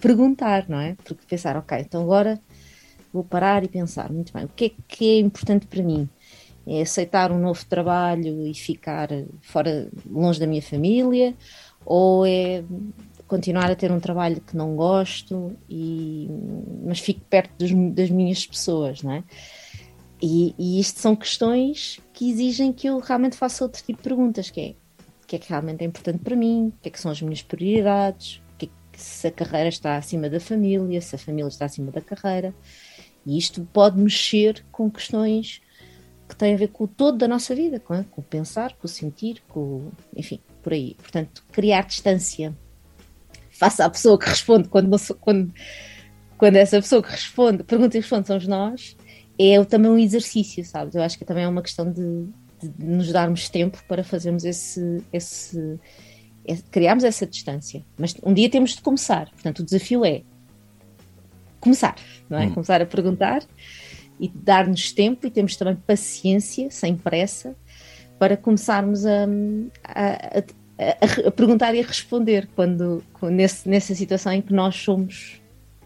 perguntar, 0.00 0.68
não 0.68 0.78
é? 0.78 0.96
Porque 1.04 1.26
pensar, 1.28 1.56
ok, 1.56 1.78
então 1.80 2.02
agora 2.02 2.40
vou 3.12 3.24
parar 3.24 3.64
e 3.64 3.68
pensar, 3.68 4.10
muito 4.12 4.32
bem, 4.32 4.44
o 4.44 4.48
que 4.48 4.66
é 4.66 4.70
que 4.86 5.16
é 5.16 5.18
importante 5.20 5.66
para 5.66 5.82
mim? 5.82 6.08
É 6.66 6.82
aceitar 6.82 7.32
um 7.32 7.38
novo 7.40 7.64
trabalho 7.66 8.46
e 8.46 8.54
ficar 8.54 9.08
fora, 9.40 9.88
longe 10.08 10.38
da 10.38 10.46
minha 10.46 10.62
família? 10.62 11.34
Ou 11.84 12.24
é 12.26 12.62
continuar 13.26 13.70
a 13.70 13.74
ter 13.74 13.90
um 13.90 13.98
trabalho 13.98 14.40
que 14.40 14.56
não 14.56 14.76
gosto, 14.76 15.52
e, 15.68 16.28
mas 16.84 16.98
fico 17.00 17.20
perto 17.30 17.50
dos- 17.58 17.94
das 17.94 18.10
minhas 18.10 18.46
pessoas, 18.46 19.02
não 19.02 19.12
é? 19.12 19.24
E, 20.22 20.54
e 20.58 20.78
isto 20.78 21.00
são 21.00 21.16
questões 21.16 21.98
que 22.12 22.30
exigem 22.30 22.72
que 22.72 22.86
eu 22.86 22.98
realmente 22.98 23.36
faça 23.36 23.64
outro 23.64 23.82
tipo 23.82 23.98
de 23.98 24.02
perguntas, 24.08 24.50
que 24.50 24.60
é 24.60 24.74
o 25.22 25.26
que 25.26 25.36
é 25.36 25.38
que 25.38 25.48
realmente 25.48 25.82
é 25.82 25.86
importante 25.86 26.18
para 26.18 26.36
mim, 26.36 26.68
o 26.68 26.82
que 26.82 26.88
é 26.88 26.90
que 26.92 27.00
são 27.00 27.10
as 27.10 27.22
minhas 27.22 27.40
prioridades, 27.40 28.42
que 28.58 28.66
é 28.66 28.68
que- 28.92 29.00
se 29.00 29.28
a 29.28 29.30
carreira 29.30 29.68
está 29.68 29.96
acima 29.96 30.28
da 30.28 30.40
família, 30.40 31.00
se 31.00 31.14
a 31.14 31.18
família 31.18 31.48
está 31.48 31.64
acima 31.64 31.90
da 31.90 32.00
carreira. 32.00 32.54
E 33.24 33.38
isto 33.38 33.66
pode 33.72 33.98
mexer 33.98 34.64
com 34.72 34.90
questões 34.90 35.62
que 36.28 36.36
têm 36.36 36.54
a 36.54 36.56
ver 36.56 36.68
com 36.68 36.84
o 36.84 36.88
todo 36.88 37.18
da 37.18 37.28
nossa 37.28 37.54
vida, 37.54 37.80
com, 37.80 38.02
com 38.04 38.20
o 38.20 38.24
pensar, 38.24 38.74
com 38.74 38.86
o 38.86 38.88
sentir, 38.88 39.42
com 39.48 39.60
o, 39.60 39.92
enfim, 40.16 40.40
por 40.62 40.72
aí. 40.72 40.94
Portanto, 41.00 41.44
criar 41.50 41.82
distância 41.82 42.56
face 43.50 43.82
à 43.82 43.90
pessoa 43.90 44.18
que 44.18 44.28
responde 44.28 44.68
quando, 44.68 44.96
quando, 45.20 45.52
quando 46.38 46.56
essa 46.56 46.80
pessoa 46.80 47.02
que 47.02 47.10
responde, 47.10 47.62
pergunta 47.64 47.96
e 47.96 48.00
responde 48.00 48.26
somos 48.26 48.46
nós, 48.46 48.96
é 49.42 49.64
também 49.64 49.90
um 49.90 49.98
exercício, 49.98 50.64
sabes? 50.64 50.94
Eu 50.94 51.02
acho 51.02 51.16
que 51.18 51.24
também 51.24 51.44
é 51.44 51.48
uma 51.48 51.62
questão 51.62 51.90
de, 51.90 52.26
de 52.60 52.84
nos 52.84 53.10
darmos 53.10 53.48
tempo 53.48 53.82
para 53.88 54.04
fazermos 54.04 54.44
esse, 54.44 55.02
esse, 55.12 55.78
esse- 56.44 56.62
criarmos 56.64 57.04
essa 57.04 57.26
distância. 57.26 57.82
Mas 57.98 58.14
um 58.22 58.34
dia 58.34 58.50
temos 58.50 58.72
de 58.76 58.82
começar. 58.82 59.30
Portanto, 59.30 59.60
o 59.60 59.64
desafio 59.64 60.04
é 60.04 60.22
começar, 61.60 61.96
não 62.28 62.38
é? 62.38 62.46
Hum. 62.46 62.54
Começar 62.54 62.80
a 62.82 62.86
perguntar 62.86 63.42
e 64.18 64.28
dar-nos 64.28 64.92
tempo 64.92 65.26
e 65.26 65.30
temos 65.30 65.56
também 65.56 65.76
paciência, 65.76 66.70
sem 66.70 66.96
pressa, 66.96 67.56
para 68.18 68.36
começarmos 68.36 69.06
a, 69.06 69.24
a- 69.84 70.38
a- 70.78 71.26
a- 71.26 71.30
perguntar 71.30 71.74
e 71.74 71.80
a 71.80 71.86
responder 71.86 72.48
quando, 72.54 73.02
quando- 73.14 73.32
nesse, 73.32 73.66
nessa 73.68 73.94
situação 73.94 74.32
em 74.32 74.42
que 74.42 74.52
nós 74.52 74.76
somos 74.76 75.39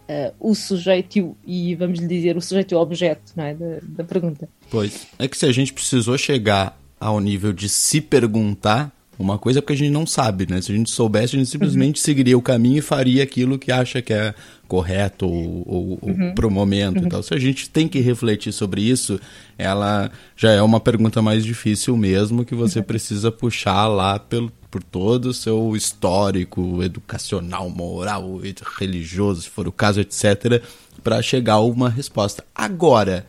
ah, 0.09 0.32
o 0.38 0.55
sujeito 0.55 1.16
e, 1.18 1.22
o- 1.22 1.36
e, 1.46 1.74
vamos 1.74 1.98
lhe 1.98 2.07
dizer, 2.07 2.36
o 2.36 2.40
sujeito 2.40 2.72
e 2.72 2.74
o 2.76 2.80
objeto 2.80 3.32
não 3.36 3.44
é? 3.44 3.55
da, 3.55 3.78
da 3.82 4.05
pergunta. 4.05 4.48
Pois. 4.70 5.07
É 5.18 5.26
que 5.28 5.36
se 5.36 5.46
a 5.46 5.52
gente 5.52 5.72
precisou 5.72 6.16
chegar 6.18 6.78
ao 7.00 7.20
nível 7.20 7.52
de 7.52 7.68
se 7.68 8.00
perguntar 8.00 8.93
uma 9.19 9.39
coisa, 9.39 9.59
é 9.59 9.62
porque 9.62 9.73
a 9.75 9.77
gente 9.77 9.91
não 9.91 10.07
sabe, 10.07 10.47
né? 10.49 10.61
Se 10.61 10.73
a 10.73 10.75
gente 10.77 10.91
soubesse, 10.91 11.37
a 11.37 11.39
gente 11.39 11.51
simplesmente 11.51 12.01
seguiria 12.01 12.37
o 12.37 12.43
caminho 12.43 12.79
e 12.79 12.83
faria 12.83 13.23
aquilo 13.23 13.59
que 13.59 13.71
acha 13.71 14.03
que 14.03 14.12
é 14.12 14.35
correto 14.67 15.27
ou, 15.27 15.62
ou, 15.67 15.99
ou 16.03 16.11
Uhum. 16.11 16.35
pro 16.35 16.51
momento 16.51 17.01
Uhum. 17.01 17.07
e 17.07 17.09
tal. 17.11 17.23
Se 17.23 17.33
a 17.35 17.39
gente 17.39 17.69
tem 17.71 17.87
que 17.87 18.01
refletir 18.01 18.53
sobre 18.53 18.81
isso, 18.83 19.21
ela 19.59 20.11
já 20.37 20.51
é 20.51 20.61
uma 20.62 20.81
pergunta 20.81 21.21
mais 21.23 21.45
difícil 21.45 21.97
mesmo, 21.97 22.45
que 22.45 22.55
você 22.55 22.83
precisa 22.83 23.31
puxar 23.31 23.87
lá 23.87 24.19
pelo, 24.19 24.51
por 24.71 24.83
todo 24.83 25.27
o 25.27 25.35
seu 25.35 25.77
histórico 25.77 26.83
educacional, 26.83 27.69
moral, 27.71 28.41
religioso, 28.79 29.43
se 29.43 29.51
for 29.51 29.69
o 29.69 29.73
caso, 29.73 30.01
etc., 30.01 30.62
para 31.03 31.21
chegar 31.23 31.55
a 31.55 31.61
uma 31.61 31.89
resposta. 31.89 32.45
Agora, 32.55 33.27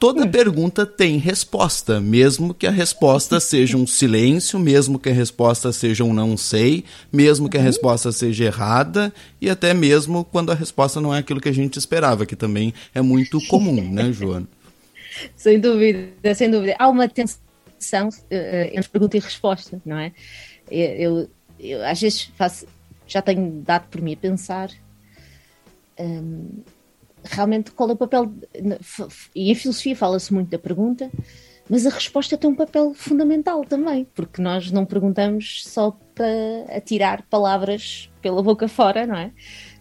toda 0.00 0.26
pergunta 0.26 0.86
tem 0.86 1.18
resposta, 1.18 2.00
mesmo 2.00 2.54
que 2.54 2.66
a 2.66 2.70
resposta 2.70 3.38
seja 3.38 3.76
um 3.76 3.86
silêncio, 3.86 4.58
mesmo 4.58 4.98
que 4.98 5.10
a 5.10 5.12
resposta 5.12 5.70
seja 5.72 6.02
um 6.02 6.14
não 6.14 6.38
sei, 6.38 6.84
mesmo 7.12 7.50
que 7.50 7.58
a 7.58 7.60
resposta 7.60 8.10
seja 8.10 8.46
errada 8.46 9.12
e 9.40 9.50
até 9.50 9.74
mesmo 9.74 10.24
quando 10.24 10.50
a 10.50 10.54
resposta 10.54 11.00
não 11.00 11.14
é 11.14 11.18
aquilo 11.18 11.40
que 11.40 11.50
a 11.50 11.54
gente 11.54 11.78
esperava, 11.78 12.24
que 12.24 12.34
também 12.34 12.72
é 12.94 13.02
muito 13.02 13.38
comum, 13.46 13.92
né, 13.92 14.10
Joana? 14.10 14.48
Sem 15.36 15.60
dúvida, 15.60 16.34
sem 16.34 16.50
dúvida. 16.50 16.74
Há 16.78 16.88
uma 16.88 17.06
tensão 17.06 18.08
eh, 18.30 18.70
entre 18.72 18.88
pergunta 18.88 19.18
e 19.18 19.20
resposta, 19.20 19.82
não 19.84 19.98
é? 19.98 20.12
Eu, 20.70 21.28
eu, 21.58 21.84
às 21.84 22.00
vezes 22.00 22.30
faço, 22.36 22.66
já 23.06 23.20
tenho 23.20 23.60
dado 23.66 23.88
por 23.88 24.00
mim 24.00 24.14
a 24.14 24.16
pensar 24.16 24.70
hum, 25.98 26.62
realmente 27.24 27.70
qual 27.72 27.90
é 27.90 27.92
o 27.92 27.96
papel. 27.96 28.32
E 29.34 29.50
em 29.50 29.54
filosofia 29.54 29.96
fala-se 29.96 30.32
muito 30.32 30.50
da 30.50 30.58
pergunta, 30.58 31.10
mas 31.68 31.86
a 31.86 31.90
resposta 31.90 32.36
tem 32.36 32.50
um 32.50 32.54
papel 32.54 32.92
fundamental 32.94 33.64
também, 33.64 34.04
porque 34.14 34.42
nós 34.42 34.70
não 34.72 34.84
perguntamos 34.84 35.62
só 35.64 35.96
para 36.14 36.76
atirar 36.76 37.22
palavras 37.30 38.10
pela 38.20 38.42
boca 38.42 38.66
fora, 38.66 39.06
não 39.06 39.16
é? 39.16 39.30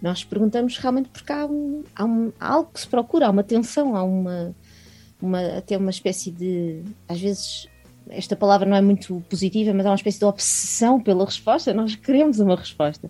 Nós 0.01 0.23
perguntamos 0.23 0.77
realmente 0.77 1.09
porque 1.09 1.33
há, 1.33 1.45
um, 1.45 1.83
há, 1.95 2.05
um, 2.05 2.31
há 2.39 2.47
algo 2.53 2.71
que 2.73 2.81
se 2.81 2.87
procura, 2.87 3.27
há 3.27 3.29
uma 3.31 3.43
tensão, 3.43 3.95
há 3.95 4.03
uma, 4.03 4.55
uma, 5.21 5.57
até 5.57 5.77
uma 5.77 5.89
espécie 5.89 6.31
de. 6.31 6.83
Às 7.07 7.19
vezes, 7.19 7.67
esta 8.09 8.35
palavra 8.35 8.69
não 8.69 8.77
é 8.77 8.81
muito 8.81 9.23
positiva, 9.29 9.73
mas 9.73 9.85
há 9.85 9.89
uma 9.89 9.95
espécie 9.95 10.19
de 10.19 10.25
obsessão 10.25 11.01
pela 11.01 11.25
resposta. 11.25 11.73
Nós 11.73 11.95
queremos 11.95 12.39
uma 12.39 12.55
resposta. 12.55 13.09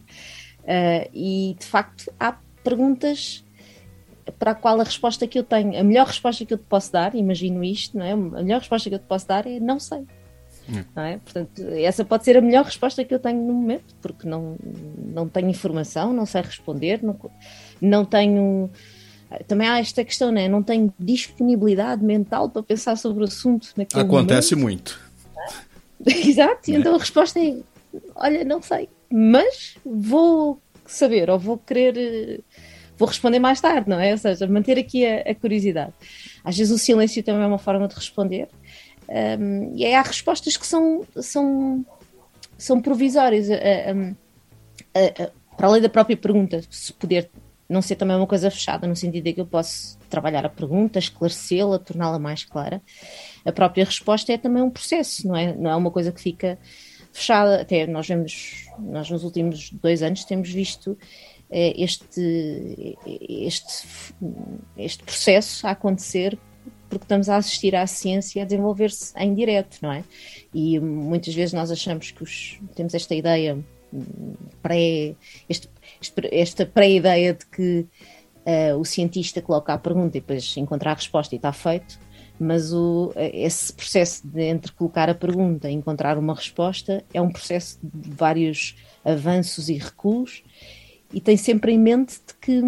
Ah, 0.66 1.08
e, 1.14 1.56
de 1.60 1.66
facto, 1.66 2.12
há 2.20 2.38
perguntas 2.64 3.44
para 4.38 4.52
a 4.52 4.56
qual 4.56 4.80
a 4.80 4.84
resposta 4.84 5.28
que 5.28 5.40
eu 5.40 5.44
tenho, 5.44 5.80
a 5.80 5.84
melhor 5.84 6.08
resposta 6.08 6.46
que 6.46 6.54
eu 6.54 6.58
te 6.58 6.66
posso 6.66 6.92
dar, 6.92 7.16
imagino 7.16 7.64
isto, 7.64 7.98
não 7.98 8.06
é? 8.06 8.12
A 8.12 8.44
melhor 8.44 8.60
resposta 8.60 8.90
que 8.90 8.96
eu 8.96 9.00
te 9.00 9.06
posso 9.06 9.28
dar 9.28 9.48
é 9.48 9.60
não 9.60 9.80
sei. 9.80 10.06
Não 10.96 11.04
é? 11.04 11.18
Portanto, 11.18 11.64
essa 11.78 12.06
pode 12.06 12.24
ser 12.26 12.38
a 12.38 12.42
melhor 12.42 12.64
resposta 12.64 13.04
que 13.04 13.14
eu 13.14 13.20
tenho 13.20 13.42
no 13.42 13.54
momento, 13.54 13.96
porque 14.02 14.28
não, 14.28 14.56
não 14.98 15.28
tenho 15.28 15.50
informação, 15.50 16.14
não 16.14 16.26
sei 16.26 16.42
responder, 16.42 17.02
não, 17.02 17.20
não 17.82 18.06
tenho. 18.06 18.70
Também 19.48 19.68
há 19.68 19.80
esta 19.80 20.04
questão, 20.04 20.32
né? 20.32 20.48
não 20.48 20.64
tenho 20.64 20.94
disponibilidade 21.00 22.04
mental 22.04 22.50
para 22.50 22.64
pensar 22.64 22.96
sobre 22.98 23.24
o 23.24 23.28
assunto 23.28 23.70
naquele 23.76 24.04
Acontece 24.04 24.56
momento. 24.56 25.00
muito. 25.00 25.10
Exato, 26.28 26.70
e 26.70 26.76
então 26.76 26.96
a 26.96 26.98
resposta 27.00 27.40
é: 27.40 27.58
olha, 28.16 28.44
não 28.44 28.62
sei, 28.62 28.90
mas 29.12 29.76
vou 29.84 30.62
saber 30.86 31.30
ou 31.30 31.38
vou 31.38 31.58
querer, 31.58 31.98
eh, 31.98 32.40
vou 33.00 33.08
responder 33.08 33.39
mais 33.39 33.62
tarde, 33.62 33.89
não 33.89 34.00
é? 34.00 34.12
Ou 34.12 34.18
seja, 34.18 34.45
manter 34.45 34.78
aqui 34.78 35.06
a, 35.06 35.22
a 35.22 35.34
curiosidade. 35.34 35.93
Às 36.43 36.58
vezes 36.58 36.72
o 36.74 36.78
silêncio 36.78 37.24
também 37.24 37.41
é 37.41 37.47
uma 37.47 37.58
forma 37.58 37.88
de 37.88 37.95
responder. 37.95 38.50
Um, 39.08 39.76
e 39.76 39.86
há 39.91 40.02
respostas 40.02 40.58
que 40.58 40.68
são, 40.68 41.06
são, 41.16 41.86
são 42.58 42.82
provisórias. 42.82 43.47
Um, 43.50 44.14
para 45.58 45.68
além 45.68 45.82
da 45.82 45.89
própria 45.89 46.18
pergunta, 46.18 46.62
se 46.70 46.91
puder 46.93 47.30
não 47.68 47.82
ser 47.82 47.95
também 47.95 48.18
uma 48.18 48.28
coisa 48.28 48.52
fechada, 48.52 48.88
no 48.88 48.95
sentido 48.95 49.24
de 49.24 49.34
que 49.34 49.41
eu 49.41 49.45
posso 49.45 49.97
trabalhar 50.10 50.45
a 50.45 50.50
pergunta, 50.50 51.00
esclarecê-la, 51.00 51.80
torná-la 51.80 52.20
mais 52.20 52.43
clara. 52.43 52.82
A 53.45 53.52
própria 53.52 53.86
resposta 53.86 54.34
é 54.34 54.38
também 54.38 54.62
um 54.62 54.70
processo, 54.70 55.28
não 55.28 55.36
é? 55.36 55.54
Não 55.56 55.70
é 55.70 55.76
uma 55.76 55.91
coisa 55.91 56.12
que 56.12 56.20
fica 56.20 56.58
fechada. 57.14 57.62
Até 57.62 57.88
nós 57.88 58.08
vemos, 58.08 58.68
nós 58.80 59.10
nos 59.10 59.24
últimos 59.24 59.70
dois 59.72 60.02
anos 60.02 60.26
temos 60.26 60.50
visto 60.50 60.97
este, 61.52 62.97
este, 63.06 64.14
este 64.78 65.04
processo 65.04 65.66
a 65.66 65.72
acontecer 65.72 66.38
porque 66.89 67.06
estamos 67.06 67.30
a 67.30 67.38
assistir 67.38 67.76
à 67.76 67.86
ciência 67.86 68.41
a 68.41 68.45
desenvolver-se 68.45 69.14
em 69.18 69.34
direto, 69.34 69.78
não 69.82 69.91
é? 69.91 70.04
E 70.54 70.80
muitas 70.80 71.34
vezes 71.34 71.54
nós 71.54 71.72
achamos 71.72 72.12
que 72.12 72.24
os, 72.24 72.60
temos 72.76 72.93
esta 72.93 73.14
ideia 73.14 73.58
hum, 73.93 74.34
pré, 74.62 75.16
este, 75.47 75.70
esta 76.32 76.66
pré-ideia 76.66 77.34
de 77.34 77.45
que 77.45 77.86
uh, 78.45 78.78
o 78.80 78.84
cientista 78.84 79.41
coloca 79.41 79.74
a 79.74 79.78
pergunta 79.78 80.18
e 80.18 80.22
depois 80.22 80.58
encontra 80.58 80.91
a 80.91 80.95
resposta 80.95 81.36
e 81.36 81.38
está 81.38 81.54
feito, 81.54 82.00
mas 82.39 82.74
o, 82.74 83.14
esse 83.16 83.72
processo 83.74 84.28
de 84.28 84.41
entre 84.41 84.72
colocar 84.72 85.10
a 85.10 85.16
pergunta 85.16 85.70
e 85.70 85.74
encontrar 85.74 86.18
uma 86.18 86.34
resposta 86.34 87.04
é 87.14 87.22
um 87.22 87.30
processo 87.30 87.78
de 87.84 88.10
vários 88.10 88.76
avanços 89.06 89.70
e 89.70 89.74
recuos 89.74 90.43
e 91.14 91.20
tem 91.20 91.38
sempre 91.38 91.72
em 91.74 91.80
mente 91.80 92.20
de 92.26 92.34
que 92.39 92.62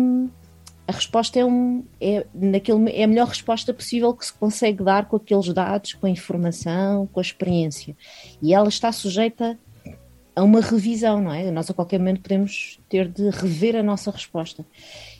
a 0.88 0.92
resposta 0.92 1.40
é, 1.40 1.46
um, 1.46 1.86
é, 2.00 2.26
naquele, 2.34 2.92
é 2.92 3.04
a 3.04 3.08
melhor 3.08 3.28
resposta 3.28 3.74
possível 3.74 4.14
que 4.14 4.26
se 4.26 4.34
consegue 4.34 4.84
dar 4.84 5.08
com 5.08 5.16
aqueles 5.16 5.48
dados, 5.54 5.94
com 5.94 6.06
a 6.06 6.10
informação, 6.10 7.08
com 7.08 7.20
a 7.20 7.24
experiência. 7.24 7.96
E 8.42 8.54
ela 8.54 8.68
está 8.68 8.92
sujeita 8.92 9.58
a 10.36 10.44
uma 10.44 10.60
revisão, 10.60 11.22
não 11.22 11.34
é? 11.34 11.50
Nós 11.52 11.70
a 11.70 11.74
qualquer 11.74 12.00
momento 12.00 12.22
podemos 12.22 12.80
ter 12.90 13.08
de 13.08 13.30
rever 13.30 13.76
a 13.76 13.84
nossa 13.84 14.12
resposta. 14.12 14.66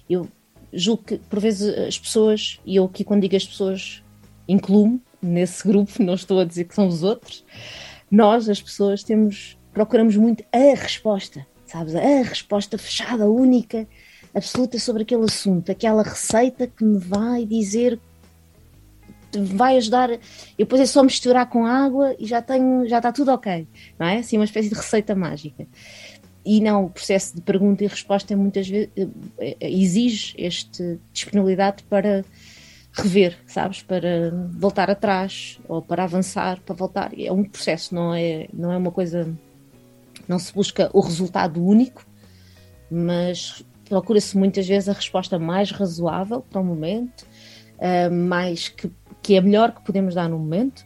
Eu 0.10 0.28
julgo 0.74 1.04
que, 1.04 1.18
por 1.18 1.40
vezes, 1.40 1.78
as 1.78 1.98
pessoas, 1.98 2.60
e 2.66 2.76
eu 2.76 2.86
aqui 2.86 3.04
quando 3.04 3.22
digo 3.22 3.36
as 3.36 3.46
pessoas, 3.46 4.04
incluo-me 4.48 5.02
nesse 5.22 5.66
grupo, 5.68 5.92
não 6.04 6.16
estou 6.16 6.40
a 6.40 6.46
dizer 6.46 6.66
que 6.66 6.76
são 6.76 6.88
os 6.88 7.04
outros, 7.04 7.46
nós, 8.10 8.50
as 8.50 8.62
pessoas, 8.62 9.04
temos, 9.04 9.58
procuramos 9.74 10.18
muito 10.18 10.44
a 10.52 10.76
resposta, 10.76 11.46
sabes? 11.72 11.96
A 11.96 12.24
resposta 12.24 12.78
fechada, 12.78 13.30
única, 13.30 13.88
absoluta 14.34 14.78
sobre 14.80 15.04
aquele 15.04 15.24
assunto, 15.24 15.72
aquela 15.72 16.04
receita 16.04 16.68
que 16.68 16.84
me 16.84 16.98
vai 16.98 17.46
dizer 17.46 18.00
vai 19.34 19.78
ajudar. 19.78 20.10
Eu 20.10 20.20
depois 20.60 20.82
é 20.82 20.86
só 20.86 21.02
misturar 21.04 21.48
com 21.50 21.66
água 21.66 22.16
e 22.20 22.26
já 22.26 22.42
tenho, 22.42 22.88
já 22.88 22.98
está 22.98 23.12
tudo 23.12 23.32
ok, 23.32 23.66
não 23.98 24.08
é? 24.08 24.18
Assim, 24.18 24.38
uma 24.38 24.46
espécie 24.46 24.70
de 24.70 24.76
receita 24.76 25.16
mágica. 25.16 25.66
E 26.44 26.60
não, 26.60 26.86
o 26.86 26.90
processo 26.90 27.36
de 27.36 27.42
pergunta 27.42 27.84
e 27.84 27.88
resposta 27.88 28.36
muitas 28.36 28.68
vezes 28.68 28.90
eh, 29.38 29.56
exige 29.62 30.34
esta 30.44 31.00
disponibilidade 31.14 31.84
para 31.84 32.26
rever, 32.92 33.38
sabes? 33.46 33.82
Para 33.84 34.32
voltar 34.52 34.90
atrás 34.90 35.60
ou 35.68 35.82
para 35.82 36.04
avançar, 36.04 36.60
para 36.66 36.76
voltar. 36.76 37.12
É 37.18 37.32
um 37.32 37.44
processo, 37.44 37.94
não 37.94 38.14
é, 38.14 38.48
não 38.52 38.72
é 38.72 38.78
uma 38.78 38.92
coisa. 38.92 39.34
Não 40.32 40.40
se 40.40 40.54
busca 40.54 40.90
o 40.94 41.02
resultado 41.02 41.62
único, 41.62 42.06
mas 42.90 43.66
procura-se 43.84 44.38
muitas 44.38 44.66
vezes 44.66 44.88
a 44.88 44.94
resposta 44.94 45.38
mais 45.38 45.72
razoável 45.72 46.40
para 46.40 46.62
o 46.62 46.64
momento, 46.64 47.24
uh, 47.78 48.10
mais 48.10 48.70
que, 48.70 48.90
que 49.22 49.36
é 49.36 49.42
melhor 49.42 49.74
que 49.74 49.84
podemos 49.84 50.16
dar 50.16 50.30
no 50.30 50.40
momento, 50.40 50.86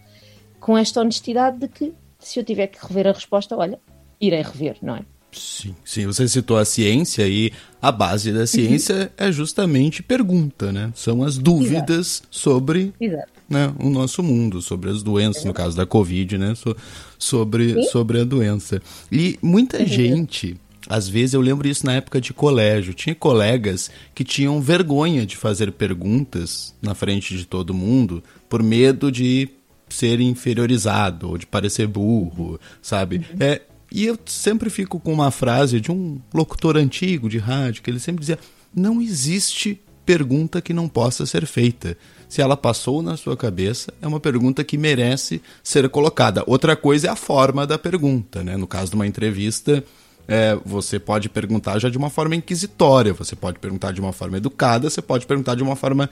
com 0.59 0.75
esta 0.75 0.99
honestidade 0.99 1.59
de 1.59 1.67
que 1.67 1.93
se 2.17 2.39
eu 2.39 2.43
tiver 2.43 2.65
que 2.65 2.83
rever 2.83 3.05
a 3.05 3.11
resposta, 3.11 3.55
olha, 3.55 3.79
irei 4.19 4.41
rever, 4.41 4.77
não 4.81 4.95
é? 4.95 5.01
Sim, 5.31 5.75
sim, 5.85 6.07
você 6.07 6.27
citou 6.27 6.57
a 6.57 6.65
ciência 6.65 7.27
e 7.27 7.53
a 7.79 7.91
base 7.91 8.31
da 8.31 8.47
ciência 8.47 8.95
uhum. 8.95 9.27
é 9.27 9.31
justamente 9.31 10.01
pergunta, 10.01 10.71
né? 10.71 10.91
São 10.95 11.21
as 11.21 11.37
dúvidas 11.37 12.23
Exato. 12.23 12.27
sobre 12.31 12.93
Exato. 12.99 13.34
Né, 13.47 13.71
o 13.79 13.91
nosso 13.91 14.23
mundo, 14.23 14.59
sobre 14.59 14.89
as 14.89 15.03
doenças, 15.03 15.45
no 15.45 15.53
caso 15.53 15.77
da 15.77 15.85
Covid, 15.85 16.35
né? 16.35 16.55
So, 16.55 16.75
sobre, 17.19 17.83
sobre 17.89 18.21
a 18.21 18.23
doença. 18.23 18.81
E 19.11 19.37
muita 19.39 19.77
uhum. 19.77 19.85
gente 19.85 20.57
às 20.87 21.07
vezes 21.07 21.33
eu 21.33 21.41
lembro 21.41 21.67
isso 21.67 21.85
na 21.85 21.93
época 21.93 22.21
de 22.21 22.33
colégio. 22.33 22.93
Tinha 22.93 23.15
colegas 23.15 23.89
que 24.13 24.23
tinham 24.23 24.61
vergonha 24.61 25.25
de 25.25 25.35
fazer 25.35 25.71
perguntas 25.71 26.73
na 26.81 26.93
frente 26.93 27.35
de 27.35 27.45
todo 27.45 27.73
mundo 27.73 28.23
por 28.47 28.61
medo 28.61 29.11
de 29.11 29.49
ser 29.89 30.19
inferiorizado 30.19 31.29
ou 31.29 31.37
de 31.37 31.45
parecer 31.45 31.87
burro, 31.87 32.59
sabe? 32.81 33.17
Uhum. 33.17 33.23
É, 33.39 33.61
e 33.91 34.05
eu 34.05 34.17
sempre 34.25 34.69
fico 34.69 34.99
com 34.99 35.13
uma 35.13 35.31
frase 35.31 35.79
de 35.79 35.91
um 35.91 36.19
locutor 36.33 36.77
antigo 36.77 37.29
de 37.29 37.37
rádio 37.37 37.81
que 37.81 37.89
ele 37.89 37.99
sempre 37.99 38.19
dizia: 38.21 38.39
não 38.73 39.01
existe 39.01 39.79
pergunta 40.06 40.62
que 40.62 40.74
não 40.74 40.88
possa 40.88 41.26
ser 41.26 41.45
feita. 41.45 41.97
Se 42.28 42.41
ela 42.41 42.58
passou 42.58 43.01
na 43.01 43.18
sua 43.18 43.36
cabeça, 43.36 43.93
é 44.01 44.08
uma 44.08 44.20
pergunta 44.20 44.64
que 44.64 44.78
merece 44.78 45.41
ser 45.64 45.88
colocada. 45.89 46.43
Outra 46.47 46.76
coisa 46.76 47.08
é 47.08 47.10
a 47.10 47.16
forma 47.16 47.66
da 47.66 47.78
pergunta, 47.78 48.43
né? 48.43 48.58
No 48.58 48.68
caso 48.68 48.91
de 48.91 48.95
uma 48.95 49.08
entrevista, 49.08 49.84
é, 50.28 50.58
você 50.66 50.99
pode 50.99 51.30
perguntar 51.30 51.80
já 51.80 51.89
de 51.89 51.97
uma 51.97 52.10
forma 52.10 52.36
inquisitória, 52.36 53.14
você 53.14 53.36
pode 53.36 53.60
perguntar 53.60 53.91
de 53.91 54.01
uma 54.01 54.12
forma 54.12 54.38
educada, 54.38 54.89
você 54.89 55.01
pode 55.01 55.26
perguntar 55.26 55.56
de 55.56 55.64
uma 55.64 55.76
forma 55.76 56.10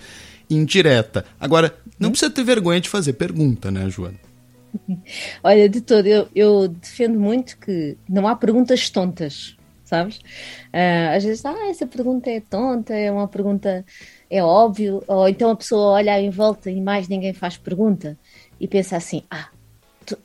indireta. 0.49 1.25
Agora, 1.39 1.75
não 1.99 2.09
precisa 2.09 2.31
ter 2.31 2.43
vergonha 2.43 2.79
de 2.79 2.89
fazer 2.89 3.13
pergunta, 3.13 3.71
né, 3.71 3.89
Joana? 3.89 4.19
Olha, 5.43 5.69
de 5.69 5.81
todo, 5.81 6.05
eu, 6.05 6.27
eu 6.35 6.67
defendo 6.67 7.19
muito 7.19 7.57
que 7.57 7.97
não 8.07 8.27
há 8.27 8.35
perguntas 8.35 8.89
tontas, 8.89 9.55
sabes? 9.93 10.17
Uh, 10.17 11.15
às 11.15 11.23
vezes, 11.23 11.45
ah, 11.45 11.69
essa 11.69 11.85
pergunta 11.85 12.27
é 12.27 12.39
tonta, 12.39 12.95
é 12.95 13.11
uma 13.11 13.27
pergunta, 13.27 13.85
é 14.27 14.43
óbvio, 14.43 15.03
ou 15.07 15.29
então 15.29 15.51
a 15.51 15.55
pessoa 15.55 15.91
olha 15.91 16.19
em 16.19 16.31
volta 16.31 16.71
e 16.71 16.81
mais 16.81 17.07
ninguém 17.07 17.31
faz 17.31 17.57
pergunta 17.57 18.17
e 18.59 18.67
pensa 18.67 18.97
assim, 18.97 19.21
ah, 19.29 19.49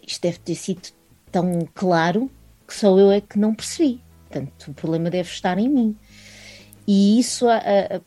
isto 0.06 0.22
deve 0.22 0.38
ter 0.38 0.54
sido 0.54 0.88
tão 1.30 1.68
claro 1.74 2.30
que 2.66 2.74
só 2.74 2.98
eu 2.98 3.10
é 3.10 3.20
que 3.20 3.38
não 3.38 3.54
percebi. 3.54 4.00
Portanto, 4.28 4.70
o 4.70 4.74
problema 4.74 5.10
deve 5.10 5.28
estar 5.28 5.58
em 5.58 5.68
mim. 5.68 5.96
E 6.86 7.18
isso, 7.18 7.46
a, 7.48 8.00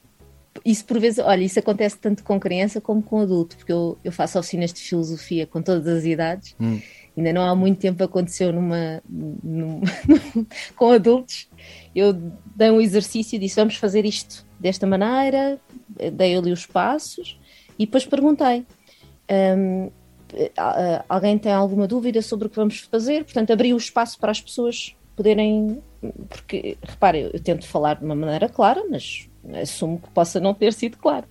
isso 0.66 0.84
por 0.86 1.00
vezes, 1.00 1.20
olha, 1.20 1.44
isso 1.44 1.60
acontece 1.60 1.98
tanto 1.98 2.24
com 2.24 2.40
criança 2.40 2.82
como 2.82 3.04
com 3.04 3.20
adulto, 3.20 3.56
porque 3.56 3.72
eu, 3.72 3.98
eu 4.04 4.12
faço 4.12 4.40
oficinas 4.40 4.74
de 4.74 4.82
filosofia 4.82 5.46
com 5.46 5.62
todas 5.62 5.88
as 5.88 6.06
idades. 6.06 6.56
Hum. 6.60 6.80
Ainda 7.16 7.34
não 7.34 7.42
há 7.42 7.54
muito 7.54 7.80
tempo 7.80 8.04
aconteceu 8.04 8.54
numa, 8.54 9.04
com 10.76 10.92
adultos. 10.92 11.50
Eu 11.94 12.14
dei 12.56 12.72
um 12.72 12.80
exercício 12.80 13.36
e 13.36 13.40
disse: 13.40 13.58
vamos 13.58 13.76
fazer 13.76 14.06
isto 14.06 14.46
desta 14.60 14.88
maneira, 14.88 15.60
dei-lhe 16.14 16.52
os 16.52 16.66
passos 16.66 17.40
e 17.78 17.86
depois 17.86 18.06
perguntei. 18.06 18.66
Um, 19.30 19.90
alguém 21.10 21.38
tem 21.38 21.52
alguma 21.52 21.88
dúvida 21.88 22.22
sobre 22.22 22.48
o 22.48 22.50
que 22.50 22.56
vamos 22.56 22.80
fazer, 22.80 23.24
portanto, 23.24 23.52
abri 23.52 23.74
o 23.74 23.78
espaço 23.78 24.20
para 24.20 24.32
as 24.32 24.40
pessoas 24.40 24.96
poderem. 25.16 25.82
Porque, 26.30 26.78
repare, 26.82 27.30
eu 27.34 27.40
tento 27.40 27.68
falar 27.68 27.96
de 27.96 28.06
uma 28.06 28.16
maneira 28.16 28.48
clara, 28.48 28.84
mas 28.90 29.30
assumo 29.62 30.00
que 30.00 30.10
possa 30.12 30.40
não 30.40 30.54
ter 30.54 30.74
sido 30.74 30.98
claro. 30.98 31.28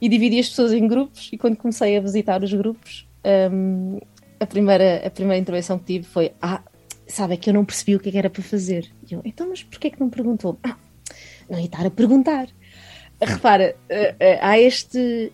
E 0.00 0.08
dividi 0.08 0.40
as 0.40 0.48
pessoas 0.48 0.72
em 0.72 0.86
grupos, 0.86 1.30
e 1.32 1.38
quando 1.38 1.56
comecei 1.56 1.96
a 1.96 2.00
visitar 2.00 2.42
os 2.42 2.52
grupos, 2.52 3.08
um, 3.52 4.00
a, 4.42 4.46
primeira, 4.46 5.06
a 5.06 5.10
primeira 5.10 5.40
intervenção 5.40 5.78
que 5.78 5.84
tive 5.84 6.04
foi: 6.04 6.32
Ah, 6.40 6.62
sabe, 7.06 7.34
é 7.34 7.36
que 7.36 7.50
eu 7.50 7.54
não 7.54 7.64
percebi 7.64 7.96
o 7.96 8.00
que, 8.00 8.08
é 8.08 8.18
era 8.18 8.30
para 8.30 8.42
fazer. 8.42 8.90
E 9.08 9.14
eu, 9.14 9.22
então, 9.24 9.48
mas 9.48 9.62
porquê 9.62 9.90
que 9.90 10.00
não 10.00 10.10
perguntou? 10.10 10.58
Ah, 10.62 10.76
não 11.48 11.58
ia 11.58 11.66
estar 11.66 11.86
a 11.86 11.90
perguntar. 11.90 12.48
Repara, 13.20 13.76
uh, 13.90 14.14
uh, 14.14 14.38
há 14.40 14.58
este, 14.58 15.32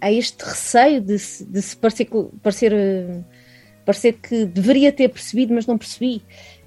há 0.00 0.12
este 0.12 0.44
receio 0.44 1.00
de, 1.00 1.16
de 1.16 1.62
se 1.62 1.76
parecer, 1.76 2.08
parecer, 2.42 2.72
parecer 3.84 4.12
que 4.14 4.44
deveria 4.44 4.92
ter 4.92 5.08
percebido, 5.08 5.54
mas 5.54 5.66
não 5.66 5.76
percebi. 5.76 6.22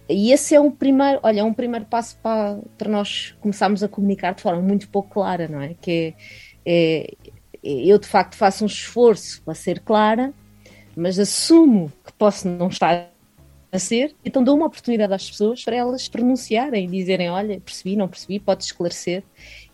E 0.10 0.32
esse 0.32 0.56
é 0.56 0.60
um 0.60 0.72
primeiro, 0.72 1.20
olha, 1.22 1.42
é 1.42 1.44
um 1.44 1.54
primeiro 1.54 1.86
passo 1.86 2.18
para, 2.22 2.60
para 2.78 2.90
nós 2.90 3.36
começarmos 3.42 3.84
a 3.84 3.90
comunicar 3.90 4.34
de 4.34 4.42
forma 4.42 4.62
muito 4.62 4.90
pouco 4.90 5.10
clara, 5.10 5.48
não 5.48 5.62
é? 5.62 5.76
Que 5.80 6.16
é, 6.66 7.14
é, 7.64 7.92
eu 7.92 7.98
de 8.00 8.08
facto 8.08 8.36
faço 8.36 8.64
um 8.64 8.68
esforço 8.68 9.42
para 9.44 9.54
ser 9.54 9.80
clara, 9.82 10.34
mas 10.98 11.20
assumo 11.20 11.92
que 12.04 12.12
posso 12.14 12.48
não 12.50 12.68
estar 12.68 13.12
a 13.72 13.80
ser, 13.80 14.16
então 14.26 14.44
dou 14.44 14.56
uma 14.56 14.66
oportunidade 14.66 15.14
às 15.14 15.30
pessoas 15.30 15.64
para 15.64 15.76
elas 15.76 16.08
pronunciarem 16.08 16.90
dizerem: 16.90 17.30
Olha, 17.30 17.60
percebi, 17.60 17.96
não 17.96 18.08
percebi, 18.08 18.40
pode 18.40 18.64
esclarecer. 18.64 19.24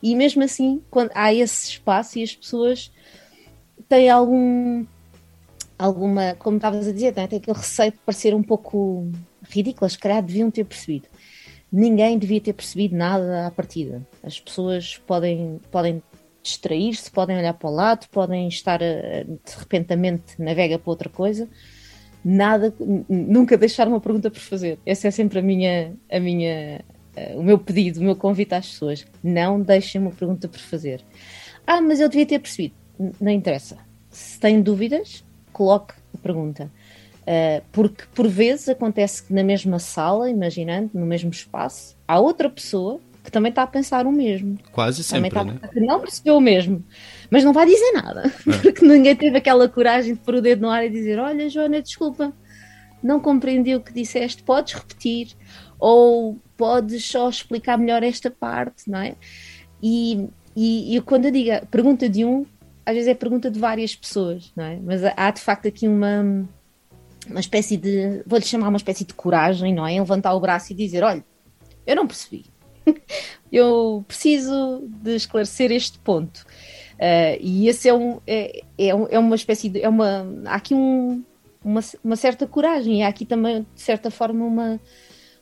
E 0.01 0.15
mesmo 0.15 0.43
assim, 0.43 0.81
quando 0.89 1.11
há 1.15 1.33
esse 1.33 1.69
espaço 1.69 2.19
e 2.19 2.23
as 2.23 2.35
pessoas 2.35 2.91
tem 3.87 4.09
algum 4.09 4.85
alguma, 5.77 6.35
como 6.35 6.57
estavas 6.57 6.87
a 6.87 6.91
dizer, 6.91 7.13
tem 7.13 7.23
aquele 7.23 7.57
receio 7.57 7.91
de 7.91 7.97
parecer 7.99 8.33
um 8.33 8.43
pouco 8.43 9.09
ridículo, 9.49 9.89
se 9.89 9.97
calhar 9.97 10.21
deviam 10.21 10.51
ter 10.51 10.63
percebido. 10.65 11.07
ninguém 11.71 12.17
devia 12.17 12.39
ter 12.41 12.53
percebido 12.53 12.95
nada 12.95 13.47
à 13.47 13.51
partida. 13.51 14.05
As 14.21 14.39
pessoas 14.39 14.97
podem, 15.07 15.59
podem 15.71 16.01
distrair-se, 16.43 17.09
podem 17.09 17.37
olhar 17.37 17.53
para 17.53 17.69
o 17.69 17.73
lado, 17.73 18.07
podem 18.11 18.47
estar 18.47 18.83
a, 18.83 19.23
de 19.23 19.57
repentamente 19.57 20.39
navega 20.39 20.77
para 20.77 20.89
outra 20.91 21.09
coisa. 21.09 21.47
Nada, 22.23 22.73
nunca 23.09 23.57
deixar 23.57 23.87
uma 23.87 23.99
pergunta 23.99 24.29
por 24.29 24.39
fazer. 24.39 24.79
Essa 24.85 25.07
é 25.07 25.11
sempre 25.11 25.39
a 25.39 25.41
minha, 25.41 25.93
a 26.09 26.19
minha, 26.19 26.81
eh, 27.15 27.35
o 27.35 27.43
meu 27.43 27.59
pedido, 27.59 27.99
o 27.99 28.03
meu 28.03 28.15
convite 28.15 28.53
às 28.55 28.69
pessoas. 28.69 29.05
Não 29.21 29.59
deixem 29.59 29.99
uma 29.99 30.11
pergunta 30.11 30.47
por 30.47 30.59
fazer. 30.59 31.03
Ah, 31.67 31.81
mas 31.81 31.99
eu 31.99 32.07
devia 32.07 32.25
ter 32.25 32.39
percebido. 32.39 32.75
Não 33.19 33.31
interessa. 33.31 33.77
Se 34.09 34.39
tem 34.39 34.61
dúvidas, 34.61 35.23
coloque 35.51 35.95
a 36.13 36.17
pergunta. 36.17 36.71
Uh, 37.23 37.63
porque 37.71 38.03
por 38.13 38.27
vezes 38.27 38.69
acontece 38.69 39.23
que 39.23 39.33
na 39.33 39.43
mesma 39.43 39.79
sala, 39.79 40.29
imaginando, 40.29 40.91
no 40.93 41.05
mesmo 41.05 41.29
espaço, 41.29 41.97
há 42.07 42.19
outra 42.19 42.49
pessoa 42.49 43.01
que 43.23 43.31
também 43.31 43.49
está 43.49 43.63
a 43.63 43.67
pensar 43.67 44.05
o 44.05 44.11
mesmo. 44.11 44.57
Quase 44.71 45.03
Também 45.07 45.31
sempre, 45.31 45.51
está 45.51 45.67
né? 45.67 45.69
que 45.71 45.79
não 45.79 45.99
percebeu 45.99 46.37
o 46.37 46.41
mesmo, 46.41 46.83
mas 47.31 47.43
não 47.43 47.53
vai 47.53 47.65
dizer 47.65 47.93
nada, 47.93 48.31
É. 48.47 48.57
porque 48.61 48.85
ninguém 48.85 49.15
teve 49.15 49.37
aquela 49.37 49.69
coragem 49.69 50.13
de 50.13 50.19
pôr 50.19 50.35
o 50.35 50.41
dedo 50.41 50.61
no 50.61 50.69
ar 50.69 50.85
e 50.85 50.89
dizer: 50.89 51.19
Olha, 51.19 51.49
Joana, 51.49 51.81
desculpa, 51.81 52.33
não 53.01 53.19
compreendi 53.19 53.75
o 53.75 53.81
que 53.81 53.93
disseste, 53.93 54.43
podes 54.43 54.73
repetir, 54.73 55.29
ou 55.79 56.37
podes 56.57 57.05
só 57.05 57.29
explicar 57.29 57.77
melhor 57.77 58.03
esta 58.03 58.29
parte, 58.29 58.89
não 58.89 58.99
é? 58.99 59.15
E, 59.81 60.27
e, 60.55 60.95
e 60.95 61.01
quando 61.01 61.25
eu 61.25 61.31
digo 61.31 61.65
pergunta 61.67 62.07
de 62.09 62.25
um, 62.25 62.45
às 62.85 62.93
vezes 62.93 63.07
é 63.09 63.13
pergunta 63.13 63.49
de 63.49 63.59
várias 63.59 63.95
pessoas, 63.95 64.51
não 64.55 64.65
é? 64.65 64.79
Mas 64.83 65.01
há 65.15 65.31
de 65.31 65.41
facto 65.41 65.67
aqui 65.67 65.87
uma, 65.87 66.45
uma 67.29 67.39
espécie 67.39 67.77
de, 67.77 68.21
vou-lhe 68.25 68.45
chamar 68.45 68.67
uma 68.67 68.77
espécie 68.77 69.05
de 69.05 69.13
coragem, 69.13 69.73
não 69.73 69.87
é? 69.87 69.93
Em 69.93 69.99
levantar 69.99 70.33
o 70.33 70.39
braço 70.39 70.73
e 70.73 70.75
dizer: 70.75 71.03
Olha, 71.03 71.23
eu 71.85 71.95
não 71.95 72.07
percebi. 72.07 72.45
eu 73.51 74.03
preciso 74.07 74.87
de 74.87 75.15
esclarecer 75.15 75.71
este 75.71 75.99
ponto. 75.99 76.45
Uh, 76.93 77.37
e 77.39 77.67
esse 77.67 77.89
é, 77.89 77.93
um, 77.93 78.19
é, 78.25 78.61
é, 78.77 78.87
é 78.89 79.19
uma 79.19 79.35
espécie 79.35 79.69
de. 79.69 79.81
É 79.81 79.89
uma, 79.89 80.25
há 80.45 80.55
aqui 80.55 80.73
um, 80.73 81.23
uma, 81.63 81.81
uma 82.03 82.15
certa 82.15 82.47
coragem 82.47 82.99
e 82.99 83.03
há 83.03 83.07
aqui 83.07 83.25
também, 83.25 83.65
de 83.75 83.81
certa 83.81 84.11
forma, 84.11 84.45
uma, 84.45 84.79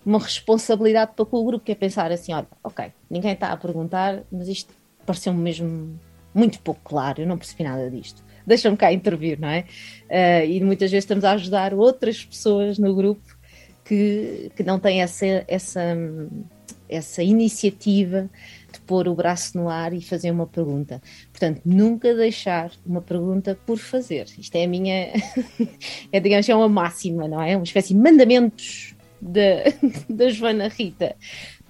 uma 0.06 0.20
responsabilidade 0.20 1.12
para 1.16 1.26
com 1.26 1.38
o 1.38 1.46
grupo, 1.46 1.66
que 1.66 1.72
é 1.72 1.76
pensar 1.76 2.12
assim: 2.12 2.34
olha, 2.34 2.48
ok, 2.64 2.92
ninguém 3.10 3.34
está 3.34 3.52
a 3.52 3.58
perguntar, 3.58 4.24
mas 4.32 4.48
isto 4.48 4.74
pareceu-me 5.06 5.40
mesmo 5.40 6.00
muito 6.34 6.60
pouco 6.62 6.82
claro, 6.84 7.22
eu 7.22 7.28
não 7.28 7.38
percebi 7.38 7.64
nada 7.64 7.90
disto. 7.90 8.24
Deixa-me 8.46 8.78
cá 8.78 8.92
intervir, 8.92 9.40
não 9.40 9.50
é? 9.50 9.66
Uh, 10.10 10.46
e 10.50 10.64
muitas 10.64 10.90
vezes 10.90 11.04
estamos 11.04 11.24
a 11.24 11.34
ajudar 11.34 11.74
outras 11.74 12.24
pessoas 12.24 12.80
no 12.80 12.96
grupo 12.96 13.38
que, 13.86 14.52
que 14.56 14.64
não 14.64 14.80
têm 14.80 15.02
essa, 15.02 15.44
essa, 15.48 15.96
essa 16.92 17.24
iniciativa 17.24 18.30
de 18.72 18.80
pôr 18.82 19.08
o 19.08 19.16
braço 19.16 19.58
no 19.58 19.70
ar 19.70 19.94
e 19.94 20.02
fazer 20.02 20.32
uma 20.32 20.46
pergunta. 20.46 21.02
Portanto, 21.32 21.62
nunca 21.66 22.14
deixar 22.14 22.72
uma 22.86 23.02
pergunta 23.02 23.58
por 23.66 23.78
fazer. 23.78 24.28
Isto 24.38 24.56
é 24.56 24.66
a 24.66 24.68
minha, 24.68 25.14
é, 26.12 26.20
digamos, 26.20 26.48
é 26.48 26.56
uma 26.56 26.70
máxima, 26.70 27.28
não 27.28 27.42
é? 27.42 27.56
Uma 27.56 27.64
espécie 27.64 27.94
de 27.94 28.00
mandamentos 28.00 28.94
da, 29.22 29.64
da 30.10 30.30
Joana 30.30 30.68
Rita. 30.68 31.16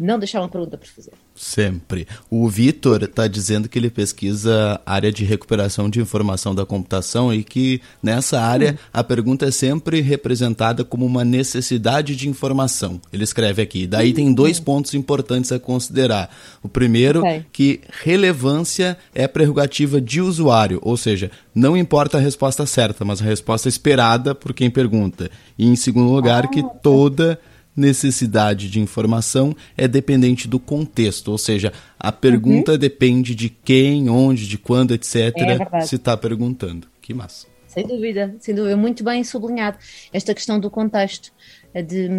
Não 0.01 0.17
deixar 0.17 0.41
uma 0.41 0.49
pergunta 0.49 0.77
por 0.79 0.87
fazer. 0.87 1.11
Sempre. 1.35 2.07
O 2.27 2.49
Vitor 2.49 3.03
está 3.03 3.27
dizendo 3.27 3.69
que 3.69 3.77
ele 3.77 3.89
pesquisa 3.89 4.81
área 4.83 5.11
de 5.11 5.23
recuperação 5.23 5.87
de 5.89 6.01
informação 6.01 6.55
da 6.55 6.65
computação 6.65 7.31
e 7.31 7.43
que 7.43 7.79
nessa 8.01 8.41
área 8.41 8.79
a 8.91 9.03
pergunta 9.03 9.45
é 9.45 9.51
sempre 9.51 10.01
representada 10.01 10.83
como 10.83 11.05
uma 11.05 11.23
necessidade 11.23 12.15
de 12.15 12.27
informação. 12.27 12.99
Ele 13.13 13.23
escreve 13.23 13.61
aqui. 13.61 13.85
Daí 13.85 14.11
tem 14.11 14.33
dois 14.33 14.59
pontos 14.59 14.95
importantes 14.95 15.51
a 15.51 15.59
considerar. 15.59 16.35
O 16.63 16.67
primeiro, 16.67 17.19
Ok. 17.19 17.45
que 17.53 17.81
relevância 18.03 18.97
é 19.13 19.27
prerrogativa 19.27 20.01
de 20.01 20.19
usuário, 20.19 20.79
ou 20.81 20.97
seja, 20.97 21.29
não 21.53 21.77
importa 21.77 22.17
a 22.17 22.21
resposta 22.21 22.65
certa, 22.65 23.05
mas 23.05 23.21
a 23.21 23.25
resposta 23.25 23.69
esperada 23.69 24.33
por 24.33 24.51
quem 24.51 24.69
pergunta. 24.69 25.29
E 25.57 25.67
em 25.67 25.75
segundo 25.75 26.11
lugar, 26.11 26.49
que 26.49 26.63
toda 26.81 27.39
necessidade 27.75 28.69
de 28.69 28.79
informação 28.79 29.55
é 29.77 29.87
dependente 29.87 30.47
do 30.47 30.59
contexto, 30.59 31.29
ou 31.31 31.37
seja, 31.37 31.71
a 31.99 32.11
pergunta 32.11 32.77
depende 32.77 33.33
de 33.33 33.49
quem, 33.49 34.09
onde, 34.09 34.47
de 34.47 34.57
quando, 34.57 34.93
etc. 34.93 35.33
É 35.73 35.81
se 35.81 35.95
está 35.95 36.15
perguntando. 36.17 36.87
Que 37.01 37.13
massa. 37.13 37.47
Sem 37.67 37.87
dúvida, 37.87 38.35
sem 38.39 38.53
dúvida, 38.53 38.75
muito 38.75 39.03
bem 39.03 39.23
sublinhado. 39.23 39.77
Esta 40.11 40.33
questão 40.33 40.59
do 40.59 40.69
contexto, 40.69 41.31
de, 41.73 41.81
de- 41.81 42.09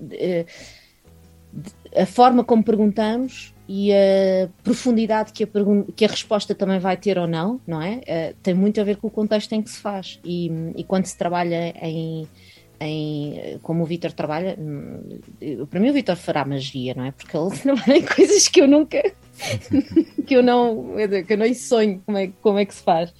de- 0.00 0.46
a 1.94 2.06
forma 2.06 2.42
como 2.42 2.64
perguntamos 2.64 3.54
e 3.68 3.92
a 3.92 4.48
profundidade 4.64 5.32
que 5.32 5.44
a, 5.44 5.48
que 5.94 6.04
a 6.04 6.08
resposta 6.08 6.54
também 6.54 6.78
vai 6.80 6.96
ter 6.96 7.16
ou 7.18 7.28
não, 7.28 7.60
não 7.66 7.80
é? 7.80 8.00
Eh, 8.06 8.34
tem 8.42 8.54
muito 8.54 8.80
a 8.80 8.84
ver 8.84 8.96
com 8.96 9.06
o 9.06 9.10
contexto 9.10 9.52
em 9.52 9.62
que 9.62 9.70
se 9.70 9.78
faz. 9.78 10.18
E, 10.24 10.50
e 10.76 10.82
quando 10.82 11.06
se 11.06 11.16
trabalha 11.16 11.72
em, 11.80 12.26
em 12.84 13.58
como 13.62 13.82
o 13.82 13.86
Vitor 13.86 14.12
trabalha, 14.12 14.56
hum, 14.58 15.20
para 15.70 15.80
mim 15.80 15.90
o 15.90 15.92
Vitor 15.92 16.16
fará 16.16 16.44
magia, 16.44 16.94
não 16.94 17.04
é? 17.04 17.12
Porque 17.12 17.36
ele 17.36 17.50
trabalha 17.58 17.96
em 17.98 18.02
coisas 18.02 18.48
que 18.48 18.60
eu 18.60 18.68
nunca, 18.68 19.02
que 20.26 20.34
eu 20.34 20.42
não, 20.42 20.94
que 21.26 21.32
eu 21.32 21.38
nem 21.38 21.54
sonho 21.54 22.02
como 22.04 22.18
é, 22.18 22.28
como 22.40 22.58
é 22.58 22.64
que 22.64 22.74
se 22.74 22.82
faz. 22.82 23.12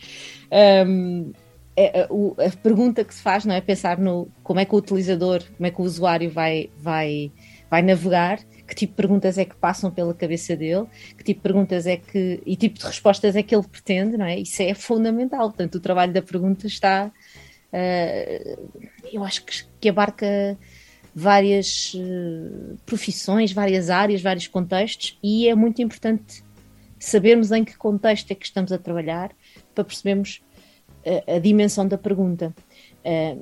Um, 0.86 1.32
é, 1.74 2.02
a, 2.02 2.06
o- 2.12 2.36
a 2.38 2.50
pergunta 2.56 3.02
que 3.04 3.14
se 3.14 3.22
faz 3.22 3.44
não 3.44 3.54
é 3.54 3.60
pensar 3.60 3.98
no 3.98 4.28
como 4.42 4.60
é 4.60 4.64
que 4.64 4.74
o 4.74 4.78
utilizador, 4.78 5.42
como 5.56 5.66
é 5.66 5.70
que 5.70 5.80
o 5.80 5.84
usuário 5.84 6.30
vai, 6.30 6.68
vai, 6.78 7.32
vai 7.70 7.80
navegar, 7.80 8.38
que 8.68 8.74
tipo 8.74 8.92
de 8.92 8.96
perguntas 8.96 9.38
é 9.38 9.44
que 9.46 9.54
passam 9.56 9.90
pela 9.90 10.12
cabeça 10.12 10.54
dele, 10.54 10.84
que 11.16 11.24
tipo 11.24 11.38
de 11.40 11.42
perguntas 11.42 11.86
é 11.86 11.96
que 11.96 12.42
e 12.44 12.56
tipo 12.56 12.78
de 12.78 12.84
respostas 12.84 13.34
é 13.36 13.42
que 13.42 13.54
ele 13.54 13.66
pretende, 13.66 14.16
não 14.18 14.26
é? 14.26 14.38
Isso 14.38 14.62
é 14.62 14.74
fundamental. 14.74 15.48
Portanto, 15.48 15.76
o 15.76 15.80
trabalho 15.80 16.12
da 16.12 16.20
pergunta 16.22 16.66
está, 16.66 17.10
eu 19.12 19.24
acho 19.24 19.44
que, 19.44 19.64
que 19.80 19.88
abarca 19.88 20.58
várias 21.14 21.92
eh, 21.96 22.74
profissões, 22.86 23.52
várias 23.52 23.90
áreas, 23.90 24.22
vários 24.22 24.46
contextos 24.46 25.18
e 25.22 25.48
é 25.48 25.54
muito 25.54 25.82
importante 25.82 26.42
sabermos 26.98 27.50
em 27.50 27.64
que 27.64 27.76
contexto 27.76 28.30
é 28.30 28.34
que 28.34 28.46
estamos 28.46 28.72
a 28.72 28.78
trabalhar 28.78 29.30
para 29.74 29.84
percebermos 29.84 30.40
a, 31.28 31.34
a 31.34 31.38
dimensão 31.38 31.86
da 31.86 31.98
pergunta. 31.98 32.54
Eh, 33.04 33.36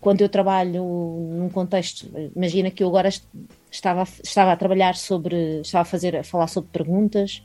quando 0.00 0.20
eu 0.20 0.28
trabalho 0.28 0.82
num 0.82 1.48
contexto, 1.48 2.10
imagina 2.34 2.72
que 2.72 2.82
eu 2.82 2.88
agora 2.88 3.06
est- 3.08 3.28
estava, 3.70 4.02
estava 4.24 4.50
a 4.52 4.56
trabalhar 4.56 4.96
sobre, 4.96 5.60
estava 5.60 5.82
a 5.82 5.84
fazer, 5.84 6.16
a 6.16 6.24
falar 6.24 6.48
sobre 6.48 6.70
perguntas 6.72 7.40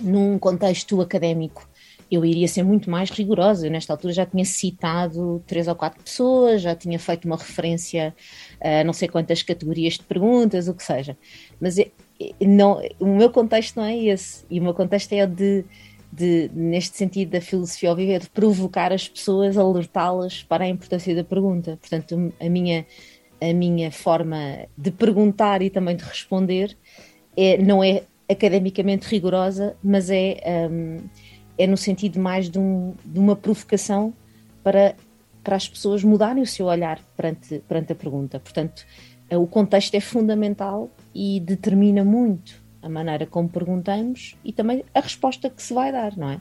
num 0.00 0.38
contexto 0.38 1.00
académico. 1.00 1.68
Eu 2.14 2.24
iria 2.24 2.48
ser 2.48 2.62
muito 2.62 2.90
mais 2.90 3.10
rigorosa. 3.10 3.66
Eu, 3.66 3.70
nesta 3.70 3.92
altura 3.92 4.12
já 4.12 4.26
tinha 4.26 4.44
citado 4.44 5.42
três 5.46 5.68
ou 5.68 5.74
quatro 5.74 6.02
pessoas, 6.02 6.62
já 6.62 6.74
tinha 6.74 6.98
feito 6.98 7.24
uma 7.24 7.36
referência 7.36 8.14
a 8.60 8.84
não 8.84 8.92
sei 8.92 9.08
quantas 9.08 9.42
categorias 9.42 9.94
de 9.94 10.04
perguntas, 10.04 10.68
o 10.68 10.74
que 10.74 10.82
seja. 10.82 11.16
Mas 11.60 11.78
é- 11.78 11.90
é- 12.20 12.46
não, 12.46 12.80
o 13.00 13.06
meu 13.06 13.30
contexto 13.30 13.76
não 13.76 13.84
é 13.84 13.96
esse. 13.96 14.44
E 14.50 14.60
o 14.60 14.62
meu 14.62 14.74
contexto 14.74 15.12
é 15.12 15.24
o 15.24 15.28
de, 15.28 15.64
de, 16.12 16.50
neste 16.54 16.96
sentido 16.96 17.30
da 17.30 17.40
filosofia 17.40 17.90
ao 17.90 17.96
viver, 17.96 18.20
de 18.20 18.30
provocar 18.30 18.92
as 18.92 19.08
pessoas, 19.08 19.56
alertá-las 19.56 20.42
para 20.42 20.64
a 20.64 20.68
importância 20.68 21.14
da 21.14 21.24
pergunta. 21.24 21.76
Portanto, 21.80 22.32
a 22.40 22.48
minha, 22.48 22.86
a 23.40 23.52
minha 23.52 23.90
forma 23.90 24.66
de 24.78 24.90
perguntar 24.90 25.60
e 25.62 25.70
também 25.70 25.96
de 25.96 26.04
responder 26.04 26.76
é, 27.36 27.58
não 27.58 27.82
é 27.82 28.04
academicamente 28.28 29.06
rigorosa, 29.06 29.76
mas 29.82 30.08
é, 30.10 30.68
hum, 30.70 30.98
é 31.58 31.66
no 31.66 31.76
sentido 31.76 32.18
mais 32.20 32.48
de, 32.50 32.58
um- 32.58 32.94
de 33.04 33.18
uma 33.18 33.36
provocação 33.36 34.12
para, 34.62 34.94
para 35.42 35.56
as 35.56 35.68
pessoas 35.68 36.02
mudarem 36.02 36.42
o 36.42 36.46
seu 36.46 36.66
olhar 36.66 37.00
perante, 37.16 37.60
perante 37.68 37.92
a 37.92 37.94
pergunta. 37.94 38.40
Portanto, 38.40 38.84
eh, 39.30 39.36
o 39.36 39.46
contexto 39.46 39.94
é 39.94 40.00
fundamental 40.00 40.90
e 41.14 41.40
determina 41.40 42.02
muito 42.04 42.62
a 42.82 42.88
maneira 42.88 43.24
como 43.26 43.48
perguntamos 43.48 44.36
e 44.44 44.52
também 44.52 44.84
a 44.94 45.00
resposta 45.00 45.48
que 45.48 45.62
se 45.62 45.72
vai 45.72 45.90
dar, 45.90 46.16
não 46.16 46.30
é? 46.30 46.40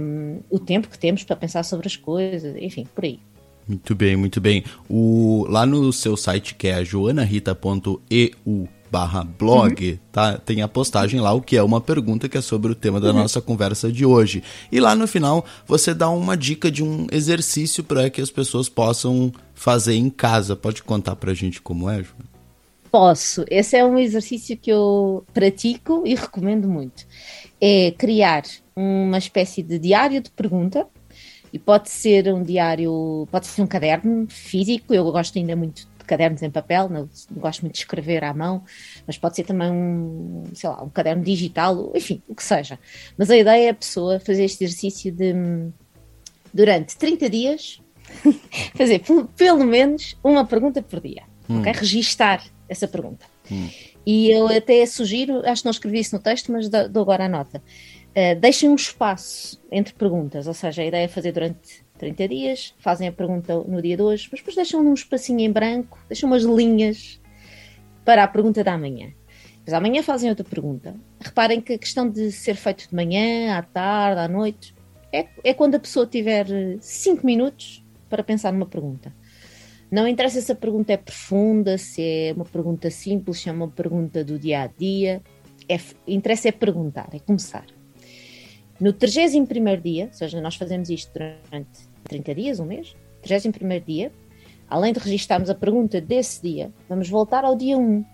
Hum, 0.00 0.40
o 0.50 0.58
tempo 0.58 0.88
que 0.88 0.98
temos 0.98 1.22
para 1.22 1.36
pensar 1.36 1.62
sobre 1.62 1.86
as 1.86 1.94
coisas, 1.96 2.56
enfim, 2.56 2.86
por 2.94 3.04
aí. 3.04 3.20
Muito 3.68 3.94
bem, 3.94 4.16
muito 4.16 4.40
bem. 4.40 4.64
O, 4.88 5.46
lá 5.48 5.64
no 5.64 5.92
seu 5.92 6.16
site, 6.16 6.56
que 6.56 6.66
é 6.66 6.84
joanarita.eu 6.84 8.68
barra 8.90 9.22
blog, 9.24 9.98
tá? 10.10 10.36
Tem 10.38 10.62
a 10.62 10.68
postagem 10.68 11.20
lá, 11.20 11.32
o 11.32 11.40
que 11.40 11.56
é 11.56 11.62
uma 11.62 11.80
pergunta 11.80 12.28
que 12.28 12.36
é 12.36 12.40
sobre 12.40 12.72
o 12.72 12.74
tema 12.74 13.00
da 13.00 13.08
Uhum. 13.08 13.14
nossa 13.18 13.40
conversa 13.40 13.90
de 13.90 14.04
hoje. 14.04 14.42
E 14.72 14.80
lá 14.80 14.94
no 14.94 15.06
final 15.06 15.44
você 15.66 15.94
dá 15.94 16.08
uma 16.10 16.36
dica 16.36 16.70
de 16.70 16.82
um 16.82 17.06
exercício 17.12 17.84
para 17.84 18.10
que 18.10 18.20
as 18.20 18.30
pessoas 18.30 18.68
possam 18.68 19.32
fazer 19.54 19.94
em 19.94 20.10
casa. 20.10 20.56
Pode 20.56 20.82
contar 20.82 21.16
pra 21.16 21.32
gente 21.34 21.60
como 21.62 21.88
é, 21.88 22.02
Joana? 22.02 22.30
Posso. 22.90 23.44
Esse 23.48 23.76
é 23.76 23.84
um 23.84 23.96
exercício 23.98 24.56
que 24.56 24.70
eu 24.70 25.24
pratico 25.32 26.02
e 26.04 26.14
recomendo 26.16 26.66
muito. 26.68 27.06
É 27.60 27.92
criar 27.92 28.42
uma 28.74 29.18
espécie 29.18 29.62
de 29.62 29.78
diário 29.78 30.20
de 30.20 30.30
pergunta 30.30 30.86
e 31.52 31.58
pode 31.58 31.88
ser 31.90 32.32
um 32.34 32.42
diário, 32.42 33.28
pode 33.30 33.46
ser 33.46 33.62
um 33.62 33.66
caderno 33.66 34.26
físico. 34.28 34.92
Eu 34.92 35.04
gosto 35.12 35.38
ainda 35.38 35.54
muito 35.54 35.86
cadernos 36.10 36.42
em 36.42 36.50
papel, 36.50 36.88
não, 36.88 37.08
não 37.30 37.40
gosto 37.40 37.60
muito 37.60 37.74
de 37.74 37.80
escrever 37.80 38.24
à 38.24 38.34
mão, 38.34 38.64
mas 39.06 39.16
pode 39.16 39.36
ser 39.36 39.44
também 39.44 39.70
um, 39.70 40.42
sei 40.52 40.68
lá, 40.68 40.82
um 40.82 40.88
caderno 40.88 41.22
digital, 41.22 41.92
enfim, 41.94 42.20
o 42.26 42.34
que 42.34 42.42
seja. 42.42 42.80
Mas 43.16 43.30
a 43.30 43.36
ideia 43.36 43.66
é 43.66 43.70
a 43.70 43.74
pessoa 43.74 44.18
fazer 44.18 44.42
este 44.42 44.64
exercício 44.64 45.12
de, 45.12 45.32
durante 46.52 46.96
30 46.96 47.30
dias, 47.30 47.80
fazer 48.74 49.02
pelo, 49.36 49.64
menos 49.64 50.16
uma 50.24 50.44
pergunta 50.44 50.82
por 50.82 51.00
dia, 51.00 51.22
Hum. 51.48 51.60
ok? 51.60 51.72
Registar 51.72 52.44
essa 52.68 52.88
pergunta. 52.88 53.24
Hum. 53.50 53.68
E 54.04 54.30
eu 54.30 54.48
até 54.48 54.84
sugiro, 54.86 55.46
acho 55.48 55.62
que 55.62 55.66
não 55.66 55.72
escrevi 55.72 56.00
isso 56.00 56.14
no 56.16 56.22
texto, 56.22 56.50
mas 56.50 56.68
dou 56.68 56.88
dou 56.88 57.02
agora 57.02 57.26
a 57.26 57.28
nota. 57.28 57.62
Uh, 58.10 58.38
deixem 58.40 58.68
um 58.68 58.74
espaço 58.74 59.60
entre 59.70 59.94
perguntas, 59.94 60.46
ou 60.46 60.54
seja, 60.54 60.82
a 60.82 60.86
ideia 60.86 61.04
é 61.04 61.08
fazer 61.08 61.32
durante 61.32 61.84
30 62.00 62.28
dias, 62.28 62.74
fazem 62.78 63.06
a 63.06 63.12
pergunta 63.12 63.54
no 63.54 63.82
dia 63.82 63.94
de 63.94 64.02
hoje, 64.02 64.26
mas 64.32 64.40
depois 64.40 64.56
deixam 64.56 64.80
um 64.80 64.94
espacinho 64.94 65.40
em 65.40 65.52
branco, 65.52 65.98
deixam 66.08 66.30
umas 66.30 66.42
linhas 66.42 67.20
para 68.06 68.24
a 68.24 68.26
pergunta 68.26 68.64
da 68.64 68.78
manhã. 68.78 69.12
Depois 69.58 69.74
amanhã 69.74 70.02
fazem 70.02 70.30
outra 70.30 70.44
pergunta. 70.44 70.94
Reparem 71.20 71.60
que 71.60 71.74
a 71.74 71.78
questão 71.78 72.08
de 72.08 72.32
ser 72.32 72.54
feito 72.56 72.88
de 72.88 72.94
manhã, 72.94 73.54
à 73.54 73.62
tarde, 73.62 74.18
à 74.18 74.28
noite, 74.28 74.74
é, 75.12 75.28
é 75.44 75.52
quando 75.52 75.74
a 75.74 75.78
pessoa 75.78 76.06
tiver 76.06 76.46
5 76.80 77.24
minutos 77.26 77.84
para 78.08 78.24
pensar 78.24 78.50
numa 78.50 78.66
pergunta. 78.66 79.14
Não 79.90 80.08
interessa 80.08 80.40
se 80.40 80.50
a 80.50 80.54
pergunta 80.54 80.94
é 80.94 80.96
profunda, 80.96 81.76
se 81.76 82.02
é 82.02 82.32
uma 82.34 82.46
pergunta 82.46 82.90
simples, 82.90 83.40
se 83.40 83.50
é 83.50 83.52
uma 83.52 83.68
pergunta 83.68 84.24
do 84.24 84.38
dia 84.38 84.62
a 84.62 84.66
dia. 84.68 85.20
É, 85.68 85.78
interessa 86.06 86.48
é 86.48 86.52
perguntar, 86.52 87.10
é 87.12 87.18
começar. 87.18 87.66
No 88.80 88.94
31 88.94 89.78
dia, 89.82 90.06
ou 90.06 90.12
seja, 90.14 90.40
nós 90.40 90.56
fazemos 90.56 90.88
isto 90.88 91.12
durante 91.12 91.89
30 92.10 92.34
dias, 92.34 92.60
um 92.60 92.66
mês, 92.66 92.96
31 93.22 93.80
dia, 93.86 94.12
além 94.68 94.92
de 94.92 94.98
registarmos 94.98 95.48
a 95.48 95.54
pergunta 95.54 96.00
desse 96.00 96.42
dia, 96.42 96.72
vamos 96.88 97.08
voltar 97.08 97.44
ao 97.44 97.54
dia 97.56 97.78
1 97.78 98.04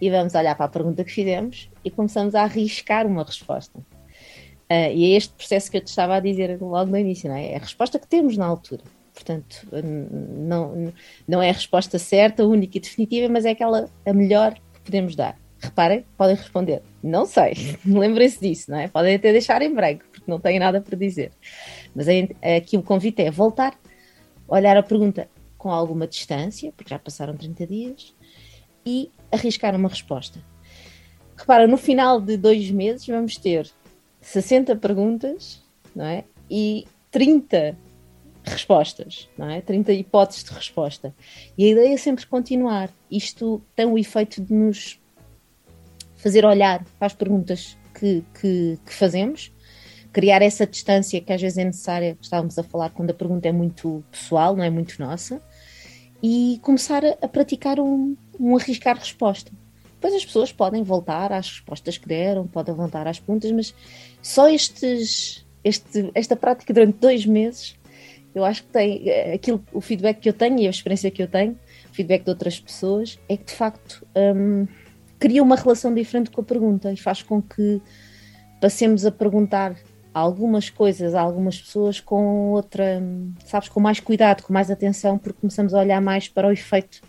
e 0.00 0.10
vamos 0.10 0.34
olhar 0.34 0.54
para 0.56 0.66
a 0.66 0.68
pergunta 0.68 1.04
que 1.04 1.12
fizemos 1.12 1.70
e 1.84 1.90
começamos 1.90 2.34
a 2.34 2.42
arriscar 2.42 3.06
uma 3.06 3.22
resposta. 3.22 3.78
Uh, 3.78 4.90
e 4.92 5.12
é 5.12 5.16
este 5.16 5.32
processo 5.34 5.70
que 5.70 5.76
eu 5.76 5.80
te 5.80 5.86
estava 5.86 6.16
a 6.16 6.20
dizer 6.20 6.60
logo 6.60 6.90
no 6.90 6.98
início, 6.98 7.28
não 7.28 7.36
é? 7.36 7.52
É 7.52 7.56
a 7.56 7.60
resposta 7.60 7.98
que 7.98 8.08
temos 8.08 8.36
na 8.36 8.44
altura. 8.44 8.82
Portanto, 9.14 9.66
não, 9.72 10.92
não 11.26 11.40
é 11.40 11.48
a 11.48 11.52
resposta 11.52 11.98
certa, 11.98 12.44
única 12.44 12.76
e 12.76 12.80
definitiva, 12.80 13.32
mas 13.32 13.44
é 13.44 13.50
aquela 13.50 13.88
a 14.04 14.12
melhor 14.12 14.54
que 14.54 14.80
podemos 14.84 15.14
dar. 15.14 15.38
Reparem, 15.58 16.04
podem 16.18 16.36
responder, 16.36 16.82
não 17.02 17.24
sei, 17.24 17.54
lembrem-se 17.86 18.40
disso, 18.40 18.70
não 18.70 18.78
é? 18.78 18.88
Podem 18.88 19.14
até 19.14 19.32
deixar 19.32 19.62
em 19.62 19.72
branco, 19.72 20.04
porque 20.12 20.30
não 20.30 20.38
têm 20.38 20.58
nada 20.58 20.80
para 20.80 20.98
dizer. 20.98 21.30
Mas 21.96 22.06
aqui 22.58 22.76
o 22.76 22.82
convite 22.82 23.22
é 23.22 23.30
voltar, 23.30 23.74
olhar 24.46 24.76
a 24.76 24.82
pergunta 24.82 25.30
com 25.56 25.70
alguma 25.70 26.06
distância, 26.06 26.70
porque 26.76 26.90
já 26.90 26.98
passaram 26.98 27.34
30 27.34 27.66
dias, 27.66 28.14
e 28.84 29.10
arriscar 29.32 29.74
uma 29.74 29.88
resposta. 29.88 30.38
Repara, 31.34 31.66
no 31.66 31.78
final 31.78 32.20
de 32.20 32.36
dois 32.36 32.70
meses 32.70 33.06
vamos 33.06 33.36
ter 33.36 33.70
60 34.20 34.76
perguntas, 34.76 35.62
não 35.94 36.04
é? 36.04 36.24
E 36.50 36.86
30 37.10 37.76
respostas, 38.44 39.28
não 39.36 39.48
é? 39.48 39.62
30 39.62 39.92
hipóteses 39.94 40.44
de 40.44 40.52
resposta. 40.52 41.14
E 41.56 41.64
a 41.64 41.68
ideia 41.68 41.94
é 41.94 41.96
sempre 41.96 42.26
continuar. 42.26 42.90
Isto 43.10 43.62
tem 43.74 43.86
o 43.86 43.98
efeito 43.98 44.42
de 44.42 44.52
nos 44.52 45.00
fazer 46.16 46.44
olhar 46.44 46.84
para 46.98 47.06
as 47.06 47.14
perguntas 47.14 47.76
que, 47.98 48.22
que, 48.38 48.78
que, 48.84 48.92
fazemos, 48.92 49.52
criar 50.16 50.40
essa 50.40 50.66
distância 50.66 51.20
que 51.20 51.30
às 51.30 51.42
vezes 51.42 51.58
é 51.58 51.64
necessária, 51.64 52.14
que 52.14 52.24
estávamos 52.24 52.58
a 52.58 52.62
falar 52.62 52.88
quando 52.88 53.10
a 53.10 53.14
pergunta 53.14 53.46
é 53.48 53.52
muito 53.52 54.02
pessoal, 54.10 54.56
não 54.56 54.64
é 54.64 54.70
muito 54.70 54.98
nossa, 54.98 55.42
e 56.22 56.58
começar 56.62 57.04
a, 57.04 57.18
a 57.20 57.28
praticar 57.28 57.78
um, 57.78 58.16
um 58.40 58.56
arriscar 58.56 58.96
resposta. 58.96 59.52
Depois 59.92 60.14
as 60.14 60.24
pessoas 60.24 60.50
podem 60.50 60.82
voltar 60.82 61.32
às 61.32 61.50
respostas 61.50 61.98
que 61.98 62.08
deram, 62.08 62.46
podem 62.46 62.74
voltar 62.74 63.06
às 63.06 63.20
perguntas, 63.20 63.52
mas 63.52 63.74
só 64.22 64.48
estes, 64.48 65.44
este, 65.62 66.10
esta 66.14 66.34
prática 66.34 66.72
durante 66.72 66.96
dois 66.96 67.26
meses, 67.26 67.76
eu 68.34 68.42
acho 68.42 68.62
que 68.62 68.70
tem 68.70 69.10
aquilo, 69.34 69.62
o 69.70 69.82
feedback 69.82 70.20
que 70.20 70.30
eu 70.30 70.32
tenho 70.32 70.58
e 70.60 70.66
a 70.66 70.70
experiência 70.70 71.10
que 71.10 71.22
eu 71.22 71.28
tenho, 71.28 71.58
o 71.90 71.94
feedback 71.94 72.24
de 72.24 72.30
outras 72.30 72.58
pessoas, 72.58 73.18
é 73.28 73.36
que 73.36 73.44
de 73.44 73.52
facto 73.52 74.02
hum, 74.34 74.66
cria 75.18 75.42
uma 75.42 75.56
relação 75.56 75.92
diferente 75.92 76.30
com 76.30 76.40
a 76.40 76.44
pergunta 76.44 76.90
e 76.90 76.96
faz 76.96 77.22
com 77.22 77.42
que 77.42 77.82
passemos 78.62 79.04
a 79.04 79.10
perguntar 79.10 79.76
algumas 80.20 80.70
coisas 80.70 81.14
a 81.14 81.20
algumas 81.20 81.60
pessoas 81.60 82.00
com 82.00 82.50
outra, 82.52 83.02
sabes, 83.44 83.68
com 83.68 83.78
mais 83.80 84.00
cuidado, 84.00 84.42
com 84.42 84.52
mais 84.52 84.70
atenção, 84.70 85.18
porque 85.18 85.38
começamos 85.40 85.74
a 85.74 85.78
olhar 85.78 86.00
mais 86.00 86.26
para 86.26 86.48
o 86.48 86.52
efeito 86.52 87.02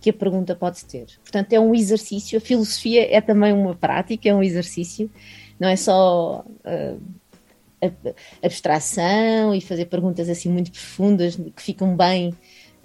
que 0.00 0.10
a 0.10 0.12
pergunta 0.12 0.54
pode 0.54 0.84
ter. 0.84 1.06
Portanto, 1.22 1.52
é 1.52 1.58
um 1.58 1.74
exercício. 1.74 2.38
A 2.38 2.40
filosofia 2.40 3.12
é 3.12 3.20
também 3.20 3.52
uma 3.52 3.74
prática, 3.74 4.28
é 4.28 4.34
um 4.34 4.44
exercício. 4.44 5.10
Não 5.58 5.68
é 5.68 5.74
só 5.74 6.44
uh, 6.46 7.94
abstração 8.40 9.52
e 9.52 9.60
fazer 9.60 9.86
perguntas 9.86 10.28
assim 10.28 10.48
muito 10.48 10.70
profundas 10.70 11.34
que 11.34 11.62
ficam 11.62 11.96
bem 11.96 12.32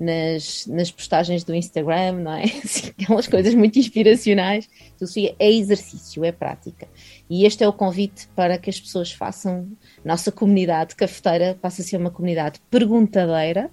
nas, 0.02 0.66
nas 0.66 0.90
postagens 0.90 1.44
do 1.44 1.54
Instagram, 1.54 2.14
não 2.14 2.34
é? 2.34 2.46
Assim, 2.66 2.88
aquelas 2.88 3.28
coisas 3.28 3.54
muito 3.54 3.78
inspiracionais. 3.78 4.68
Filosofia 4.98 5.36
é 5.38 5.52
exercício, 5.52 6.26
é 6.26 6.32
prática. 6.32 6.88
E 7.30 7.46
este 7.46 7.64
é 7.64 7.68
o 7.68 7.74
convite 7.74 8.28
para 8.36 8.58
que 8.58 8.68
as 8.68 8.80
pessoas 8.80 9.12
façam. 9.12 9.72
Nossa 10.04 10.32
comunidade 10.32 10.96
cafeteira 10.96 11.56
passa 11.62 11.84
a 11.84 11.86
ser 11.86 11.98
uma 11.98 12.10
comunidade 12.10 12.60
perguntadeira 12.72 13.70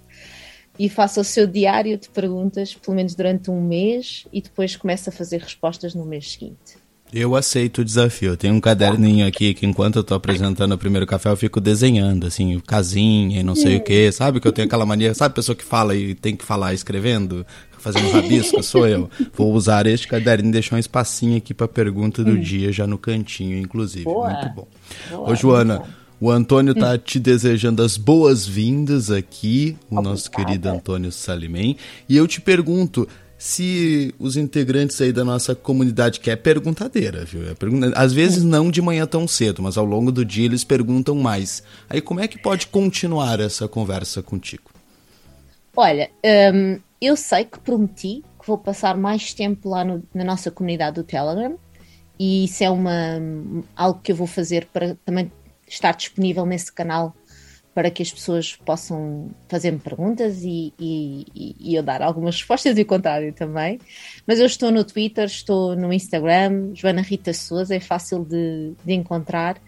e 0.79 0.91
faça 0.91 1.19
o 1.23 1.25
seu 1.25 1.47
diário 1.47 1.97
de 1.97 2.11
perguntas, 2.11 2.75
pelo 2.75 2.95
menos 2.95 3.15
durante 3.15 3.51
um 3.51 3.61
mês, 3.61 4.27
e 4.31 4.43
depois 4.43 4.77
começa 4.77 5.09
a 5.09 5.13
fazer 5.13 5.41
respostas 5.41 5.95
no 5.95 6.05
mês 6.05 6.33
seguinte. 6.33 6.77
Eu 7.13 7.35
aceito 7.35 7.79
o 7.79 7.85
desafio. 7.85 8.33
Eu 8.33 8.37
tenho 8.37 8.55
um 8.55 8.61
caderninho 8.61 9.27
aqui 9.27 9.55
que 9.55 9.65
enquanto 9.65 9.97
eu 9.97 10.05
tô 10.05 10.15
apresentando 10.15 10.73
o 10.73 10.79
primeiro 10.79 11.07
café, 11.07 11.31
eu 11.31 11.37
fico 11.37 11.61
desenhando, 11.61 12.27
assim, 12.27 12.61
casinha 12.61 13.41
e 13.41 13.43
não 13.43 13.55
sei 13.55 13.77
o 13.77 13.81
que, 13.81 14.13
sabe? 14.13 14.41
Que 14.41 14.49
eu 14.49 14.53
tenho 14.53 14.67
aquela 14.67 14.85
mania, 14.85 15.15
sabe 15.15 15.33
a 15.33 15.35
pessoa 15.35 15.57
que 15.57 15.65
fala 15.65 15.95
e 15.95 16.15
tem 16.15 16.37
que 16.37 16.45
falar 16.45 16.75
escrevendo, 16.75 17.47
fazendo 17.79 18.11
rabisco? 18.11 18.63
Sou 18.63 18.87
eu. 18.87 19.09
Vou 19.33 19.53
usar 19.55 19.87
este 19.87 20.07
caderninho 20.07 20.51
e 20.51 20.53
deixar 20.53 20.77
um 20.77 20.79
espacinho 20.79 21.37
aqui 21.39 21.55
pra 21.55 21.67
pergunta 21.67 22.23
do 22.23 22.39
dia, 22.39 22.71
já 22.71 22.87
no 22.87 22.99
cantinho, 22.99 23.59
inclusive. 23.59 24.05
Boa. 24.05 24.31
Muito 24.31 24.55
bom. 24.55 24.69
Boa, 25.11 25.31
Ô, 25.31 25.35
Joana. 25.35 25.83
O 26.21 26.33
Antônio 26.33 26.75
tá 26.75 26.99
te 26.99 27.21
desejando 27.21 27.81
as 27.81 27.97
boas-vindas 27.97 29.09
aqui, 29.09 29.77
o 29.89 30.03
nosso 30.03 30.29
querido 30.29 30.69
Antônio 30.69 31.13
Salimem. 31.13 31.77
E 32.09 32.17
eu 32.17 32.27
te 32.27 32.41
pergunto, 32.41 33.07
se 33.39 34.13
os 34.19 34.37
integrantes 34.37 35.01
aí 35.01 35.13
da 35.13 35.25
nossa 35.25 35.55
comunidade 35.55 36.19
que 36.19 36.29
é 36.29 36.35
perguntadeira, 36.35 37.25
viu? 37.25 37.49
É 37.49 37.55
pergunta... 37.55 37.93
Às 37.95 38.13
vezes 38.13 38.43
não 38.43 38.69
de 38.71 38.83
manhã 38.83 39.07
tão 39.07 39.29
cedo, 39.29 39.63
mas 39.63 39.79
ao 39.79 39.85
longo 39.85 40.11
do 40.11 40.25
dia 40.25 40.45
eles 40.45 40.65
perguntam 40.65 41.15
mais. 41.15 41.63
Aí 41.89 42.01
como 42.01 42.19
é 42.19 42.27
que 42.27 42.37
pode 42.37 42.67
continuar 42.67 43.39
essa 43.39 43.69
conversa 43.69 44.23
contigo? 44.23 44.65
Olha, 45.77 46.11
hum, 46.53 46.81
eu 47.01 47.17
sei 47.17 47.45
que 47.45 47.61
prometi 47.61 48.25
que 48.41 48.47
vou 48.47 48.59
passar 48.59 48.97
mais 48.97 49.33
tempo 49.33 49.69
lá 49.69 49.85
no- 49.85 50.03
na 50.13 50.25
nossa 50.25 50.51
comunidade 50.51 50.97
do 50.97 51.05
Telegram 51.05 51.57
e 52.19 52.45
isso 52.47 52.65
é 52.65 52.71
uma, 52.71 52.93
algo 53.77 54.01
que 54.03 54.11
eu 54.11 54.17
vou 54.17 54.27
fazer 54.27 54.67
para 54.73 54.97
também 55.05 55.31
estar 55.69 55.93
disponível 55.93 56.45
nesse 56.45 56.73
canal 56.73 57.15
para 57.79 57.93
que 57.93 58.03
as 58.03 58.11
pessoas 58.11 58.57
possam 58.57 59.31
fazer-me 59.49 59.79
perguntas 59.79 60.43
e, 60.43 60.75
e- 60.81 61.55
e- 61.61 61.77
eu 61.77 61.81
dar 61.81 62.03
algumas 62.03 62.35
respostas 62.35 62.77
e 62.77 62.83
o 62.83 62.85
contrário 62.85 63.33
também. 63.33 63.79
Mas 64.27 64.41
eu 64.41 64.47
estou 64.47 64.73
no 64.73 64.83
Twitter, 64.83 65.27
estou 65.27 65.77
no 65.77 65.93
Instagram, 65.93 66.75
Joana 66.75 67.03
Rita 67.03 67.33
Souza, 67.33 67.77
é 67.77 67.79
fácil 67.79 68.25
de, 68.25 68.73
de 68.85 68.95
encontrar 68.95 69.63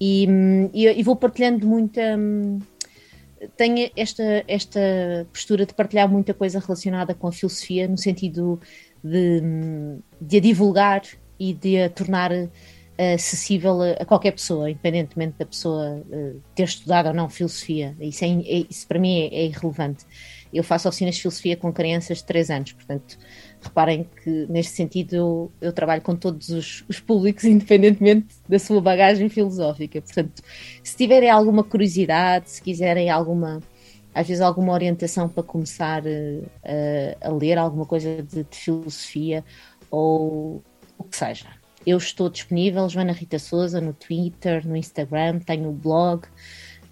e, 0.00 0.26
hum, 0.26 0.70
e- 0.72 1.02
vou 1.02 1.14
partilhando 1.14 1.66
muita. 1.66 2.00
hum, 2.16 2.60
tenho 3.58 3.90
esta, 3.94 4.42
esta 4.48 4.80
postura 5.30 5.66
de 5.66 5.74
partilhar 5.74 6.08
muita 6.08 6.32
coisa 6.32 6.60
relacionada 6.60 7.12
com 7.12 7.28
a 7.28 7.32
filosofia, 7.32 7.86
no 7.86 7.98
sentido 7.98 8.58
de, 9.04 9.42
de 10.18 10.38
a 10.38 10.40
divulgar 10.40 11.02
e 11.38 11.52
de 11.52 11.82
a 11.82 11.90
tornar 11.90 12.30
acessível 13.14 13.80
a, 13.82 13.90
a 14.02 14.04
qualquer 14.04 14.32
pessoa, 14.32 14.70
independentemente 14.70 15.36
da 15.38 15.46
pessoa 15.46 16.04
eh, 16.10 16.34
ter 16.54 16.64
estudado 16.64 17.06
ou 17.08 17.14
não 17.14 17.28
filosofia. 17.28 17.96
Isso, 18.00 18.24
é, 18.24 18.28
é- 18.28 18.66
isso 18.68 18.86
para 18.86 18.98
mim 18.98 19.20
é, 19.20 19.26
é 19.42 19.46
irrelevante. 19.46 20.04
Eu 20.52 20.64
faço 20.64 20.88
oficinas 20.88 21.14
de 21.14 21.22
filosofia 21.22 21.56
com 21.56 21.72
crianças 21.72 22.18
de 22.18 22.24
3 22.24 22.50
anos, 22.50 22.72
portanto, 22.72 23.16
reparem 23.62 24.08
que 24.22 24.46
neste 24.48 24.72
sentido 24.72 25.14
eu, 25.14 25.52
eu 25.60 25.72
trabalho 25.72 26.02
com 26.02 26.16
todos 26.16 26.48
os, 26.50 26.84
os 26.88 26.98
públicos, 27.00 27.44
independentemente 27.44 28.34
da 28.48 28.58
sua 28.58 28.80
bagagem 28.80 29.28
filosófica. 29.28 30.00
Portanto, 30.02 30.42
se 30.82 30.96
tiverem 30.96 31.30
alguma 31.30 31.62
curiosidade, 31.64 32.50
se 32.50 32.62
quiserem 32.62 33.10
alguma, 33.10 33.60
às 34.14 34.26
vezes 34.26 34.40
alguma 34.40 34.72
orientação 34.72 35.28
para 35.28 35.42
começar 35.42 36.02
a, 36.06 37.28
a 37.28 37.32
ler 37.32 37.58
alguma 37.58 37.86
coisa 37.86 38.22
de, 38.22 38.44
de 38.44 38.56
filosofia 38.56 39.44
ou 39.90 40.62
o 40.98 41.04
que 41.04 41.16
seja. 41.16 41.59
Eu 41.86 41.96
estou 41.98 42.28
disponível, 42.28 42.88
Joana 42.88 43.12
Rita 43.12 43.38
Souza, 43.38 43.80
no 43.80 43.92
Twitter, 43.92 44.66
no 44.66 44.76
Instagram, 44.76 45.38
tenho 45.40 45.68
o 45.70 45.72
blog, 45.72 46.24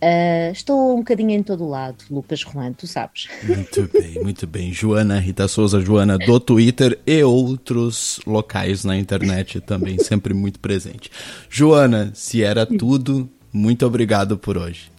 Ah, 0.01 0.51
estou 0.53 0.95
um 0.95 0.99
bocadinho 0.99 1.33
em 1.33 1.43
todo 1.43 1.69
lado, 1.69 2.05
Lucas 2.09 2.39
Juan, 2.41 2.73
tu 2.73 2.87
sabes. 2.87 3.27
Muito 3.43 3.89
bem, 3.93 4.23
muito 4.23 4.47
bem. 4.47 4.73
Joana 4.73 5.19
Rita 5.19 5.49
Souza, 5.49 5.81
Joana 5.81 6.17
do 6.17 6.39
Twitter 6.39 6.99
e 7.05 7.23
outros 7.25 8.21
locais 8.25 8.85
na 8.85 8.97
internet 8.97 9.61
também, 9.61 9.99
sempre 9.99 10.33
muito 10.33 10.61
presente. 10.61 11.11
Joana, 11.51 12.13
se 12.15 12.45
era 12.45 12.65
tudo, 12.65 13.29
muito 13.53 13.85
obrigado 13.85 14.39
por 14.39 14.57
hoje. 14.57 14.91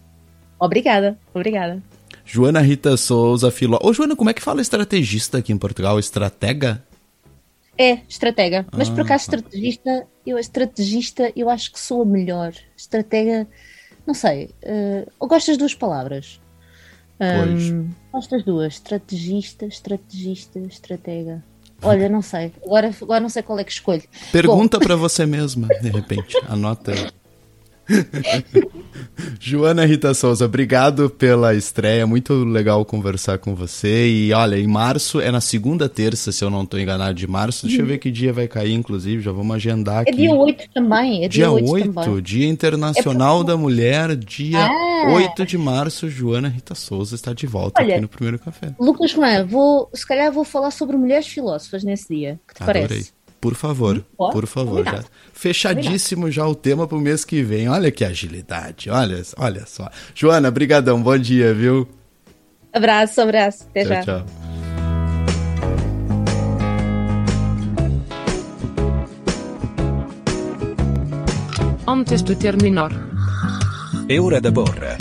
Obrigada, 0.58 1.18
obrigada. 1.32 1.82
Joana 2.26 2.60
Rita 2.60 2.94
Souza, 2.98 3.50
filó. 3.50 3.78
Ô, 3.82 3.92
Joana, 3.94 4.14
como 4.14 4.28
é 4.28 4.34
que 4.34 4.42
fala 4.42 4.60
estrategista 4.60 5.38
aqui 5.38 5.50
em 5.50 5.58
Portugal? 5.58 5.98
Estratega? 5.98 6.84
É, 7.80 8.00
estratega. 8.08 8.66
Mas 8.76 8.90
por 8.90 9.00
Ah, 9.00 9.02
acaso, 9.04 9.30
tá. 9.30 9.36
estrategista, 9.36 10.06
eu, 10.26 10.38
estrategista, 10.38 11.32
eu 11.34 11.48
acho 11.48 11.72
que 11.72 11.80
sou 11.80 12.02
a 12.02 12.04
melhor. 12.04 12.52
Estratega, 12.76 13.46
não 14.06 14.12
sei. 14.12 14.50
eh, 14.62 15.06
eu 15.20 15.26
gosto 15.26 15.46
das 15.46 15.56
duas 15.56 15.74
palavras. 15.74 16.40
Gosto 18.12 18.30
das 18.30 18.44
duas. 18.44 18.74
Estrategista, 18.74 19.66
estrategista, 19.66 20.58
estratega. 20.58 21.42
Olha, 21.82 22.08
não 22.08 22.20
sei. 22.22 22.52
Agora, 22.64 22.90
agora 23.00 23.20
não 23.20 23.28
sei 23.30 23.42
qual 23.42 23.58
é 23.58 23.64
que 23.64 23.72
escolho. 23.72 24.02
Pergunta 24.30 24.78
pra 24.78 24.96
você 24.96 25.24
mesma, 25.24 25.68
de 25.80 25.88
repente. 25.88 26.36
Anota. 26.48 26.92
Joana 29.38 29.84
Rita 29.84 30.14
Souza, 30.14 30.44
obrigado 30.44 31.10
pela 31.10 31.54
estreia. 31.54 32.06
Muito 32.06 32.32
legal 32.44 32.84
conversar 32.84 33.38
com 33.38 33.54
você. 33.54 34.08
E 34.08 34.32
olha, 34.32 34.56
em 34.58 34.66
março, 34.66 35.20
é 35.20 35.30
na 35.30 35.40
segunda 35.40 35.88
terça, 35.88 36.32
se 36.32 36.44
eu 36.44 36.50
não 36.50 36.62
estou 36.62 36.78
enganado, 36.80 37.14
de 37.14 37.26
março. 37.26 37.66
Deixa 37.66 37.82
eu 37.82 37.86
ver 37.86 37.98
que 37.98 38.10
dia 38.10 38.32
vai 38.32 38.46
cair, 38.48 38.72
inclusive. 38.72 39.22
Já 39.22 39.32
vamos 39.32 39.54
agendar 39.56 39.98
é 40.06 40.10
aqui. 40.10 40.12
dia 40.12 40.32
8 40.34 40.64
também. 40.72 41.24
É 41.24 41.28
dia, 41.28 41.44
Dia 41.44 41.50
8, 41.50 41.70
8, 41.70 41.92
também. 41.92 42.22
Dia 42.22 42.46
Internacional 42.48 43.42
É 43.42 43.44
da 43.44 43.56
Mulher, 43.56 44.16
dia 44.16 44.58
Ah. 44.58 45.12
8 45.14 45.44
de 45.46 45.58
março, 45.58 46.08
Joana 46.08 46.48
Rita 46.48 46.74
Souza 46.74 47.14
está 47.14 47.32
de 47.32 47.46
volta 47.46 47.82
Olha, 47.82 47.94
aqui 47.94 48.02
no 48.02 48.08
primeiro 48.08 48.38
café. 48.38 48.74
Lucas 48.78 49.10
Juan, 49.10 49.44
vou, 49.46 49.90
se 49.94 50.06
calhar 50.06 50.30
vou 50.32 50.44
falar 50.44 50.70
sobre 50.70 50.96
mulheres 50.96 51.26
filósofas 51.26 51.82
nesse 51.84 52.14
dia. 52.14 52.40
Que 52.46 52.54
te 52.54 52.62
Adorei. 52.62 52.82
parece? 52.86 53.12
Por 53.40 53.54
favor, 53.54 54.04
Pode? 54.16 54.32
por 54.32 54.46
favor. 54.46 54.84
Já. 54.84 54.90
Combinado. 54.90 55.06
Fechadíssimo 55.32 56.30
já 56.30 56.46
o 56.46 56.54
tema 56.54 56.86
pro 56.86 57.00
mês 57.00 57.24
que 57.24 57.42
vem. 57.42 57.68
Olha 57.68 57.90
que 57.90 58.04
agilidade, 58.04 58.90
olha, 58.90 59.22
olha 59.38 59.64
só. 59.66 59.88
Joana, 60.14 60.50
brigadão, 60.50 61.02
bom 61.02 61.16
dia, 61.16 61.54
viu? 61.54 61.88
Abraço, 62.72 63.20
abraço. 63.20 63.64
Até 63.70 63.84
já. 63.84 64.02
Tchau, 64.02 64.24
tchau. 64.26 64.50
Antes 71.88 72.22
de 72.22 72.36
terminar. 72.36 72.92
É 74.08 74.20
hora 74.20 74.40
da 74.40 74.50
borra. 74.50 74.96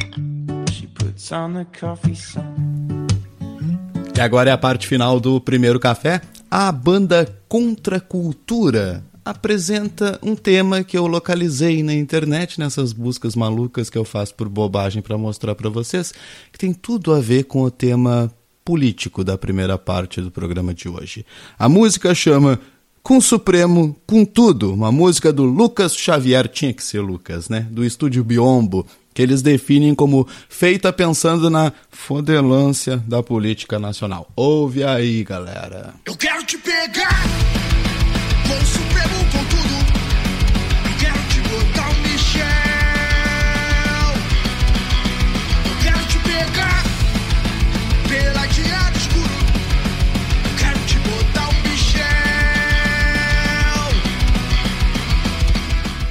E 4.15 4.21
agora 4.21 4.49
é 4.49 4.53
a 4.53 4.57
parte 4.57 4.87
final 4.87 5.19
do 5.19 5.39
primeiro 5.39 5.79
café. 5.79 6.21
A 6.51 6.71
banda 6.71 7.27
Contra 7.47 7.99
Cultura 7.99 9.05
apresenta 9.23 10.17
um 10.23 10.35
tema 10.35 10.83
que 10.83 10.97
eu 10.97 11.05
localizei 11.05 11.83
na 11.83 11.93
internet 11.93 12.59
nessas 12.59 12.91
buscas 12.91 13.35
malucas 13.35 13.87
que 13.87 13.97
eu 13.99 14.03
faço 14.03 14.33
por 14.33 14.49
bobagem 14.49 14.99
para 14.99 15.15
mostrar 15.15 15.53
para 15.53 15.69
vocês, 15.69 16.11
que 16.51 16.57
tem 16.57 16.73
tudo 16.73 17.13
a 17.13 17.19
ver 17.19 17.43
com 17.43 17.61
o 17.61 17.69
tema 17.69 18.33
político 18.65 19.23
da 19.23 19.37
primeira 19.37 19.77
parte 19.77 20.21
do 20.21 20.31
programa 20.31 20.73
de 20.73 20.89
hoje. 20.89 21.23
A 21.57 21.69
música 21.69 22.15
chama 22.15 22.59
Com 23.03 23.21
Supremo, 23.21 23.95
com 24.07 24.25
Tudo, 24.25 24.73
uma 24.73 24.91
música 24.91 25.31
do 25.31 25.43
Lucas 25.43 25.95
Xavier, 25.95 26.47
tinha 26.47 26.73
que 26.73 26.83
ser 26.83 27.01
Lucas, 27.01 27.47
né? 27.47 27.67
Do 27.69 27.85
estúdio 27.85 28.23
Biombo, 28.23 28.87
que 29.13 29.21
eles 29.21 29.41
definem 29.41 29.93
como 29.95 30.27
feita 30.47 30.91
pensando 30.93 31.49
na 31.49 31.71
fodelância 31.89 32.97
da 33.07 33.21
política 33.21 33.79
nacional. 33.79 34.29
Ouve 34.35 34.83
aí, 34.83 35.23
galera. 35.23 35.93
Eu 36.05 36.15
quero 36.15 36.43
te 36.43 36.57
pegar 36.57 37.23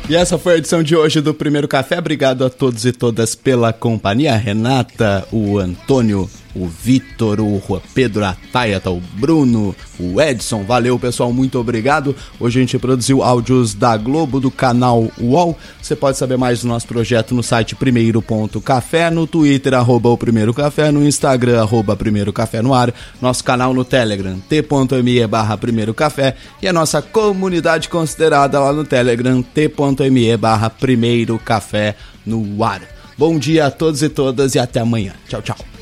E 0.09 0.16
essa 0.16 0.38
foi 0.38 0.54
a 0.54 0.56
edição 0.56 0.82
de 0.82 0.96
hoje 0.96 1.20
do 1.20 1.34
Primeiro 1.34 1.68
Café. 1.68 1.98
Obrigado 1.98 2.42
a 2.42 2.48
todos 2.48 2.86
e 2.86 2.92
todas 2.92 3.34
pela 3.34 3.74
companhia. 3.74 4.34
Renata, 4.36 5.28
o 5.30 5.59
Antônio, 5.59 6.30
o 6.59 6.66
Vitor, 6.66 7.40
o 7.40 7.62
Juan 7.66 7.80
Pedro, 7.94 8.24
a 8.24 8.36
Tayata, 8.52 8.90
o 8.90 9.00
Bruno, 9.14 9.74
o 9.98 10.20
Edson. 10.20 10.64
Valeu, 10.64 10.98
pessoal. 10.98 11.32
Muito 11.32 11.59
obrigado. 11.59 12.14
Hoje 12.40 12.59
a 12.59 12.62
gente 12.62 12.78
produziu 12.78 13.22
áudios 13.22 13.74
da 13.74 13.96
Globo, 13.96 14.40
do 14.40 14.50
canal 14.50 15.11
UOL. 15.18 15.56
Você 15.80 15.94
pode 15.94 16.18
saber 16.18 16.36
mais 16.36 16.62
do 16.62 16.68
nosso 16.68 16.86
projeto 16.86 17.34
no 17.34 17.42
site 17.42 17.74
primeiro.café, 17.74 19.11
no 19.11 19.26
Twitter, 19.26 19.74
arroba 19.74 20.09
o 20.09 20.18
Primeiro 20.18 20.52
Café, 20.52 20.90
no 20.90 21.06
Instagram, 21.06 21.61
arroba 21.61 21.96
Primeiro 21.96 22.32
Café 22.32 22.61
no 22.61 22.74
ar, 22.74 22.92
nosso 23.22 23.44
canal 23.44 23.72
no 23.72 23.84
Telegram, 23.84 24.38
t.me 24.48 25.26
barra 25.26 25.56
Primeiro 25.56 25.94
Café 25.94 26.36
e 26.61 26.68
a 26.68 26.72
nossa 26.72 27.00
comunidade 27.00 27.88
considerada 27.88 28.59
lá 28.61 28.72
no 28.72 28.84
Telegram, 28.84 29.42
t.me 29.42 30.36
barra 30.36 30.68
Primeiro 30.70 31.38
Café 31.38 31.96
no 32.26 32.62
ar. 32.62 32.82
Bom 33.16 33.38
dia 33.38 33.66
a 33.66 33.70
todos 33.70 34.02
e 34.02 34.09
todas 34.09 34.54
e 34.54 34.59
até 34.59 34.80
amanhã. 34.80 35.12
Tchau, 35.28 35.42
tchau. 35.42 35.78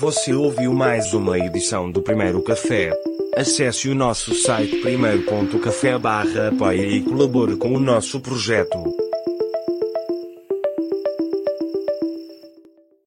Você 0.00 0.32
ouviu 0.32 0.72
mais 0.72 1.12
uma 1.12 1.38
edição 1.38 1.90
do 1.90 2.00
Primeiro 2.00 2.40
Café. 2.40 2.90
Acesse 3.36 3.86
o 3.86 3.94
nosso 3.94 4.34
site 4.34 4.76
primeiro.café 4.76 5.98
barra 5.98 6.48
apoia 6.48 6.86
e 6.86 7.02
colabore 7.02 7.54
com 7.56 7.74
o 7.74 7.78
nosso 7.78 8.18
projeto. 8.18 8.78